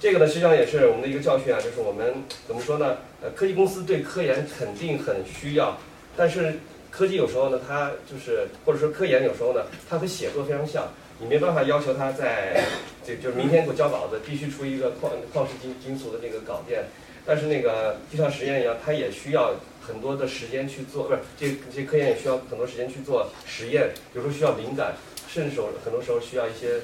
[0.00, 2.96] 这个呢，实际上也是我们的一个教训啊，就是我们怎么说呢？
[3.22, 5.78] 呃，科技公司对科研肯定很需要，
[6.16, 6.54] 但是
[6.90, 10.88] 科技有时候呢，它就是或者说科研有时候呢，它和写作非常像。
[11.22, 12.64] 你没办法要求他在，
[13.04, 16.84] 就就是明天给我交稿子，必须出一个矿矿石金金属的这个稿件。
[17.26, 19.52] 但是那个就像实验一样，它也需要
[19.82, 24.94] 很多的时间去做，不是这这科研也需要很多时间去做实验，有时候需要灵感，
[25.28, 26.80] 甚至说很多时候需要一些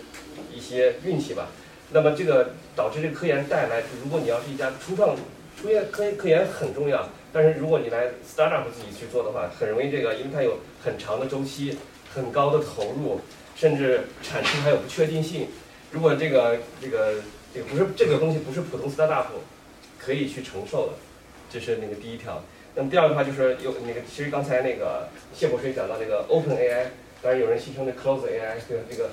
[0.54, 1.48] 一些运气吧。
[1.90, 5.16] 那么这个导致这个科研带来，如果你要是一家初创，
[5.58, 11.76] 出现科科研很重要，但是如果你来 startup 自己去做的话，很容易这个，因为它有很长的周期，
[12.14, 13.20] 很高的投入。
[13.54, 15.48] 甚至产出还有不确定性。
[15.90, 17.14] 如果这个这个
[17.54, 19.24] 这个不是这个东西不是普通 startup
[19.98, 20.92] 可以去承受的，
[21.50, 22.42] 这是那个第一条。
[22.74, 26.84] 那么第二个话就是有那个，其实刚才那个谢博士也讲到这个 Open AI，
[27.22, 29.08] 当然有人戏称的 Close AI，这个这个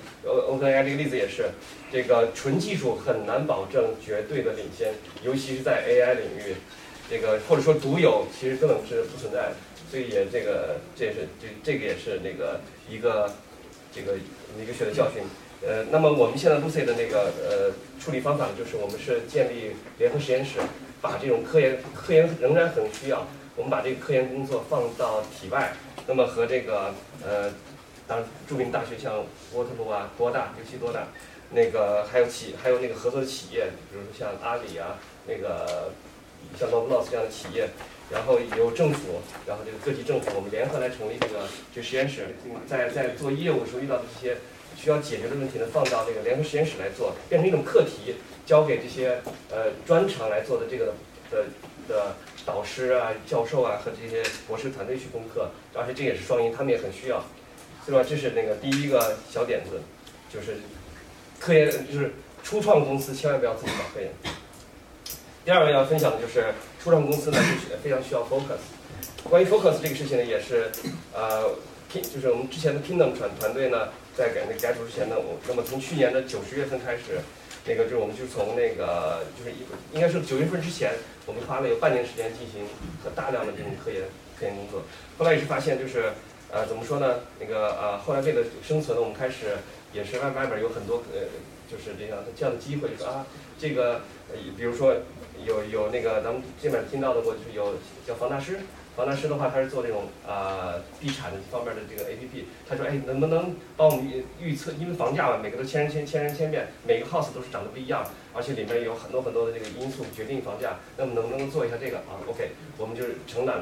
[0.46, 1.46] Open AI 这个例子也是，
[1.90, 4.94] 这个纯技术很难保证绝对的领先，
[5.24, 6.56] 尤其是在 AI 领域，
[7.14, 9.54] 这个或者说独有，其实根本是不存在。
[9.92, 12.60] 所以也这个这也是这这个也是那个
[12.90, 13.30] 一个。
[13.96, 14.18] 这个
[14.60, 15.22] 一个学的教训，
[15.62, 17.70] 呃，那么我们现在 Lucy 的那个呃
[18.02, 20.58] 处理方法就是我们是建立联合实验室，
[21.00, 25.74] 把这种科研科研仍然很需要，我们把这个科研工作放到体外，
[26.08, 26.92] 那么和这个
[27.24, 27.54] 呃，
[28.08, 31.08] 当著名大学像波特鲁啊、多大，尤其多大，
[31.52, 35.92] 那个还有企还有那个合作的企业，比如说像阿里啊，那个
[36.60, 37.70] 像 l o b l o s 这样的企业。
[38.12, 42.28] 然后由政府，然后这个各级政府，我们联合来成立这个这实验室，
[42.68, 44.38] 在在做业务的时候遇到的这些
[44.76, 48.16] 需要解决的问题呢，放到这个联合实验室来做，变成一种课题，
[48.46, 49.20] 交给这些
[49.50, 50.94] 呃专长来做的这个
[51.32, 51.46] 的
[51.88, 52.16] 的
[52.46, 57.24] 导师啊、教授啊和这些博士团队去攻克，而且这也是双赢，他们也很需要，
[57.88, 58.06] 对吧？
[58.08, 59.82] 这是那个第一个小点子，
[60.32, 60.58] 就是
[61.40, 62.14] 科研就是
[62.44, 64.12] 初创公司千万不要自己搞科研。
[65.46, 68.64] 第二个要分享的就是初创公司呢，就是非常需要 focus。
[69.30, 70.72] 关于 focus 这个事情呢，也是
[71.14, 71.52] 呃，
[71.92, 77.20] 拼就是我们之前的 Kingdom 团团队呢，在改那个改组之前呢，我那么从去年的九十月份开始，
[77.66, 79.58] 那个就是我们就从那个就是应
[79.94, 80.94] 应该是九月份之前，
[81.26, 82.66] 我们花了有半年时间进行
[83.14, 84.04] 大量的这种科研
[84.40, 84.84] 科研工作。
[85.18, 86.14] 后来也是发现就是
[86.52, 87.20] 呃怎么说呢？
[87.38, 89.58] 那个呃后来为了生存呢，我们开始
[89.92, 91.28] 也是外外边有很多呃
[91.70, 93.26] 就是这样这样的机会，说啊
[93.60, 94.04] 这个
[94.56, 94.96] 比如说。
[95.46, 98.60] 有有那个咱们这边听到的过，就是有叫房大师，
[98.96, 102.46] 房大师的话，他是做这种啊地产的方面的这个 A P P。
[102.70, 104.08] 他说，哎，能不能帮我们
[104.40, 104.72] 预测？
[104.80, 110.78] 因为房价嘛，每个都千人千千人千面，每个 house 都是长得不一样，而且里面有很多很多的这个因素决定房价。
[110.98, 113.62] 那么能不能做一下这个啊？OK，我们就是承揽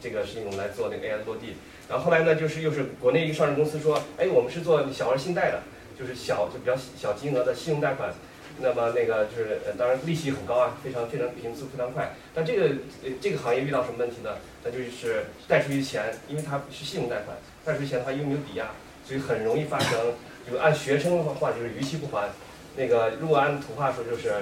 [0.00, 1.56] 这个事情，我们来做那个 AI 落地。
[1.88, 5.62] 然后后来呢，就是又是国内一个上市公司说，哎，我们是做小额信贷的，
[5.98, 8.14] 就是小就比较小金额的信用贷款。
[8.58, 12.14] 那么那个就是，呃，当然利息很高啊，非常非常平速非常快。
[12.34, 12.66] 但这个
[13.04, 14.36] 呃这个行业遇到什么问题呢？
[14.64, 18.70] 那就是贷出去钱，因为它是信用贷款，贷出去钱的话又没有抵押，
[19.06, 20.14] 所以很容易发生。
[20.50, 22.28] 就按学生的话，就是逾期不还。
[22.76, 24.32] 那个如果按土话说，就是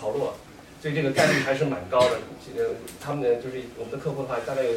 [0.00, 0.30] 跑路。
[0.82, 2.18] 所以这个概率还是蛮高的。
[2.56, 2.70] 呃，
[3.00, 4.70] 他们的就是我们的客户的话，大概有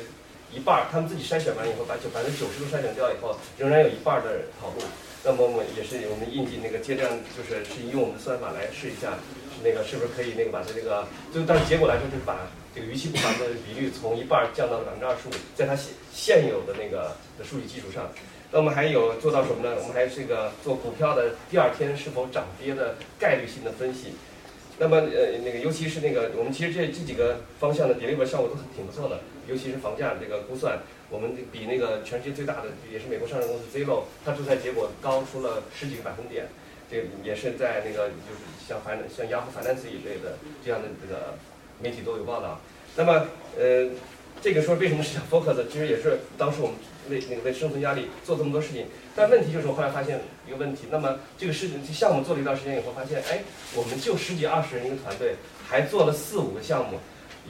[0.52, 4.30] 一半儿，他们自己筛选完以后，把九百分之九十都筛选掉以后，仍然有一半儿的
[4.60, 4.82] 跑路。
[5.24, 9.20] 那么我们也是我们印记那个接这样，就是是用我们的算法来试一下，
[9.64, 18.10] 那个是不是可以那个把它这个，就但是结果来说是把这个逾期不还的比率从一半降到了百分之二十五，在它现现有的那个的数据基础上。
[18.52, 19.76] 那我们还有做到什么呢？
[19.82, 24.14] 我们还这个做股票的第二天是否涨跌的概率性的分析。
[24.80, 30.80] 那么呃那个尤其是那个我们其实这这几个方向的 deliver 效果都挺不错的，尤其是房价这个估算，
[31.10, 36.46] 我们比那个全世界最大的也是美国上市公司 Zillow，它注册结果高出了十几个百分点，
[36.90, 41.36] 这也是在那个就是像反像 Yahoo Finance 一类的这样的这个
[41.82, 42.60] 媒体都有报道。
[42.96, 43.26] 那么
[43.58, 43.90] 呃
[44.42, 46.76] 这个说为什么是想 focus，其实也是当时我们
[47.10, 53.42] 为那个为生存压力做这么多事情，但问题就是我后来发现一个问题，那么这个事情项目做了一段时间以后，发现哎，
[53.76, 55.36] 我们就十几二十人一个团队，
[55.68, 57.00] 还做了四五个项目，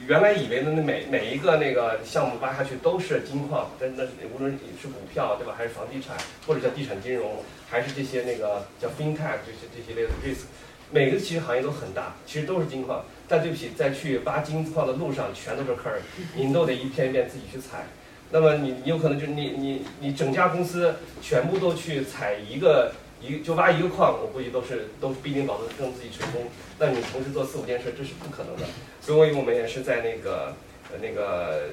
[0.08, 4.04] 原来以为的那每每一个那个项目挖下去都是金矿，但那
[4.34, 4.52] 无论
[4.82, 6.18] 是股票对吧，还是房地产，
[6.48, 10.46] 或者叫地产金融，还是这些那个叫 fintech 这些这些类的 risk，
[10.92, 16.02] 每个其实行业都很大，其实都是金矿，但对不起，在去挖金矿的路上全都是坑儿，
[16.36, 17.86] 你都得一片一片自己去踩。
[18.32, 26.44] 那么你你有可能就是你你你整家公司全部都去踩一个一就挖一个矿，我估计都是都必定保证自己成功。
[26.78, 28.66] 那你同时做四五件事，这是不可能的。
[29.02, 30.54] 所以我们也是在那个
[30.92, 31.70] 呃那个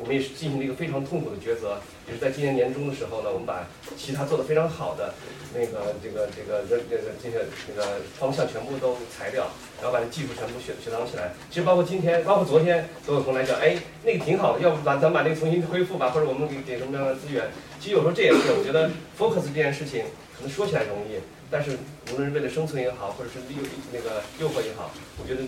[0.00, 1.78] 我们也是进行了一个非常痛苦的抉择，
[2.08, 3.68] 也是在今年年中的时候呢，我们把
[3.98, 5.12] 其他做的非常好的
[5.52, 11.32] 那个这个这个这这个这些这个方向全部都裁掉，然后把这技术全部学学藏起来。
[11.50, 17.50] 其实包括今天，包括昨天，都有同来讲，哎，那个挺好的，要不把咱把那个重新恢复吧，或者我们给给什么样的资源。
[17.78, 20.04] 其实有时候这也是，我觉得 focus 这件事情
[20.34, 21.20] 可能说起来容易，
[21.50, 21.76] 但是
[22.12, 23.60] 无论是为了生存也好，或者是诱
[23.92, 24.90] 那个诱惑也好，
[25.20, 25.42] 我觉得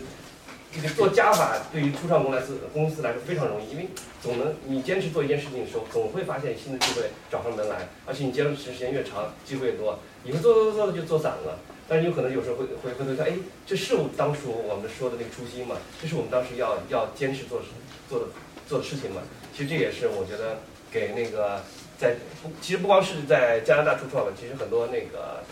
[0.74, 3.89] 这 个做加法对于初创公司公司来说非常容易，因为
[4.23, 11.59] 总能你坚持做一件事情的时候，总会发现新的机会找上门来，而且你坚持时间越长，机会越多，你会做做做做就做散了。
[11.89, 13.35] 但是有可能有时候会会回头看，哎，
[13.66, 15.77] 这是我当初我们说的那个初心嘛？
[16.01, 17.61] 这是我们当时要要坚持做
[18.09, 18.27] 做的
[18.66, 19.20] 做的事情嘛？
[19.55, 21.62] 其实这也是我觉得给那个
[21.99, 25.43] 在不其实不光是在加拿大初创了，其实很多那个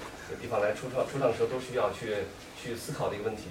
[0.40, 2.24] 地方来初创初创的时候都需要去
[2.56, 3.42] 去思考的一个问题。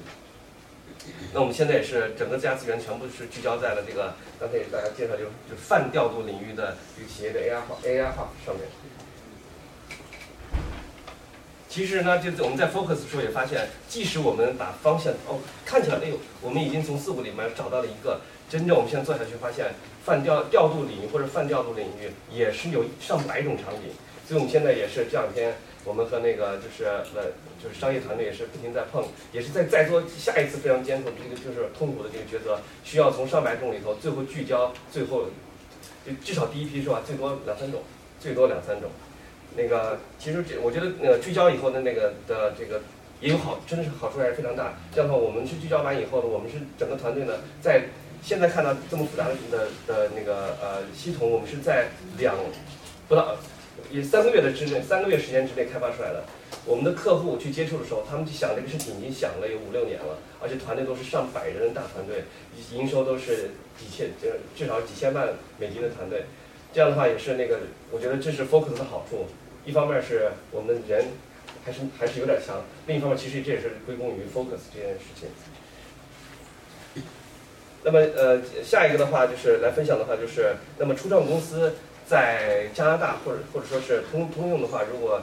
[1.33, 8.65] 那我们现在也是整个自家资源全部是聚焦在了这个刚才给大家介绍就就泛调度领域的这个企业的 AI 化 AI 化上面。
[11.69, 19.67] 其实呢，就是我们在 focus 时候也发现，即使我们把方向哦看起来，哎呦，我们已经从四五里面找到了一个，真正我们现在做下去发现，
[20.03, 23.91] 泛调调度领域或者泛调度领域也是有上百种场景。
[24.27, 25.55] 所以我们现在也是这两天，
[25.85, 27.03] 我们和那个就是呃
[27.61, 35.25] 就是商业团队也是不停在碰，也是在在做下一次非常艰苦这个就是痛苦的这个抉择，需要从上百种里头最后聚焦，最后
[36.05, 37.81] 就至少第一批是吧，最多两三种，
[38.19, 38.89] 最多两三种。
[39.55, 42.81] 那个其实这我觉得呃聚焦以后的那个的这个
[43.19, 44.73] 也有好，真的是好处还是非常大。
[44.93, 47.85] 这样的话，我们是聚焦完以后呢，我们是整个团队呢，在
[48.21, 51.87] 现在看到这么复杂的的的那个呃系统，我们是在
[52.17, 52.35] 两
[53.07, 53.35] 不到
[53.91, 56.23] 也三个月的之内，三个月时间之内开发出来的。
[56.65, 62.25] 我们的客户去接触的时候，他们就想这个事情已经想了有五六年了，而且团队都是上百人的大团队，
[62.73, 66.25] 营收都是几千呃至少几千万美金的团队。
[66.71, 67.59] 这样的话也是那个，
[67.89, 69.25] 我觉得这是 focus 的好处。
[69.65, 71.05] 一方面是我们人
[71.65, 75.29] 还是还是有点强，另一方面其实这也是归功于 focus 这件事情。
[77.83, 81.73] 那么呃，下一个的话就是来分享的话就是，那么初创公司
[82.09, 85.21] 在加拿大或者或者说是通通用的话，如果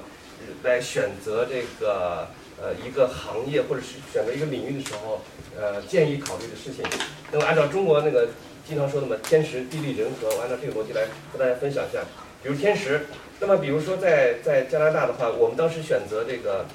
[0.62, 2.28] 来选择这个
[2.62, 5.20] 呃一个行业或者是选择一个领域的时候，
[5.58, 6.84] 呃建议考虑的事情，
[7.32, 8.28] 那么按照中国那个
[8.64, 12.04] 经常说的嘛，天时地利人和，我按照这个逻辑来和大家分享一下。
[12.42, 13.06] 比如天时，
[13.40, 16.66] 那么比如说在在加拿大的话，我们当时选择这个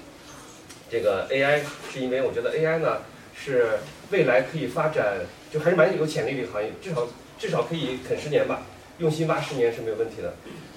[0.90, 2.98] 这个 AI，是因为我觉得 AI 呢
[3.34, 3.80] 是
[4.10, 5.20] 未来可以发展，
[5.50, 7.08] 就还是蛮有潜力的行业，至少
[7.40, 8.64] 至少可以啃十年吧，
[9.02, 10.34] 用心挖十年是没有问题的。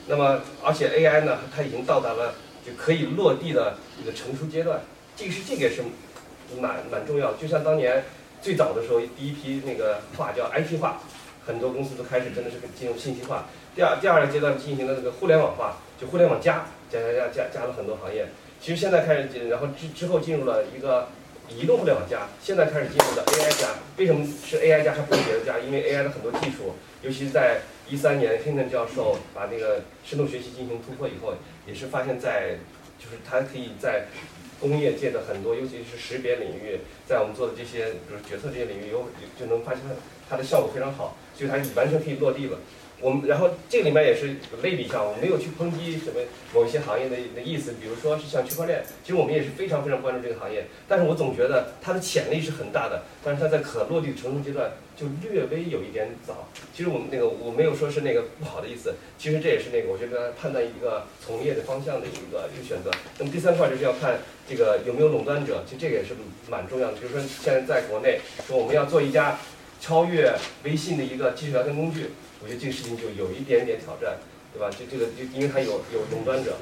[0.08, 2.34] 那么而且 AI 呢，它已经到达了
[2.66, 4.80] 就可以落地的一个成熟阶段，
[5.14, 5.82] 这个是这个也是
[6.60, 7.34] 蛮蛮重要。
[7.34, 8.04] 就像当年
[8.42, 11.00] 最早的时候，第一批那个化叫 IT 化，
[11.46, 13.46] 很多公司都开始真的是进入信息化。
[13.76, 18.28] 第二第二个阶段进行了这个互联网化，就互联网加加加加加加了很多行业。
[18.60, 21.08] 其实现在开始进，然后之之后进入了一个
[21.48, 23.68] 移动互联网加，现在开始进入的 AI 加。
[23.98, 25.58] 为什么是 AI 加，还不是别的加？
[25.58, 31.34] 因为 AI 的很多技术，尤其是在一三年 Hinton 教授把那个深度学习进行突破以后，
[31.66, 32.56] 也是发现，在
[32.98, 34.06] 就是它可以在
[34.58, 39.94] 工业界的很多，尤其是识别领域，在我们做的这些，比如决策这些领域，有就能发现它
[40.30, 42.58] 它的效果非常好，所以它完全可以落地了。
[43.04, 46.18] 我们然后这里面也是类比上，我没有去抨击什么
[46.54, 56.48] 某一些行业的的意思，比如说是像区块链，其实我们也是非常非常关注这个行业，但是我总觉得它的潜力是很大的，但是它在可落地成熟阶段就略微有一点早。
[56.74, 62.90] 其实我们那个我没有说是那个不好的意思，其实这也是那个我觉得判断一个从业的方向的一个一个选择。
[63.18, 66.14] 那么第三块就是要看这个有没有垄断者，其实这个也是
[66.48, 66.94] 蛮重要的。
[66.94, 69.38] 比如说现在在国内说我们要做一家
[69.78, 70.32] 超越
[70.62, 72.06] 微信的一个即时聊天工具。
[72.44, 74.18] 我觉得这个事情就有一点点挑战，
[74.52, 74.68] 对吧？
[74.68, 76.52] 就这个就因为它有有垄断者，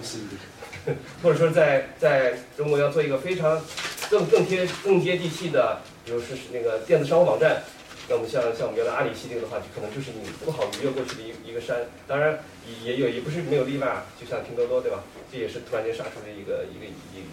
[1.20, 3.60] 或者说在在中国要做一个非常
[4.08, 7.64] 更更贴更接地气的，比如说是那个电子商务网站，
[8.08, 11.76] 那我们像像我们原来阿里系这个的话，就可能就是你不好逾越过去的一一个山。
[12.06, 15.02] 当然也也有也不是没有例外，就像拼多多，对吧？
[15.32, 17.26] 这也是突然间杀出的一个一个一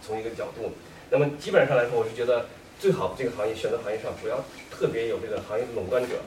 [0.00, 0.70] 从一个角度。
[1.10, 2.46] 那么基本上来说，我是觉得
[2.78, 6.22] 最好这个行业选择行业上不要特别有这个行业的垄断者。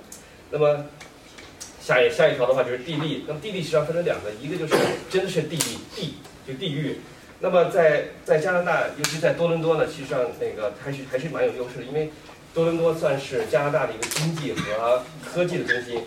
[0.52, 0.85] 那么。
[1.84, 4.73] 下一下一条的话就是地利，那么地利实际上分成两个，一个就是
[5.10, 6.14] 真的是地利地
[6.47, 6.99] 就地域，
[7.41, 12.10] 那么在在加拿大，尤其在多伦多呢，其实上那个还是还是蛮有优势的，因为
[12.53, 16.01] 多伦多算是加拿大的一个经济和科技的中心。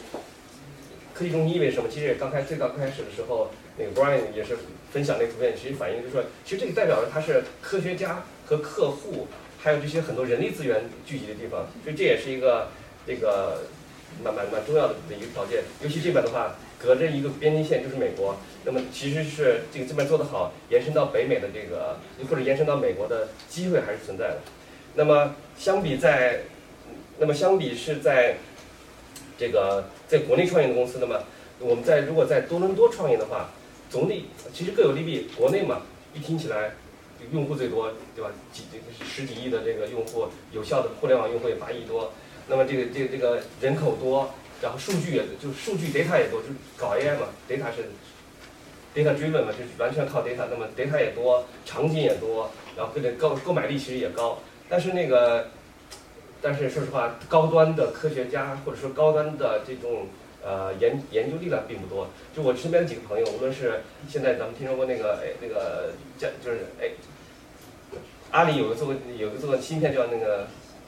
[1.13, 1.91] 科技中心意味着什么？
[1.91, 4.57] 其实也刚开最刚开始的时候，那个 Brian 也是
[4.91, 9.29] 分享那个图片，其实反映就是说，其实这个代表着它是科学家和客户，
[9.63, 12.69] 还有这些很多人力资源聚集的地方，所以这也是一个
[13.07, 13.61] 这个。
[14.23, 21.99] 蛮蛮蛮重要的的一个条件，尤其这边的话，隔着一个边境线就是美国，那么其实是这个这边做得好，延伸到北美的这个
[22.29, 24.39] 或者延伸到美国的机会还是存在的。
[24.95, 26.41] 那么相比在，
[27.19, 28.37] 那么相比是在，
[29.39, 31.23] 这个在国内创业的公司，那么
[31.59, 33.51] 我们在如果在多伦多创业的话，
[33.91, 35.29] 总体其实各有利弊。
[35.37, 35.83] 国内嘛，
[36.15, 36.73] 一听起来
[37.33, 38.31] 用户最多，对吧？
[38.53, 38.65] 几
[39.05, 42.13] 十几亿的这个用户，有效的互联网用户也八亿多。
[42.49, 44.31] 那么这个这个这个人口多，
[44.63, 47.91] 然后数据也就数据 data 也多，就搞 AI 嘛，data 是
[48.95, 50.47] data driven 嘛，就是完全靠 data。
[50.49, 54.39] 那么 data 也多，场景也多，然后这个购购买力其实也高。
[54.69, 55.49] 但是那个，
[56.41, 60.07] 但是说实话，高端的科学家或者说高端的这种
[60.45, 62.09] 呃研研究力量并不多。
[62.35, 66.91] 就我身边几个朋友，无论是现在咱们听说过那个哎那个叫就是哎，
[68.31, 70.47] 阿里有个做有个做芯片叫那个。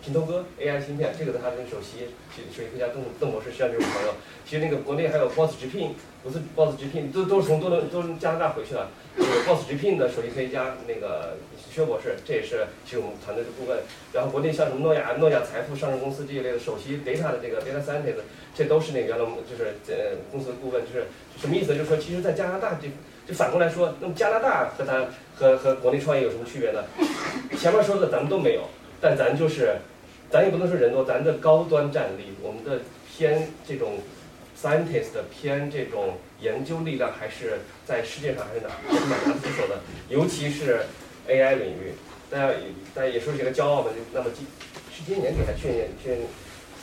[0.08, 4.14] 平头哥 AI 芯片，这个的他跟首席首席科学家邓邓博士实际上就是朋友。
[4.48, 5.94] 其实那个国内还有 Boss 直聘，
[6.24, 8.88] 不是 Boss 直聘，都都是从多伦都加拿大回去了。
[9.18, 11.36] 有 Boss 直聘的首席科学家那个
[11.70, 13.78] 薛博士，这也是其实我们团队的顾问。
[14.14, 18.24] 然后国内像什么诺亚、诺亚财富上市公司这一类的首席 Data 的这个 Data Scientist，
[18.54, 20.80] 这都是那个原来我们就是呃公司的顾问。
[20.86, 21.04] 就是
[21.38, 21.74] 什么意思？
[21.74, 22.88] 就是说，其实，在加拿大这
[23.28, 25.06] 就反过来说，那么加拿大和咱
[25.36, 26.82] 和和国内创业有什么区别呢？
[27.58, 28.62] 前面说的咱们都没有。
[29.00, 29.76] 但咱就是，
[30.30, 32.80] 咱也不能说人多，咱的高端战力，我们的
[33.10, 33.98] 偏这种
[34.60, 39.80] scientist 偏这种研究力量，还是在世界上还是哪是蛮拿得出手的。
[40.08, 40.80] 尤其是
[41.26, 41.94] AI 领域，
[42.30, 42.58] 大家也
[42.94, 43.90] 大家也说起来骄傲嘛。
[43.90, 44.46] 就那么今
[44.92, 46.20] 是今年年底还是去年去年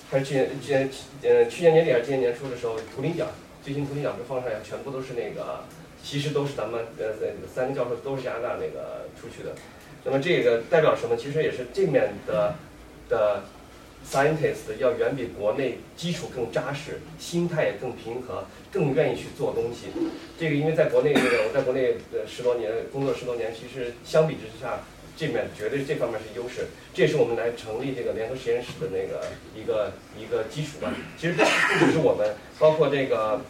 [0.09, 0.89] 还是去年去年
[1.23, 3.27] 呃去年年底还是今年年初的时候，图灵奖
[3.63, 5.63] 最新图灵奖就放上来，全部都是那个，
[6.03, 7.05] 其实都是咱们呃
[7.53, 9.53] 三个教授都是加拿大那个出去的。
[10.03, 11.15] 那么这个代表什么？
[11.15, 12.53] 其实也是这面的
[13.09, 13.43] 的
[14.09, 19.87] scientist 要远比国内基础更扎实，心态也更平和，更愿意去做东西。
[20.39, 24.79] 这个因为在国内这个我在国内呃十多年工作十多年，其实相比之下，
[25.17, 26.67] 这面绝对这方面是优势。
[26.93, 30.93] 这也是我们来成立这个联合实验室的那个一个一个基础吧。
[31.19, 33.41] 其实不只是我们，包括这个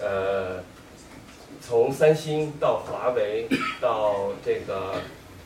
[0.00, 0.62] 呃，
[1.60, 3.46] 从三星到华为
[3.80, 4.94] 到这个。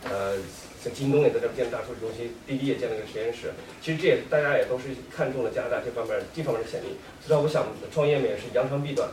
[0.07, 0.37] 呃，
[0.85, 3.55] 像京东也在这建大数据中心，滴滴也建了个实验室。
[3.81, 7.01] 其实这也大家也都是看中了加拿大这方面这方面的潜力。
[7.23, 9.09] 实际上，我想创业嘛也是扬长避短。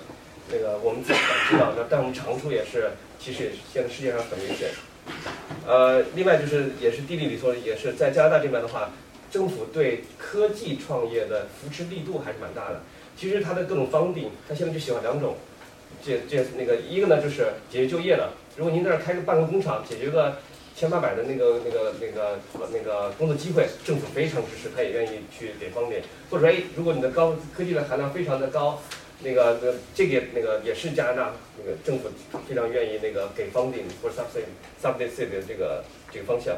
[0.51, 4.67] 那个我们自己知道，那但我们长处也是，其实也是现在世界上很明显。
[5.65, 8.91] 呃，另外就是也是地理里头也是在加拿大这边的话，
[9.31, 12.81] 政府对科技创业的扶持力度还是蛮大的。
[13.15, 15.37] 其实它的各种方定，它现在就喜欢两种，
[16.03, 18.31] 这这那个一个呢就是解决就业的。
[18.57, 20.35] 如果您在这开个办个工厂，解决个。
[20.81, 22.39] 千八百的那个、那个、那个、
[22.73, 26.01] 那个工作机会，政府非常支持，他也愿意去给方便。
[26.27, 28.81] 或者说，哎，如果你的高科技的含量非常的高，
[29.21, 32.09] 那个、那这个、那个也是加拿大那个政府
[32.49, 34.49] 非常愿意那个给方便或者 subsidy、
[34.81, 36.57] subsidy 的这个这个方向。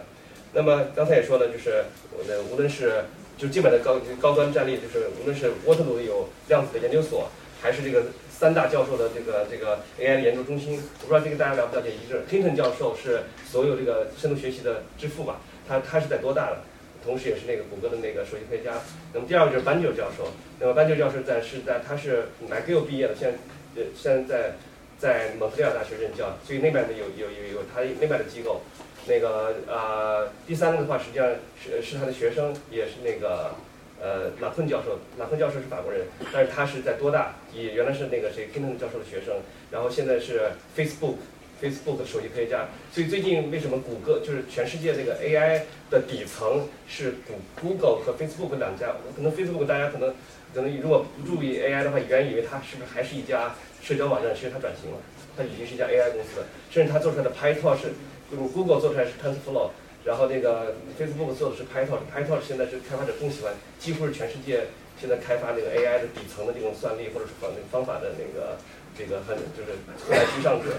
[0.54, 1.84] 那么刚才也说了，就是
[2.18, 3.04] 我的无论是
[3.38, 7.30] 就基本的高高端战力，就是无论是沃特鲁有量子的研究所，
[7.62, 8.06] 还是这个。
[8.44, 11.91] 三大教授的这个这个 AI 的研究中心，我不知道这个大家了不了解。
[11.95, 15.40] 一个 Hinton 教授是所有这个深度学习的之父吧？
[15.65, 16.57] 他他是在多大的？
[17.06, 18.82] 同时也是那个谷歌的那个首席科学家。
[19.14, 20.28] 那么第二个就是班就教授，
[20.60, 23.38] 那么班就教授在是在他是 McGill 毕业的，现在
[23.82, 24.52] 呃现在在
[24.99, 28.60] 在蒙特利尔大学任教，所以那边的有有有有他那边的机构。
[29.07, 31.30] 那个呃，第三个的话，实际上
[31.64, 33.56] 是是他的学生，也是那个
[34.03, 34.99] 呃拉昆教授。
[35.17, 39.34] 拉昆教授是法国人，但是他是在多大，也原来是那个谁 kin 教授的学生，
[39.71, 41.15] 然后现在是 Facebook
[41.61, 42.67] Facebook 的首席科学家。
[42.91, 48.93] 所以最近为什么谷歌就是全世界这个 AI 的底层是谷 Google 和 Facebook 两家？
[49.15, 50.13] 可能 Facebook 大家可能
[50.53, 54.35] 可能如果不注意 AI 的话，原以为它是不是还是一家社交网站？
[54.35, 54.97] 其实它转型了，
[55.38, 57.88] 它已经是一家 AI 公司了，甚至它做出来的 PyTorch。
[58.31, 59.69] 用 Google 做出来是 TensorFlow，
[60.05, 64.65] 然后那个 Facebook 做的是 PyTorch，PyTorch 现在是开发者更喜欢，几乎是全世界
[64.99, 68.57] 现在开发那个 AI 的底层的这种算力或者是方方法的那个
[68.97, 69.71] 这个很就是
[70.05, 70.71] 后来居上者。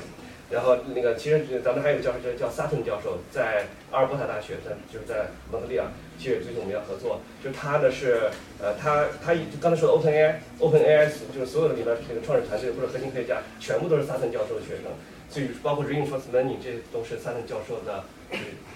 [0.51, 5.89] 然后那个其实咱们还有教授叫叫 Sutton 教授，在阿尔伯塔大学，在就是在蒙特利尔，
[6.19, 8.29] 其实最近我们要合作，就他呢是
[8.61, 14.93] 呃他他刚才说的 OpenAI，OpenAI 就是所有的里边这个创始团队或者核心科学家全部都是 Sutton 教授的学生。
[15.31, 18.05] 所以包括 reinforcement learning，这都是 Sutton 教授的，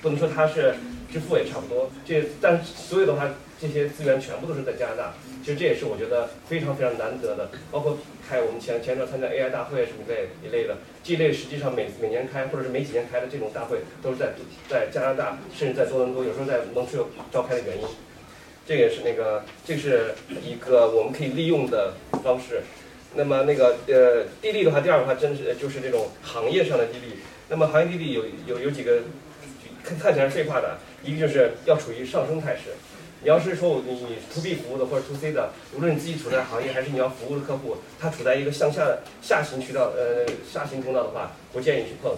[0.03, 0.75] 不能说他是
[1.13, 1.91] 致富也差不多。
[2.05, 3.29] 这但所有的话，
[3.61, 5.15] 这些资源全部都是在加拿大。
[5.43, 7.51] 其实这也是我觉得非常非常难得的。
[7.71, 7.97] 包括
[8.29, 14.35] 开我们前前段参加 AI 大会什么类一类的，这类实际上每每年开或者是每几年开的这种大会，都是在
[14.69, 17.85] 在加拿大，甚至在多伦多，有时候在蒙特利尔召开的原因。
[18.67, 20.15] 这也是那个，这是
[20.45, 22.61] 一个我们可以利用的方式。
[23.15, 27.15] 那么那个呃，地利的话，第二个话，真是就是这种行业上的地利。
[27.49, 28.99] 那么行业地利有有有几个
[29.97, 32.73] 看起来是废话的，一个就是要处于上升态势。
[33.21, 42.13] 你要是说你 to B 服务的或者 to C 的，无论你自己处在行业还是你要服务的客户，它处在一个向下下行渠道呃下行通道的话，不建议去碰。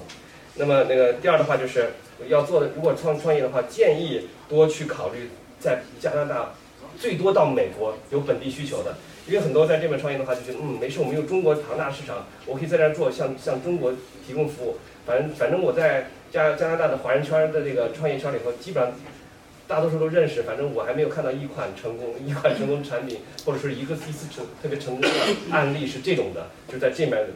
[0.56, 1.90] 那么那个第二的话就是
[2.28, 6.52] 要做的，如果创创业的话，建议多去考虑在加拿大，
[6.98, 8.94] 最多到美国有本地需求的。
[9.26, 13.92] 因为很多在这边创业的话，就觉得嗯没事，我们有中国庞大市场，我可以在这儿做，向向中国
[14.26, 14.76] 提供服务。
[15.06, 18.92] 反正反正我在加加拿大的华人圈的这个创业圈里头，基本上
[19.66, 20.42] 大多数都认识。
[20.42, 25.08] 反正我还没有看到一款成功一款成功产品，或者说一个一次成特别成功的
[25.50, 27.26] 案例是这种的，就在这边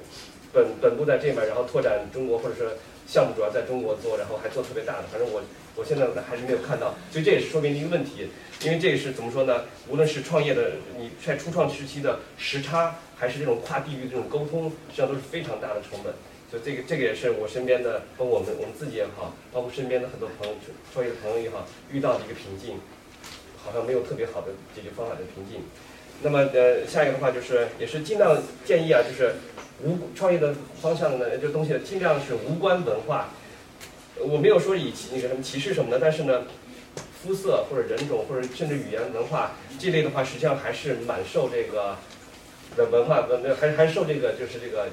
[0.53, 2.67] 本本部在这边，然后拓展中国，或者说
[3.07, 5.05] 项目主要在中国做，然后还做特别大的。
[5.11, 5.43] 反正我。
[5.77, 8.29] 我现在还是没有看到，所以这也是说明一个问题，
[8.63, 9.63] 因为这个是怎么说呢？
[9.89, 16.15] 无论是创业的，你在初创时期的时差，还是这种跨地域这种沟通，实际上都是非常大的成本。
[16.65, 20.55] 这个这个也是我身边的，包括我们我们自己也好，包括身边的很多朋友
[20.93, 22.79] 创业的朋友也好，遇到的一个瓶颈，
[23.65, 25.63] 好像没有特别好的解决方法的瓶颈。
[26.23, 29.35] 那么呃，下一个的话就是，也是尽量建议啊，就是
[29.83, 33.31] 无创业的方向呢，这东西尽量是无关文化。
[34.21, 36.45] 我没有说以那个什么歧视什么的，但是呢，
[37.21, 41.97] 肤色或者人种或者甚至语言文化这类的话，实际上还是蛮受这个
[42.77, 44.87] 的文化文还还受这个就是这个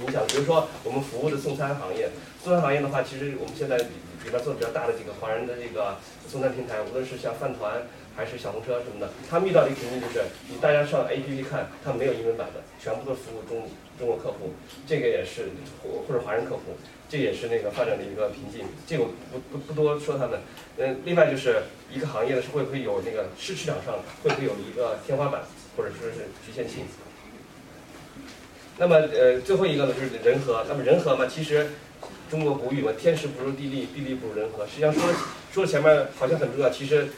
[0.00, 0.22] 影响。
[0.26, 2.10] 比如说我们服务的送餐行业，
[2.42, 3.84] 送餐行业的话，其实我们现在里
[4.24, 5.96] 里边做的比较大的几个华人的这个
[6.28, 7.82] 送餐平台，无论是像饭团
[8.16, 13.68] 还是小红车什么的，他们遇到的一个瓶颈就是，你大家上 APP 看，他没有英文版的，全部都服务中
[13.98, 14.52] 中国客户，
[14.86, 15.48] 这个也是
[15.82, 16.76] 或或者华人客户。
[17.10, 19.02] 这也是那个发展的一个瓶颈，这个
[19.32, 20.38] 不不不多说他们。
[20.78, 25.42] 嗯，另外就是一个行业呢是会不会有那个市市场上会不会有一个天花板
[25.76, 26.84] 或者说是局限性。
[28.80, 31.66] 那么呃最后一个呢就是人和，那么人和嘛其实
[32.30, 34.64] 中国古语嘛天时不如地利，地利不如人和。
[34.64, 35.02] 实际上说
[35.52, 37.08] 说前面好像很重要，其实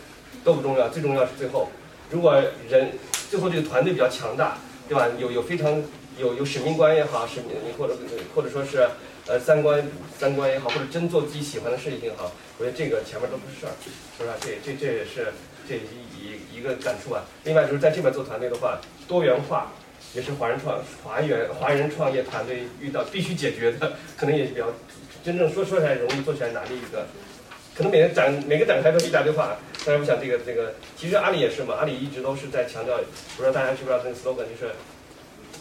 [0.43, 1.69] 都不重要，最重要是最后。
[2.11, 2.35] 如果
[2.69, 2.91] 人
[3.31, 4.59] 最后这个团队比较强大，
[4.89, 5.07] 对吧？
[5.21, 5.81] 有有非常
[6.19, 7.97] 有有使命观也好，使命或者
[8.35, 8.89] 或者说是。
[9.29, 9.81] 呃，三观
[10.19, 13.71] 三观也好，或者真做自己喜欢的事情也好，我觉得这个前面都不是事儿，
[14.19, 14.35] 是吧？
[14.41, 15.33] 这这这也是
[15.69, 17.23] 这一一个感触啊。
[17.45, 19.71] 另外就是在这边做团队的话，多元化
[20.15, 24.67] 也是华人创华人华人创业团队遇到必须解决的，可能也是比较
[25.25, 27.07] 真正说说起来容易，做起来难的一个。
[27.75, 29.57] 可能每个展每个展开都是一大堆话，
[29.87, 32.99] 但是我想这个这个，其实阿里也是嘛，阿里一直都是在强调，
[33.37, 34.73] 不知道大家知不知道那个 slogan 就是，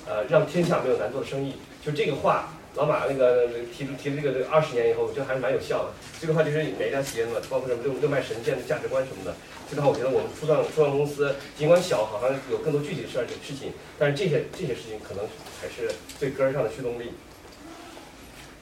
[0.06, 1.54] 呃，让天下没有难做的生意，
[1.86, 2.54] 就这个话。
[2.76, 5.92] 老马那个提出提出这个这二十年以后，我觉得还是蛮有效的。
[6.20, 9.36] 这个话就是每一家企业嘛，包括什么六六脉神剑的价值观什么的。
[9.70, 15.26] 这个话我觉得我们初创初创公司尽管小，好像有更多具体的事儿事情，但是这些这些事情可能
[15.62, 17.12] 还是最根儿上的驱动力。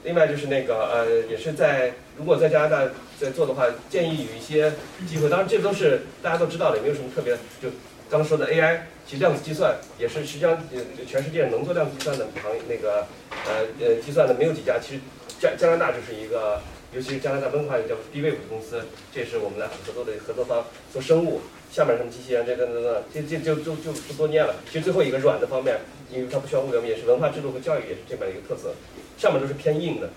[0.04, 4.74] 另外就是那个呃，也是在如果在加拿大在做的话，建议有一些
[5.08, 5.30] 机会。
[5.30, 7.36] 当然这都是大家都知道的，也没有什么特别。
[7.62, 7.70] 就
[8.10, 8.80] 刚说的 AI。
[9.06, 13.08] 其实量子计算也是实际上呃全世界能做量子计算的行那个
[13.48, 15.02] 呃呃计算的没有几家，其实
[15.40, 16.62] 加加拿大就是一个
[16.94, 20.64] 尤其是加拿大文化有叫 D-Wave 公司，这是我们来合作的合作方，
[20.94, 21.42] 做生物，
[21.72, 24.54] 下面什么机器人这等等等，这这就就就不多念了。
[24.68, 25.80] 其实最后一个软的方面，
[26.12, 28.76] 因为它不需要物流，也是文化制度和教育也是这边的一个特色。
[29.18, 30.08] 上面都是偏硬的，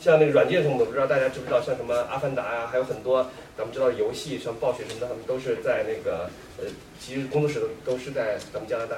[0.00, 3.22] 像那个软件什么的，不知道大家知不知道，像什么阿凡达呀、还有很多
[3.56, 6.64] 咱们知道游戏，像暴雪什么的，他们都是在那个呃，
[6.98, 8.96] 其实工作室都都是在咱们加拿大。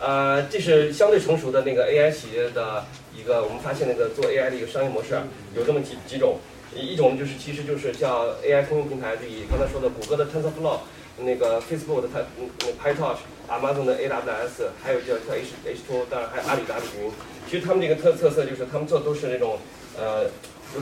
[0.00, 2.84] 呃，这是相对成熟的那个 AI 企业的
[3.16, 5.18] 一个，我们发现那个做 AI 的一个商业模式，
[5.56, 6.38] 有这么几几种，
[6.74, 10.78] 一种就是其实就是叫 AI 通用平台，就以刚才说的谷歌的 TensorFlow，
[11.18, 13.18] 那个 Facebook 的它那 PyTorch。
[13.50, 17.10] Amazon 的 AWS，还有叫叫 H H2，当然还有阿里的阿里云。
[17.46, 19.58] 其实他们这个特特色就是他们做都是那种
[19.98, 20.24] 呃，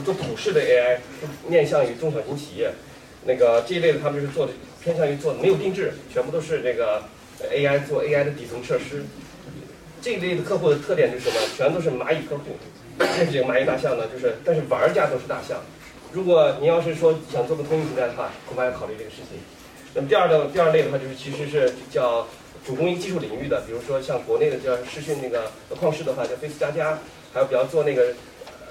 [0.05, 0.99] 做普世的 AI，
[1.49, 2.71] 面向于中小型企业。
[3.25, 7.03] 那个这一类的他们就是做的偏向于做的没有定制，全部都是这个
[7.51, 9.03] AI 做 AI 的底层设施。
[10.01, 11.41] 这一类的客户的特点就是什么？
[11.57, 12.55] 全都是蚂蚁客户。
[12.99, 15.59] 这是这个蚂蚁大象呢，就是但是玩家都是大象。
[16.13, 19.37] 如果您要是说想做个通用平台的话，恐怕要考虑这个事情。
[19.93, 22.25] 那么第二的第二类的话，就是其实是叫
[22.65, 26.99] 主攻一个技术领域的，比如说像国内的叫视讯那个旷视的话，叫飞思佳佳，
[27.33, 28.13] 还有比较做那个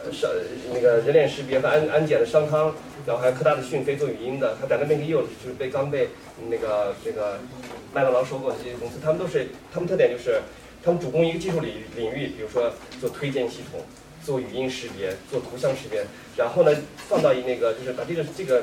[0.04, 0.30] 呃商
[0.72, 2.74] 那个人脸识别和安安检的商汤，
[3.06, 6.08] 然后还有科大的讯飞做语音的，它 Dynamic Yield 就是被刚被
[6.48, 7.38] 那个这个
[7.92, 10.40] 麦当劳收购的这些公司，他们都是他们特点就是
[10.82, 13.80] 他们主攻一个技术领领域，比如说做推荐系统、
[14.24, 16.02] 做语音识别、做图像识别，
[16.36, 18.62] 然后呢放到一那个就是把这个这个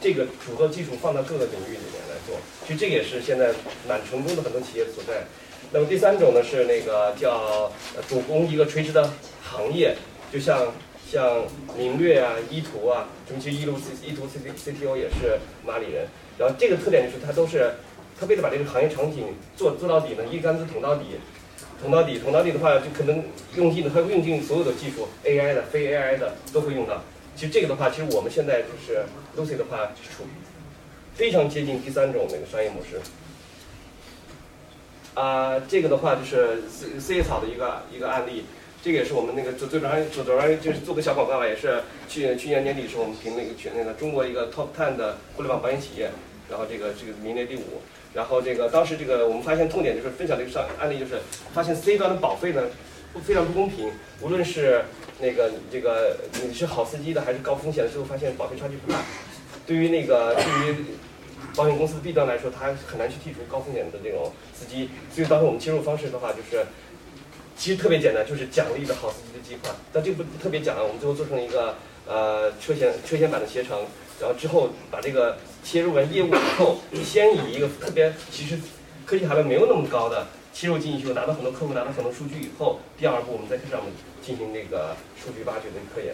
[0.00, 3.52] 这个主做技术放到各个领域里面来做，其实这也是现在
[3.88, 5.24] 蛮成功的很多企业所在。
[5.72, 7.72] 那么第三种呢是那个叫
[8.08, 9.12] 主攻一个垂直的
[9.42, 9.96] 行业，
[10.32, 10.72] 就像
[11.10, 11.44] 像
[11.76, 16.06] 明略啊、依图啊，什么其实依图 C 依图 C C T O 也是马里人。
[16.38, 17.72] 然后这个特点就是它都是，
[18.18, 21.04] 它为了把这个行业场景做做到底呢，一竿子捅到底。
[21.80, 23.22] 捅到底，捅到底的话，就可能
[23.54, 27.04] 用尽它用尽所有的技术，AI 的、非 AI 的都会用到。
[27.38, 29.04] 其实这个的话，其实我们现在就是
[29.36, 30.26] Lucy 的话，就是处于
[31.14, 33.00] 非常接近第三种那个商业模式。
[35.14, 38.44] 啊、这个的话就是 C C 草的一个一个案例，
[38.82, 46.10] 这个也是我们那个最最主要最主要就是做个小广告吧，也是去去年年底是我们评那个全那个中国一个 Top Ten 的互联网保险企业，
[46.50, 47.80] 然后这个这个名列第五。
[48.14, 51.20] 然后这个当时这个我们发现痛点就是分享这个上案例，就是
[51.54, 52.62] 发现 C 端的保费呢
[53.22, 53.92] 非常不公平，
[54.22, 54.82] 无论是
[55.20, 56.16] 那个这个
[56.46, 59.00] 你是好司机的还是高风险的，最后发现保费差距不大。
[59.66, 60.76] 对于那个对于
[61.54, 66.64] 保险公司的 B 端来说，它很难去剔除高风险的这种司机，所以当时我们切入方式的话，就是
[67.56, 69.74] 其实特别简单，就是奖励的好司机的计划。
[69.92, 71.76] 但这个不特别讲了，我们最后做成一个
[72.06, 73.84] 呃车险车险版的携程，
[74.20, 78.58] 然后之后把这个切入完业务以后，先以一个特别其实
[79.04, 80.26] 科技含量没有那么高的
[80.58, 86.12] 切入进去，拿到很多客户拿到很多数据以后，第二步我们再开始我们进行那个数据挖掘的科研。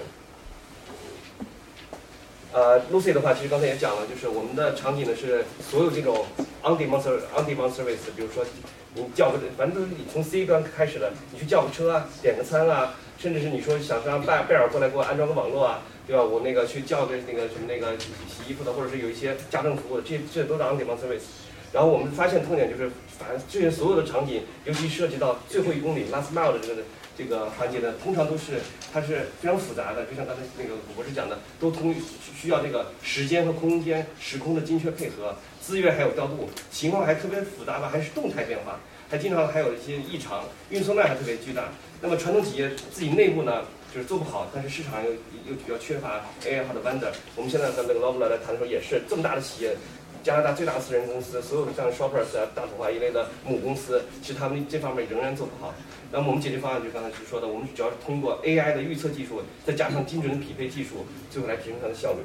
[2.53, 6.27] 呃，Lucy 的话，其实刚才也讲了，就是我们的场景呢是所有这种
[6.63, 8.45] on demand on demand service，比如说
[8.93, 16.23] 你叫个，反正都是你从 C 端开始的，你去叫个车啊，点个餐啊，甚至是你说想让贝贝尔过来给我安装个网络啊，对吧？
[16.23, 21.33] 我那个去叫个那个什么那个洗衣服的，或者是有一些家政服务，这这都是 on demand service。
[21.73, 22.89] 然后我们发现痛点就是，
[23.19, 26.83] 反正这些所有的场景，尤其涉及到最后一公里 last mile 的这个
[27.17, 28.61] 这个环节呢，通常都是
[28.93, 31.95] 它是非常复杂的，就像刚才那个古博士讲的，都通
[32.37, 41.69] 需要这个时间和空间、时空的精确配合，资源还有调度，情况还特别复杂吧，还是动态变化，还经常还有一些异常，运送量还特别巨大。
[42.03, 43.63] 那么传统企业自己内部呢，
[43.95, 47.13] 就是做不好，但是市场又又比较缺乏 AI 化的 vendor。
[47.37, 49.77] 我们现在和那个 Lovel 来谈的时候，也是这么大的企业。
[50.25, 55.75] 加拿大最大的私人公司，所有的像 Shoppers 啊、大统华一类的母公司，其实他们这方面仍然做不好。
[56.11, 62.21] 那么我们解决方案就刚才是说的，我们主要是通过 AI 的预测技术，再加上精准的匹配技术，最后来提升它的效率。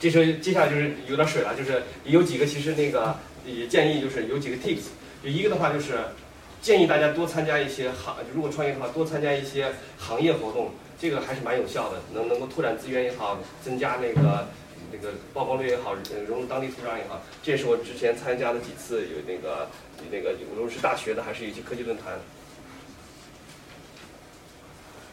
[0.00, 3.14] 这时候接下来就是有点水了，就是有几个其实那个
[3.44, 4.84] 也建议就是有几个 tips，
[5.22, 5.92] 就一个的话就是
[6.62, 14.48] 建议大家多参加一些行，如果创业的话多参加一些行业活动，这个还是蛮有效的，能能够拓展资源也好，增加那个。
[14.92, 15.94] 那个曝光率也好，
[16.26, 19.68] 融入当地土壤也好，这也是我之前参加了几次有那个
[20.10, 22.18] 那个无论是大学的还是一些科技论坛。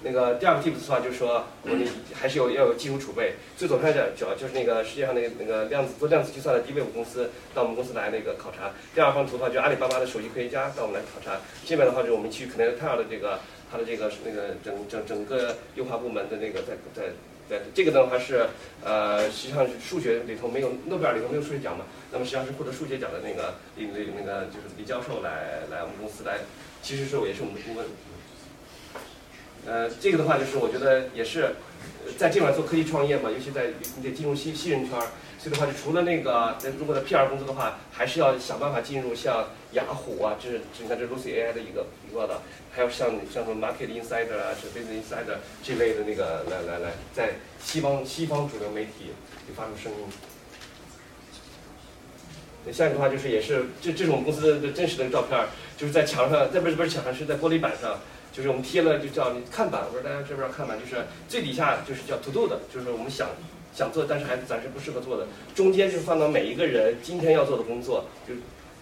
[0.03, 3.33] 那个第二个 tips 的话，就是说我们还是有要有技术储备。
[3.57, 8.71] 最左边的主要就是那个世界上那个那个量子做量子计算的 D-Wave 公司到我们公司来那个考察。
[8.93, 11.41] 第二方图的话，就阿里巴巴的首席科学家到我们来考察。
[11.65, 13.39] 这边的话就是我们去 Connectel 的这个
[13.71, 17.09] 它的这个那个整整整个优化部门的那个在在。
[17.47, 18.47] 对，这个的话是，
[18.83, 26.39] 呃，实际上是数学里头没有诺贝尔里头没有数学奖嘛，那么实际上是获得数学奖的那个李李那个就是李教授来来我们公司来，
[26.81, 27.85] 其实是也是我们的顾问。
[29.67, 31.55] 呃，这个的话就是我觉得也是
[32.17, 35.07] 在这块做科技创业嘛，尤其在你得进入新新人圈儿，
[35.45, 42.41] 所以的话就除了那个在中国的 PR 公司的话，还是要想办法进入像雅虎啊，这是你看这 Lucy AI 的一个一个的，
[42.71, 49.13] 还有像像什么 Market Insider 啊，是 Business Insider 这类的那个来来来，在西方西方主流媒体
[49.47, 49.99] 就发出声音。
[52.73, 55.39] 下一个的话就是也是这这是我们公司的真实的照片，
[55.77, 57.99] 就是在墙上，在不是不是墙上，是在玻璃板上，
[58.33, 60.75] 就是我们贴了就叫你看板，我说大家知不知道看板？
[60.79, 63.29] 就是最底下就是叫 to do 的，就是我们想
[63.75, 65.27] 想做，但是还暂时不适合做的。
[65.53, 68.33] 中间就是放到每一个人今天要做的工作，就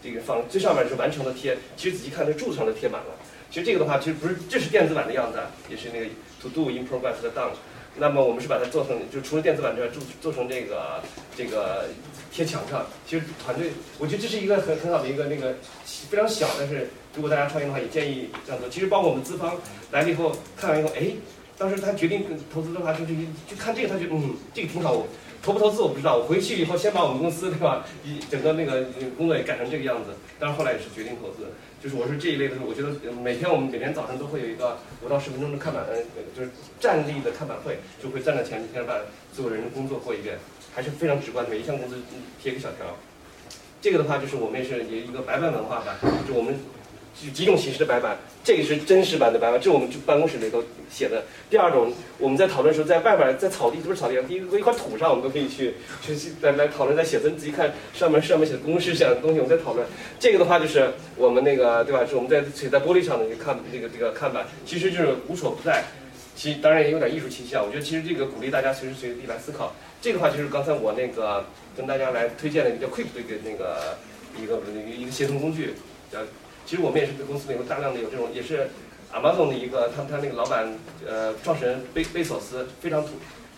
[0.03, 3.07] 这个放最上面是完成的贴，其实仔细看这柱子上都贴满了。
[3.49, 5.39] 其实这个的话，其实不是，这是电子版的样子，
[5.69, 6.05] 也是那个
[6.41, 7.51] to do in progress 的 done。
[7.95, 10.99] 那么我们是把它做成，就除了电子版之外，做做成这个
[11.37, 11.85] 这个
[12.31, 12.87] 贴墙上。
[13.05, 15.55] 其实团队，我觉得这是一个很很好的一个那个
[16.09, 18.67] 非常小，但是如果大家创业的话，也建议这样做。
[18.67, 19.57] 其实包括我们资方
[19.91, 21.11] 来了以后，看完以后，哎，
[21.63, 23.15] 当时他决定投资的话，就是
[23.47, 24.91] 就看这个，他觉嗯，这个挺好。
[24.91, 25.07] 我
[25.41, 28.83] 投不投资我不知道，我回去以后先把我们公司对吧， 一整个那个
[29.15, 30.11] 工作也改成这个样子。
[30.37, 31.47] 但是后来也是决定投资。
[31.81, 32.91] 就是我是这一类的，我觉得
[33.23, 35.95] 每天我们每天早上都会有一个五到十分钟的看板，呃，
[36.35, 38.99] 就是站立的看板会，就会站在前面把
[39.31, 40.37] 所有人的工作过一遍，
[40.75, 41.95] 还是非常直观的，每一项工资
[42.41, 42.87] 贴一个小条。
[43.79, 45.95] 这个的话就是我们也是也一个白板文化吧，
[46.27, 46.55] 就我们
[47.13, 51.23] 几几种形式的白板，这个是真实版的白板，这是我们办公室里头写的。
[51.49, 59.85] 第二种，我们在讨论时候，在外边在草地，不是草地上，第一个一块土上，我们都可以去去来来讨论，在写字，你仔细看上面上面写的公式这样的东西，我们在讨论。
[60.19, 62.05] 这个的话就是我们那个对吧？
[62.05, 65.83] 是我们在写在玻璃上的一个看那个这个看板，其实就是无所不在。
[66.35, 69.71] 其当然也有点艺术倾向，我觉得其实这个鼓励大家随时随地来思考。
[70.01, 71.45] 这个的话就是刚才我那个
[71.77, 73.95] 跟大家来推荐的一个叫 Quick 的一个那个
[74.41, 75.75] 一个一个一个协同工具，
[76.11, 76.19] 叫
[76.65, 78.69] 其实我们也是对公司里有大量的有这种，也是
[79.13, 80.67] Amazon 的一个，他他那个老板
[81.05, 83.11] 呃创始人贝贝索斯非常崇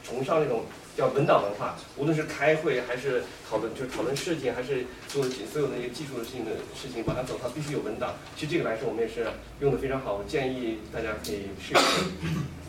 [0.04, 0.64] 崇尚那种
[0.98, 8.14] 叫文档文化，无论是开会还是讨论，就是讨论事情，还是做所有的一个技术性的事情往下走，它必须有文档。
[8.36, 9.26] 其实这个来说，我们也是
[9.62, 12.06] 用的非常好，我建议大家可以试一试。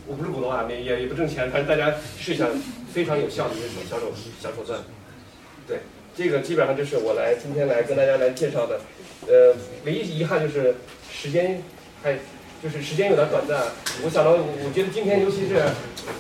[0.06, 2.46] 我不是股东啊，也也也不挣钱，反正大家试一下，
[2.92, 4.80] 非常有效的一个小手小手段。
[5.66, 5.80] 对，
[6.16, 8.80] 这个基本上就是我来今天来跟大家来介绍的。
[9.27, 9.55] 呃，
[9.85, 10.74] 唯一遗憾就是
[11.12, 11.62] 时间
[12.03, 12.15] 还
[12.62, 13.61] 就是时间有点短暂。
[14.05, 15.57] 我想到，我觉得今天尤其是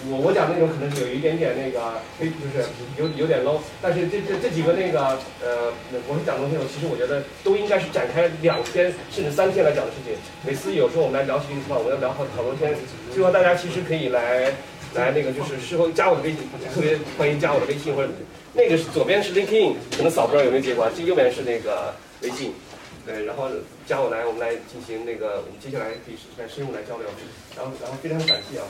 [0.08, 2.66] 我我讲的内容可能是有一点点那个非就是
[2.98, 5.72] 有有点 low，但是这这这几个那个呃
[6.08, 10.14] 我是讲东西，我其实我觉得都应该是展开两天甚至三天来讲的事情。
[10.44, 12.74] 每次有时候我们来聊起这个话，我要聊好好多天。
[13.12, 14.52] 最后大家其实可以来
[14.94, 16.40] 来那个就是事后加我的微信，
[16.74, 18.10] 特别欢迎加我的微信或者
[18.54, 22.52] 那个是左边是 LinkedIn，可能扫不知道有没有结果，这右边是那个微信。
[23.06, 23.48] 对，然后
[23.86, 27.06] 加我来，我们来进行那个，我们接下来可以来深入来交流。
[27.54, 28.66] 然后，然后非常感谢啊，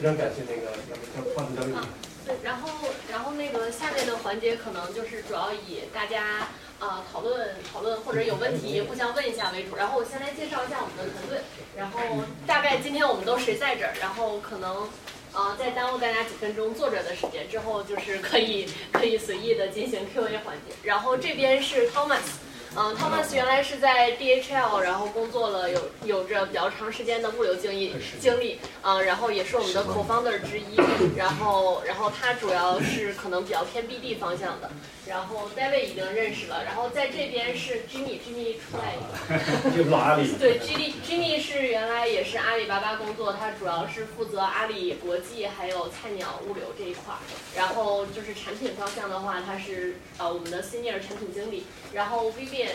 [0.00, 1.76] 非常感谢那个要要换子交流。
[2.24, 2.70] 对，然后
[3.12, 6.48] 然后那个下面的环节可能就是主要以大家
[6.80, 9.76] 啊讨论讨论或者有问题互相问一下为主。
[9.76, 11.44] 然后我先来介绍一下我们的团队，
[11.76, 12.00] 然后
[12.46, 14.88] 大概今天我们都谁在这儿，然后可能
[15.34, 20.74] 啊再耽误大家几分钟坐着的时间之后，就是可以可以随意的进行 Q&A 环节。
[20.82, 22.40] 然后这边是 Thomas。
[22.76, 30.76] 嗯，Thomas 原来是在 DHL，然后工作了有有着比较长时间的物流经历经历，嗯，然后也是我们的 co-founder 之一，
[31.16, 34.68] 然后然后他主要是可能比较偏 BD 方向的，
[35.06, 47.20] 然后 David 已经认识了，然后在这边是 Jimmy，Jimmy 出来一个， 阿里，对，Jimmy，Jimmy 是原来也是阿里巴巴工作，他主要是负责阿里国际还有菜鸟物流这一块儿，
[47.54, 52.70] 然后就是产品方向的话，他是呃我们的 Senior 产品经理，然后 Vivian。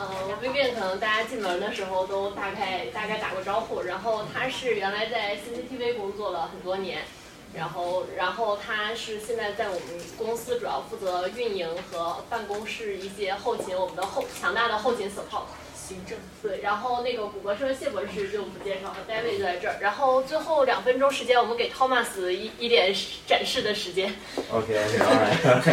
[0.00, 0.06] 呃
[0.40, 7.02] ，Vivian 可能大家进门的时候都大概大概打过招呼，然后他是原来在 CCTV 工作了很多年，
[7.54, 9.82] 然后然后他是现在在我们
[10.16, 15.44] 公司主要负责运营和办公室一些后勤，我们的后强大的后勤 support。
[15.88, 19.76] 行政对，然后那个谷歌社谢博士就不介绍了，David 就在这儿。
[19.80, 22.94] 然后最后两分钟时间，我们给 Thomas 一一点
[23.26, 24.12] 展示的时间。
[24.52, 24.98] OK OK
[25.48, 25.70] OK，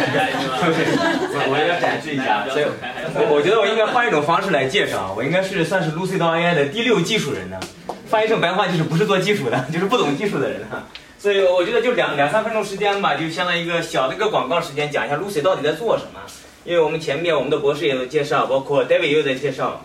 [1.34, 7.60] 我我要展示一下，所以我我觉得我应该换一种方式来介绍，我应该是算是 Lucy 到 AI 的第六技术人呢。
[8.06, 10.82] 翻译成白话就是不是做技术的，就是不懂技术的人哈。
[11.26, 16.20] 所以我觉得就两两三分钟时间吧，就相当于一个小的一个广告时间，讲一下 Lucy 到底在做什么。
[16.64, 19.82] 因为我们前面我们的博士也有介绍，包括 David 也有在介绍。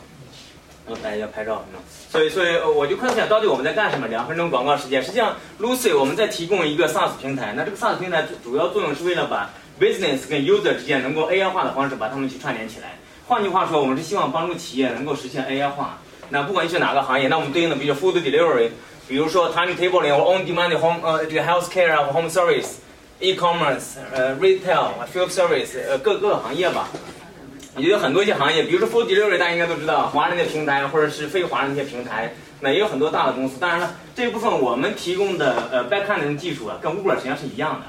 [1.02, 1.82] 大家要拍照是吗？
[2.12, 4.08] 所以，所以我就看一下到底我们在干什么。
[4.08, 7.54] 两分钟广告时间，实际上 Lucy 我们在提供一个 SaaS 平台。
[7.58, 9.50] 那这个 SaaS 平台主要作用是为了把
[9.80, 13.00] business 跟 user 之间能够 AI 化的方式把它们去串联起来。
[13.28, 15.98] 换句话说，我们是希望帮助企业能够实现 AI 化。
[16.30, 18.70] 那不管你是哪个行业，那我们对应的比如 food delivery，
[19.12, 22.76] 比如说 timetabling 或 on demand home 呃这个 healthcare 啊 home service、
[23.20, 26.88] e-commerce 呃 retail、field service 呃各各个行业吧。
[27.76, 33.60] 也有很多一些行业，比如说 food delivery，大家应该都知道，华人的平台或者是非华人的一些平台，那也有很多大的公司。
[33.60, 37.88] 当然了，这一部分我们提供的呃 backend 技术啊，跟 Uber 实际上是一样的。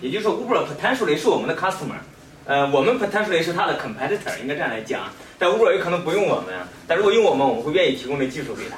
[0.00, 2.00] 也就是说，Uber potentially 是我们的 customer，
[2.46, 5.02] 呃，我们 potentially 是它的 competitor，应该这样来讲。
[5.38, 6.54] 但 Uber 有可能不用我们，
[6.88, 8.76] 但如果用我们，我们会愿意提供这技术给他。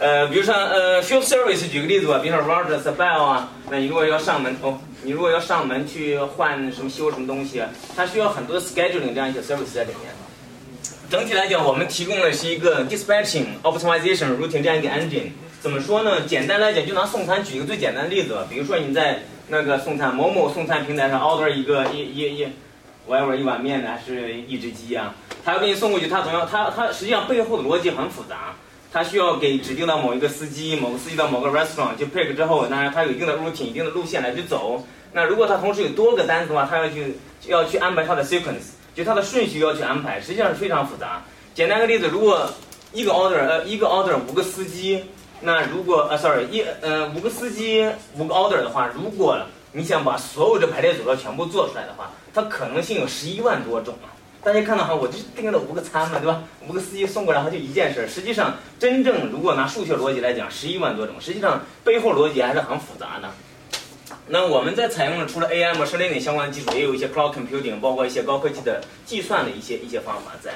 [0.00, 7.60] 呃，比如说呃 field service，举个例子吧，比如说 Rogers、Bell 啊，那你如果要上门哦，你如果要上门去换什么修什么东西，
[7.96, 10.14] 它需要很多的 scheduling 这样一些 service 在里面。
[11.10, 15.30] 整体来讲，我们提供的是一个 dispatching、optimization、routing 这样一个 engine。
[15.60, 16.20] 怎么说呢？
[16.20, 18.46] 简单来讲，就拿送餐举一个最简单的例子吧。
[18.48, 19.18] 比如说你在
[19.48, 22.46] 那个送餐某某送餐平台上 order 一个一一一
[23.08, 25.12] ，whatever 一碗面呢，还是一只鸡啊，
[25.44, 28.54] 他要给你送过去，他总要他他实际上背后的逻辑很复杂。
[28.90, 34.82] 他需要给指定到某一个司机，某个司机到某个 restaurant 就 pick 之后，当然他有一定的 routine、一定的路线来去走。
[35.12, 37.14] 那如果他同时有多个单子的话，他要去
[37.46, 41.22] 要去安排他的 sequence，就他的顺序要去安排，实际上是非常复杂。
[41.54, 42.50] 简单个例子，如果
[42.92, 45.04] 一个 order 呃一个 order 五个司机，
[45.40, 47.86] 那如果呃 sorry 一呃五个司机
[48.16, 49.38] 五个 order 的话，如果
[49.72, 54.08] 你想把所有的排列组合全部做出来的话，它可能性有十一万多种啊。
[54.42, 56.42] 大家看到哈，我就订了五个餐嘛，对吧？
[56.66, 58.08] 五个司机送过来，它就一件事。
[58.08, 63.28] 实际上，真正如果拿数学逻辑来讲，十一万多种，实际上背后逻辑还是很复杂的。
[64.28, 70.52] 那我们在采用了除了 AM 什么的相关的技术，也有一些 cloud computing，包括一些高科技的计算的一些一些方法在。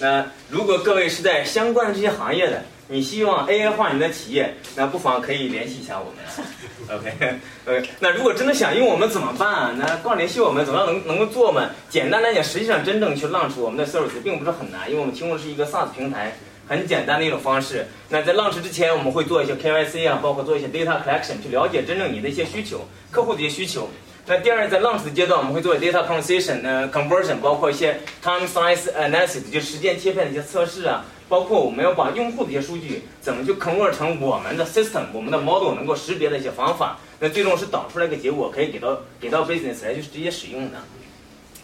[0.00, 6.98] 那如果各位是在相关的这些行业的，你希望 AI 化你的企业，那不妨可以联系一下我们。
[7.00, 9.74] OK，呃，那如果真的想用我们怎么办？
[9.78, 11.70] 那光联系我们，怎么样能能够做嘛？
[11.88, 16.36] 简单来讲，实际上真正去 launch 我们的 service 并不是很难，因为我们提供的是一个 SaaS 平台，
[16.68, 17.86] 很简单的一种方式。
[18.10, 23.88] 那在 launch 之前，我们会做一些 KYC 啊，包括做一些 data collection，去了解真正你的一些需求，客户的一些需求。
[24.26, 31.04] 那第二，在 launch 的阶段，我们会做 data conversation、呃 conversion，包括一些 time size analysis，就时间切片的一些测试啊。
[31.28, 40.78] 包括我们要把用户的一些数据怎么去 convert 成我们的 system，我们的 model 能够识别的一些方法，那最终是导出来一个结果，可以给到给到 business 来去直接使用的。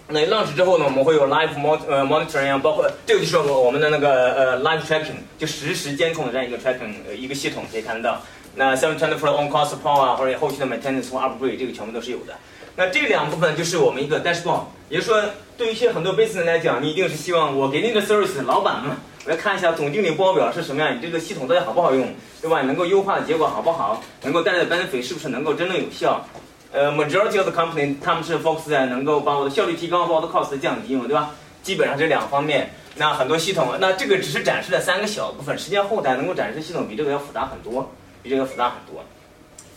[0.08, 8.20] 那 launch 之后呢，我们会有 live mon 呃 monitoring，包括这个就是我们的那个呃 live tracking，就实时监控的这样一个 tracking 一个系统可以看得到。
[8.56, 12.34] 那 seven twenty four on call support 啊，或者后续的 maintenance 或 upgrade，这个全部都是有的。
[12.74, 15.22] 那这两部分就是我们一个 dashboard，也就是说，
[15.56, 18.96] 对于一些很多 business 来讲，你一定是希望我给你的 service 老板嘛。
[19.26, 22.08] 我来看一下总经理报表是什么样，你这个系统到底好不好用，
[22.40, 22.62] 对吧？
[22.62, 24.02] 能够优化的结果好不好？
[24.22, 26.24] 能够带来的 benefit 是不是能够真正有效？
[26.72, 31.34] 呃，majority of the company 他们是 focus 在能够把我的效率提高，把我的 cost 降低嘛，对吧？
[31.62, 32.70] 基本上这两方面。
[32.96, 37.92] 那很多系统，那这个只是展示了三个小部分，实际上后台能够展示系统比这个要复杂很多，
[38.22, 39.04] 比这个复杂很多。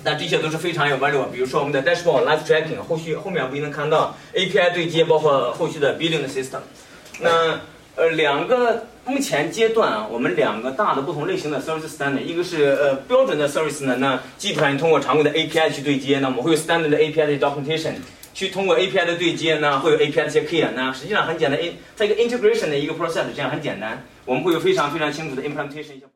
[0.03, 6.59] 那这些都是非常有 value，比如说我们的 Dashboard Life tracking，后续后面不一定能看到 API 对接，包括后续的 billing 的 system。
[7.19, 7.59] 那
[7.97, 8.85] 呃两个。
[9.05, 17.95] 目前阶段啊，我们两个大的不同类型的 service standard，一个是呃标准的 service 呢，那基本上通过常规的 API 去对接，那我们会有 standard 的 API 的 documentation，
[18.33, 21.59] 去通过 API 的对接呢，会有 API 的一些 key，那实际上很简单，
[21.97, 26.12] 它一个 integration 的一个 process，这样很简单，我们会有非常非常清楚的 implementation。